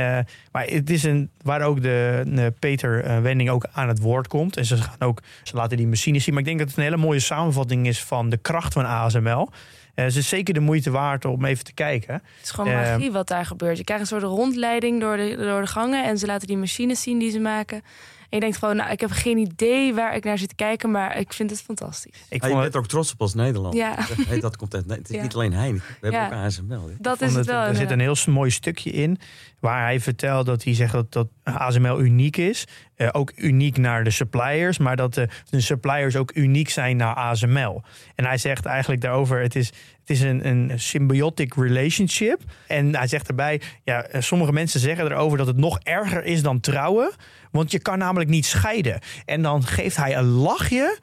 maar 0.52 0.66
het 0.66 0.90
is 0.90 1.04
een 1.04 1.30
waar 1.42 1.62
ook 1.62 1.82
de, 1.82 2.24
de 2.26 2.54
Peter 2.60 3.22
Wending 3.22 3.50
ook 3.50 3.66
aan 3.72 3.88
het 3.88 4.00
woord 4.00 4.28
komt. 4.28 4.58
En 4.58 4.66
ze 4.66 4.78
gaan 4.78 5.00
ook, 5.00 5.22
ze 5.44 5.56
laten 5.56 5.78
die 5.78 5.88
machines 5.88 6.24
zien. 6.24 6.34
Maar 6.34 6.44
ik 6.44 6.48
denk 6.48 6.60
dat 6.60 6.68
het 6.68 6.78
een 6.78 6.84
hele 6.84 6.98
mooie 6.98 7.20
samenvatting 7.20 7.88
is 7.88 8.04
van 8.04 8.30
de 8.30 8.38
kracht 8.38 8.74
van 8.74 8.86
ASML. 8.86 9.50
Eh, 9.98 10.06
het 10.06 10.16
is 10.16 10.28
zeker 10.30 10.54
de 10.54 10.60
moeite 10.60 10.92
waard 10.92 11.26
om 11.26 11.46
even 11.46 11.64
te 11.64 11.74
kijken. 11.74 12.14
Het 12.14 12.24
is 12.44 12.50
gewoon 12.50 12.74
Eh, 12.74 12.92
magie 12.92 13.12
wat 13.12 13.28
daar 13.28 13.46
gebeurt. 13.46 13.78
Je 13.78 13.84
krijgt 13.84 14.04
een 14.04 14.20
soort 14.20 14.32
rondleiding 14.32 15.00
door 15.02 15.18
de, 15.18 15.36
door 15.36 15.62
de 15.62 15.68
gangen. 15.68 16.04
En 16.06 16.18
ze 16.18 16.26
laten 16.26 16.48
die 16.48 16.58
machines 16.58 17.02
zien 17.02 17.20
die 17.20 17.32
ze 17.32 17.40
maken. 17.40 17.82
En 18.30 18.38
je 18.38 18.40
denkt 18.40 18.58
gewoon, 18.58 18.76
nou, 18.76 18.92
ik 18.92 19.00
heb 19.00 19.12
geen 19.12 19.38
idee 19.38 19.94
waar 19.94 20.16
ik 20.16 20.24
naar 20.24 20.38
zit 20.38 20.50
te 20.50 20.56
kijken. 20.56 20.92
Maar 20.92 21.18
ik 21.18 21.34
vind 21.34 21.50
het 21.50 21.62
fantastisch. 21.62 22.12
Ik 22.16 22.22
Ja, 22.30 22.36
je 22.36 22.40
vond 22.40 22.54
bent 22.54 22.64
het, 22.64 22.76
ook 22.76 22.88
trots 22.88 23.12
op 23.12 23.22
als 23.22 23.34
Nederland. 23.34 23.74
Ja. 23.76 23.96
Hey, 24.28 24.40
dat 24.40 24.56
komt 24.58 24.76
uit, 24.76 24.86
nee, 24.86 24.98
het 24.98 25.10
is 25.10 25.16
Ja. 25.16 25.22
niet 25.22 25.34
alleen 25.34 25.54
Heineken. 25.54 25.86
We 25.88 25.94
hebben 26.02 26.20
Ja. 26.20 26.26
ook 26.28 26.34
ASML. 26.46 26.90
Dat 27.00 27.22
is 27.22 27.28
het 27.28 27.38
het- 27.38 27.46
wel. 27.46 27.62
er 27.64 27.76
zit 27.76 27.92
een 27.92 28.00
heel 28.00 28.16
mooi 28.28 28.50
stukje 28.52 28.92
in. 28.92 29.18
Waar 29.60 29.82
hij 29.84 30.00
vertelt 30.00 30.46
dat 30.46 30.64
hij 30.64 30.74
zegt 30.74 30.92
dat, 30.92 31.12
dat 31.12 31.28
ASML 31.44 32.00
uniek 32.02 32.38
is. 32.38 32.66
Eh, 32.96 33.10
ook 33.12 33.32
uniek 33.36 33.78
naar 33.78 34.04
de 34.04 34.10
suppliers. 34.10 34.78
Maar 34.78 34.96
dat 34.96 35.14
de, 35.14 35.28
de 35.50 35.62
suppliers 35.62 36.16
ook 36.16 36.32
uniek 36.36 36.70
zijn 36.70 36.98
naar 36.98 37.14
ASML. 37.16 37.84
En 38.16 38.26
hij 38.26 38.38
zegt 38.38 38.66
eigenlijk 38.66 39.02
daarover: 39.02 39.42
het 39.42 39.56
is, 39.56 39.68
het 40.00 40.10
is 40.10 40.22
een, 40.22 40.48
een 40.48 40.72
symbiotic 40.76 41.54
relationship. 41.54 42.42
En 42.68 42.96
hij 42.96 43.08
zegt 43.08 43.28
erbij: 43.28 43.62
ja, 43.84 44.04
eh, 44.04 44.22
sommige 44.22 44.52
mensen 44.54 44.80
zeggen 44.80 45.06
erover 45.06 45.38
dat 45.38 45.48
het 45.48 45.58
nog 45.58 45.80
erger 45.84 46.24
is 46.26 46.42
dan 46.42 46.60
trouwen. 46.60 47.12
Want 47.58 47.72
je 47.72 47.80
kan 47.80 47.98
namelijk 47.98 48.30
niet 48.30 48.46
scheiden. 48.46 49.00
En 49.26 49.42
dan 49.42 49.64
geeft 49.66 49.98
hij 49.98 50.18
een 50.18 50.26
lachje. 50.28 51.00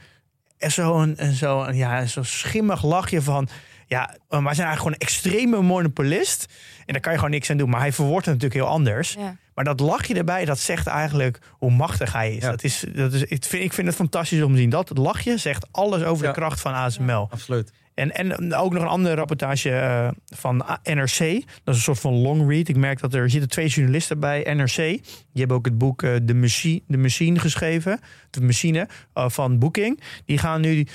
En 0.59 0.71
zo'n 0.73 1.17
zo, 1.35 1.71
ja, 1.71 2.07
zo 2.07 2.23
schimmig 2.23 2.85
lachje 2.85 3.23
van... 3.23 3.49
Ja, 3.87 4.17
wij 4.29 4.29
zijn 4.29 4.43
eigenlijk 4.43 4.77
gewoon 4.79 4.93
een 4.93 4.99
extreme 4.99 5.63
monopolist. 5.63 6.47
En 6.87 6.93
daar 6.93 7.01
kan 7.03 7.13
je 7.13 7.19
gewoon 7.19 7.33
niks 7.33 7.51
aan 7.51 7.57
doen. 7.57 7.71
Maar 7.71 7.81
hij 7.81 7.93
verwoordt 7.93 8.27
het 8.27 8.35
natuurlijk 8.35 8.61
heel 8.61 8.71
anders. 8.73 9.13
Ja. 9.19 9.37
Maar 9.55 9.65
dat 9.65 9.81
lachje 9.81 10.15
erbij, 10.15 10.45
dat 10.45 10.59
zegt 10.59 10.87
eigenlijk 10.87 11.39
hoe 11.51 11.71
machtig 11.71 12.13
hij 12.13 12.35
is. 12.35 12.43
Ja. 12.43 12.51
Dat 12.51 12.65
is, 12.65 12.85
dat 12.95 13.13
is 13.13 13.23
ik, 13.23 13.45
vind, 13.45 13.65
ik 13.65 13.73
vind 13.73 13.87
het 13.87 13.97
fantastisch 13.97 14.43
om 14.43 14.53
te 14.53 14.59
zien. 14.59 14.71
Dat 14.71 14.99
lachje 14.99 15.39
zegt 15.39 15.67
alles 15.71 16.03
over 16.03 16.25
Ja. 16.25 16.33
de 16.33 16.39
kracht 16.39 16.61
van 16.61 16.73
ASML. 16.75 17.29
Absoluut. 17.31 17.73
En, 17.95 18.13
en 18.13 18.55
ook 18.55 18.73
nog 18.73 18.83
een 18.83 18.89
andere 18.89 19.15
rapportage 19.15 19.71
eh, 19.71 20.09
van 20.25 20.65
NRC. 20.83 21.19
Dat 21.65 21.75
is 21.75 21.75
een 21.75 21.75
soort 21.75 22.01
van 22.01 22.15
long 22.15 22.49
read. 22.49 22.69
Ik 22.69 22.77
merk 22.77 23.01
dat 23.01 23.15
er, 23.15 23.31
zitten 23.31 23.51
twee 23.51 23.67
journalisten 23.69 24.21
bij 24.21 24.55
NRC. 24.55 24.77
Die 24.77 25.03
hebben 25.33 25.57
ook 25.57 25.65
het 25.65 25.79
boek 25.79 26.03
eh, 26.03 26.15
de, 26.23 26.35
Machine, 26.35 26.81
de 26.87 26.97
Machine 26.97 27.39
geschreven. 27.39 28.01
De 28.31 28.41
machine 28.41 28.89
eh, 29.13 29.29
van 29.29 29.59
Booking. 29.59 30.01
Die 30.25 30.39
gaan 30.39 30.61
nu 30.61 30.87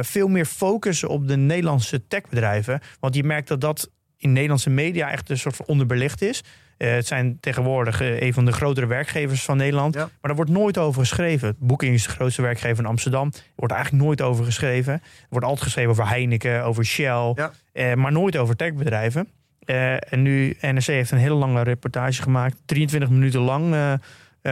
veel 0.00 0.28
meer 0.28 0.46
focussen 0.46 1.08
op 1.08 1.28
de 1.28 1.36
Nederlandse 1.36 2.06
techbedrijven. 2.06 2.80
Want 3.00 3.14
je 3.14 3.24
merkt 3.24 3.48
dat 3.48 3.60
dat 3.60 3.90
in 4.16 4.32
Nederlandse 4.32 4.70
media 4.70 5.10
echt 5.10 5.30
een 5.30 5.38
soort 5.38 5.56
van 5.56 5.66
onderbelicht 5.66 6.22
is. 6.22 6.42
Eh, 6.78 6.90
het 6.90 7.06
zijn 7.06 7.40
tegenwoordig 7.40 8.00
eh, 8.00 8.20
een 8.20 8.32
van 8.32 8.44
de 8.44 8.52
grotere 8.52 8.86
werkgevers 8.86 9.44
van 9.44 9.56
Nederland. 9.56 9.94
Ja. 9.94 10.00
Maar 10.00 10.10
daar 10.20 10.34
wordt 10.34 10.50
nooit 10.50 10.78
over 10.78 11.00
geschreven. 11.00 11.56
Booking 11.58 11.94
is 11.94 12.02
de 12.02 12.08
grootste 12.10 12.42
werkgever 12.42 12.78
in 12.84 12.90
Amsterdam. 12.90 13.26
Er 13.34 13.42
wordt 13.56 13.74
eigenlijk 13.74 14.04
nooit 14.04 14.22
over 14.22 14.44
geschreven. 14.44 14.92
Er 14.92 15.00
wordt 15.28 15.46
altijd 15.46 15.64
geschreven 15.64 15.90
over 15.90 16.08
Heineken, 16.08 16.64
over 16.64 16.84
Shell. 16.84 17.32
Ja. 17.34 17.50
eh, 17.72 17.94
maar 17.94 18.12
nooit 18.12 18.36
over 18.36 18.56
techbedrijven. 18.56 19.28
Eh, 19.64 20.12
en 20.12 20.22
nu, 20.22 20.56
NRC 20.60 20.84
heeft 20.86 21.10
een 21.10 21.18
hele 21.18 21.34
lange 21.34 21.62
reportage 21.62 22.22
gemaakt. 22.22 22.56
23 22.64 23.10
minuten 23.10 23.40
lang 23.40 23.98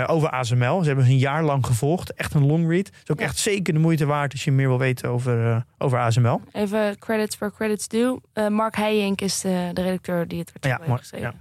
over 0.07 0.29
ASML. 0.31 0.81
Ze 0.81 0.87
hebben 0.87 1.05
ze 1.05 1.11
een 1.11 1.18
jaar 1.18 1.43
lang 1.45 1.66
gevolgd. 1.66 2.12
Echt 2.14 2.35
een 2.35 2.47
long 2.47 2.68
read. 2.70 2.87
Het 2.87 2.95
is 3.05 3.11
ook 3.11 3.18
Ja. 3.18 3.24
echt 3.24 3.37
zeker 3.39 3.72
de 3.74 3.79
moeite 3.79 4.07
waard 4.07 4.33
als 4.33 4.45
je 4.45 4.53
meer 4.53 4.68
wil 4.68 4.79
weten 4.79 5.09
over, 5.09 5.47
eh, 5.51 5.57
over 5.79 5.99
ASML. 5.99 6.41
Even 6.53 6.99
credits 6.99 7.37
for 7.37 7.53
credits 7.53 7.89
due. 7.89 8.20
Eh, 8.33 8.49
Mark 8.49 8.77
Heijink 8.77 9.20
is 9.20 9.41
de, 9.41 9.70
de 9.72 9.83
redacteur 9.83 10.29
die 10.29 10.39
het 10.39 10.49
artikel 10.55 10.79
Ja, 10.79 10.87
heeft 10.87 10.99
geschreven. 10.99 11.41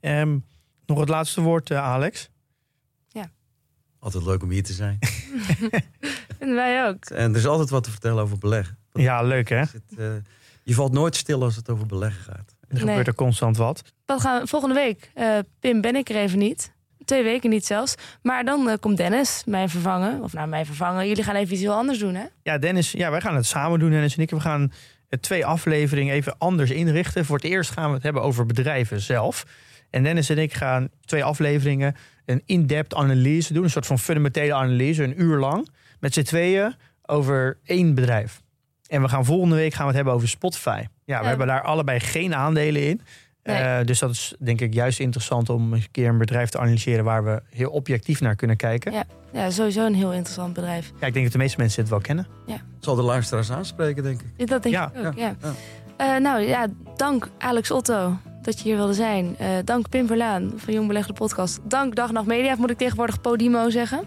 Ehm, 0.00 0.38
nog 0.86 1.00
het 1.00 1.08
laatste 1.08 1.40
woord, 1.40 1.70
eh, 1.70 1.78
Alex. 1.82 2.28
Altijd 4.00 4.24
leuk 4.24 4.42
om 4.42 4.50
hier 4.50 4.62
te 4.62 4.72
zijn. 4.72 4.98
Vinden 6.38 6.54
wij 6.56 6.88
ook. 6.88 7.04
En 7.04 7.30
er 7.30 7.36
is 7.38 7.46
altijd 7.46 7.70
wat 7.70 7.84
te 7.84 7.90
vertellen 7.90 8.22
over 8.22 8.38
beleggen. 8.38 8.78
Ja, 8.92 9.22
leuk 9.22 9.48
hè? 9.48 9.56
Het, 9.56 9.82
eh, 9.98 10.06
je 10.62 10.74
valt 10.74 10.92
nooit 10.92 11.16
stil 11.16 11.42
als 11.42 11.56
het 11.56 11.68
over 11.70 11.86
beleggen 11.86 12.22
gaat. 12.22 12.56
Er 12.68 12.74
Nee. 12.74 12.80
gebeurt 12.86 13.06
er 13.06 13.14
constant 13.14 13.56
wat. 13.56 13.82
Wat 14.06 14.20
gaan 14.20 14.40
we 14.40 14.46
volgende 14.46 14.74
week? 14.74 15.10
eh, 15.14 15.38
Pim 15.60 15.80
ben 15.80 15.96
ik 15.96 16.08
er 16.08 16.16
even 16.16 16.38
niet. 16.38 16.72
Twee 17.04 17.22
weken 17.22 17.50
niet 17.50 17.66
zelfs. 17.66 17.94
Maar 18.22 18.44
dan 18.44 18.76
komt 18.80 18.96
Dennis 18.96 19.42
mij 19.46 19.68
vervangen. 19.68 20.22
Of 20.22 20.32
nou, 20.32 20.48
mij 20.48 20.64
vervangen. 20.64 21.08
Jullie 21.08 21.24
gaan 21.24 21.34
even 21.34 21.52
iets 21.52 21.62
heel 21.62 21.74
anders 21.74 21.98
doen, 21.98 22.14
hè? 22.14 22.24
Ja, 22.42 22.58
Dennis, 22.58 22.92
ja, 22.92 23.10
wij 23.10 23.20
gaan 23.20 23.34
het 23.36 23.46
samen 23.46 23.78
doen, 23.78 23.90
Dennis 23.90 24.16
en 24.16 24.22
ik. 24.22 24.30
We 24.30 24.40
gaan 24.40 24.72
twee 25.20 25.46
afleveringen 25.46 26.14
even 26.14 26.38
anders 26.38 26.70
inrichten. 26.70 27.24
Voor 27.24 27.36
het 27.36 27.44
eerst 27.46 27.70
gaan 27.70 27.88
we 27.88 27.94
het 27.94 28.02
hebben 28.02 28.22
over 28.22 28.46
bedrijven 28.46 29.00
zelf. 29.00 29.46
En 29.90 30.02
Dennis 30.02 30.30
en 30.30 30.38
ik 30.38 30.54
gaan 30.54 30.88
twee 31.04 31.24
afleveringen 31.24 31.94
een 32.24 32.42
in-depth 32.46 32.94
analyse 32.94 33.52
doen. 33.52 33.64
Een 33.64 33.70
soort 33.70 33.86
van 33.86 33.98
fundamentele 33.98 34.54
analyse, 34.54 35.02
een 35.04 35.22
uur 35.22 35.38
lang. 35.38 35.68
Met 36.00 36.14
z'n 36.14 36.22
tweeën 36.22 36.74
over 37.06 37.58
één 37.64 37.94
bedrijf. 37.94 38.42
En 38.86 39.02
we 39.02 39.08
gaan 39.08 39.24
volgende 39.24 39.54
week 39.56 39.70
gaan 39.72 39.80
we 39.80 39.86
het 39.86 39.96
hebben 39.96 40.14
over 40.14 40.28
Spotify. 40.28 40.82
Ja, 41.04 41.16
we 41.18 41.22
Ja. 41.22 41.28
hebben 41.28 41.46
daar 41.46 41.62
allebei 41.62 42.00
geen 42.00 42.34
aandelen 42.34 42.86
in. 42.88 43.00
Nee. 43.42 43.56
Eh, 43.56 43.86
dus 43.86 43.98
dat 43.98 44.10
is 44.10 44.34
denk 44.38 44.60
ik 44.60 44.74
juist 44.74 45.00
interessant 45.00 45.48
om 45.48 45.72
een 45.72 45.84
keer 45.90 46.08
een 46.08 46.18
bedrijf 46.18 46.48
te 46.48 46.58
analyseren 46.58 47.04
waar 47.04 47.24
we 47.24 47.42
heel 47.50 47.70
objectief 47.70 48.20
naar 48.20 48.34
kunnen 48.34 48.56
kijken. 48.56 48.92
Ja. 48.92 49.04
Ja, 49.32 49.50
sowieso 49.50 49.86
een 49.86 49.94
heel 49.94 50.12
interessant 50.12 50.52
bedrijf. 50.54 50.92
Ja, 51.00 51.06
ik 51.06 51.12
denk 51.12 51.24
dat 51.24 51.32
de 51.32 51.38
meeste 51.38 51.58
mensen 51.58 51.80
het 51.80 51.90
wel 51.90 52.00
kennen. 52.00 52.26
Het 52.46 52.60
zal 52.80 52.94
de 52.94 53.02
luisteraars 53.02 53.50
aanspreken, 53.50 54.02
denk 54.02 54.20
ik. 54.36 54.46
Dat 54.48 54.62
denk 54.62 54.74
Ja, 54.74 54.92
ik 54.94 55.06
ook, 55.06 55.14
ja. 55.16 55.34
ja. 55.42 55.52
Eh, 55.96 56.20
nou 56.22 56.40
ja, 56.42 56.66
dank 56.96 57.28
Alex 57.38 57.70
Otto 57.70 58.16
dat 58.48 58.58
je 58.58 58.64
hier 58.64 58.76
wilde 58.76 58.92
zijn. 58.94 59.34
Eh, 59.38 59.48
dank 59.64 59.88
Pim 59.88 60.06
Verlaan 60.06 60.52
van 60.56 60.74
Jong 60.74 60.86
Belegde 60.86 61.12
Podcast. 61.12 61.60
Dank 61.62 61.94
Dag 61.94 62.12
Nacht 62.12 62.26
Media, 62.26 62.54
moet 62.58 62.70
ik 62.70 62.78
tegenwoordig 62.78 63.20
Podimo 63.20 63.70
zeggen. 63.70 64.00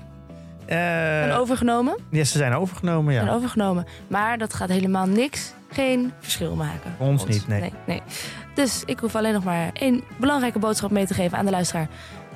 Eh, 0.65 1.23
en 1.23 1.31
overgenomen. 1.31 1.97
ja, 2.11 2.23
ze 2.23 2.37
zijn 2.37 2.53
overgenomen, 2.53 3.13
ja. 3.13 3.21
En 3.21 3.29
overgenomen. 3.29 3.85
Maar 4.07 4.37
dat 4.37 4.53
gaat 4.53 4.69
helemaal 4.69 5.05
niks, 5.05 5.53
geen 5.69 6.13
verschil 6.19 6.55
maken. 6.55 6.93
Voor 6.97 7.07
ons 7.07 7.25
niet, 7.25 7.47
nee. 7.47 7.59
nee. 7.59 7.71
nee. 7.85 8.01
Dus 8.53 8.83
ik 8.85 8.99
hoef 8.99 9.15
alleen 9.15 9.33
nog 9.33 9.43
maar 9.43 9.69
één 9.73 10.03
belangrijke 10.17 10.59
boodschap 10.59 10.91
mee 10.91 11.05
te 11.05 11.13
geven 11.13 11.37
aan 11.37 11.45
de 11.45 11.51
luisteraar. 11.51 11.87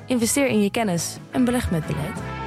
Investeer 0.06 0.46
in 0.46 0.62
je 0.62 0.70
kennis 0.70 1.16
en 1.30 1.44
beleg 1.44 1.70
met 1.70 1.86
beleid. 1.86 2.45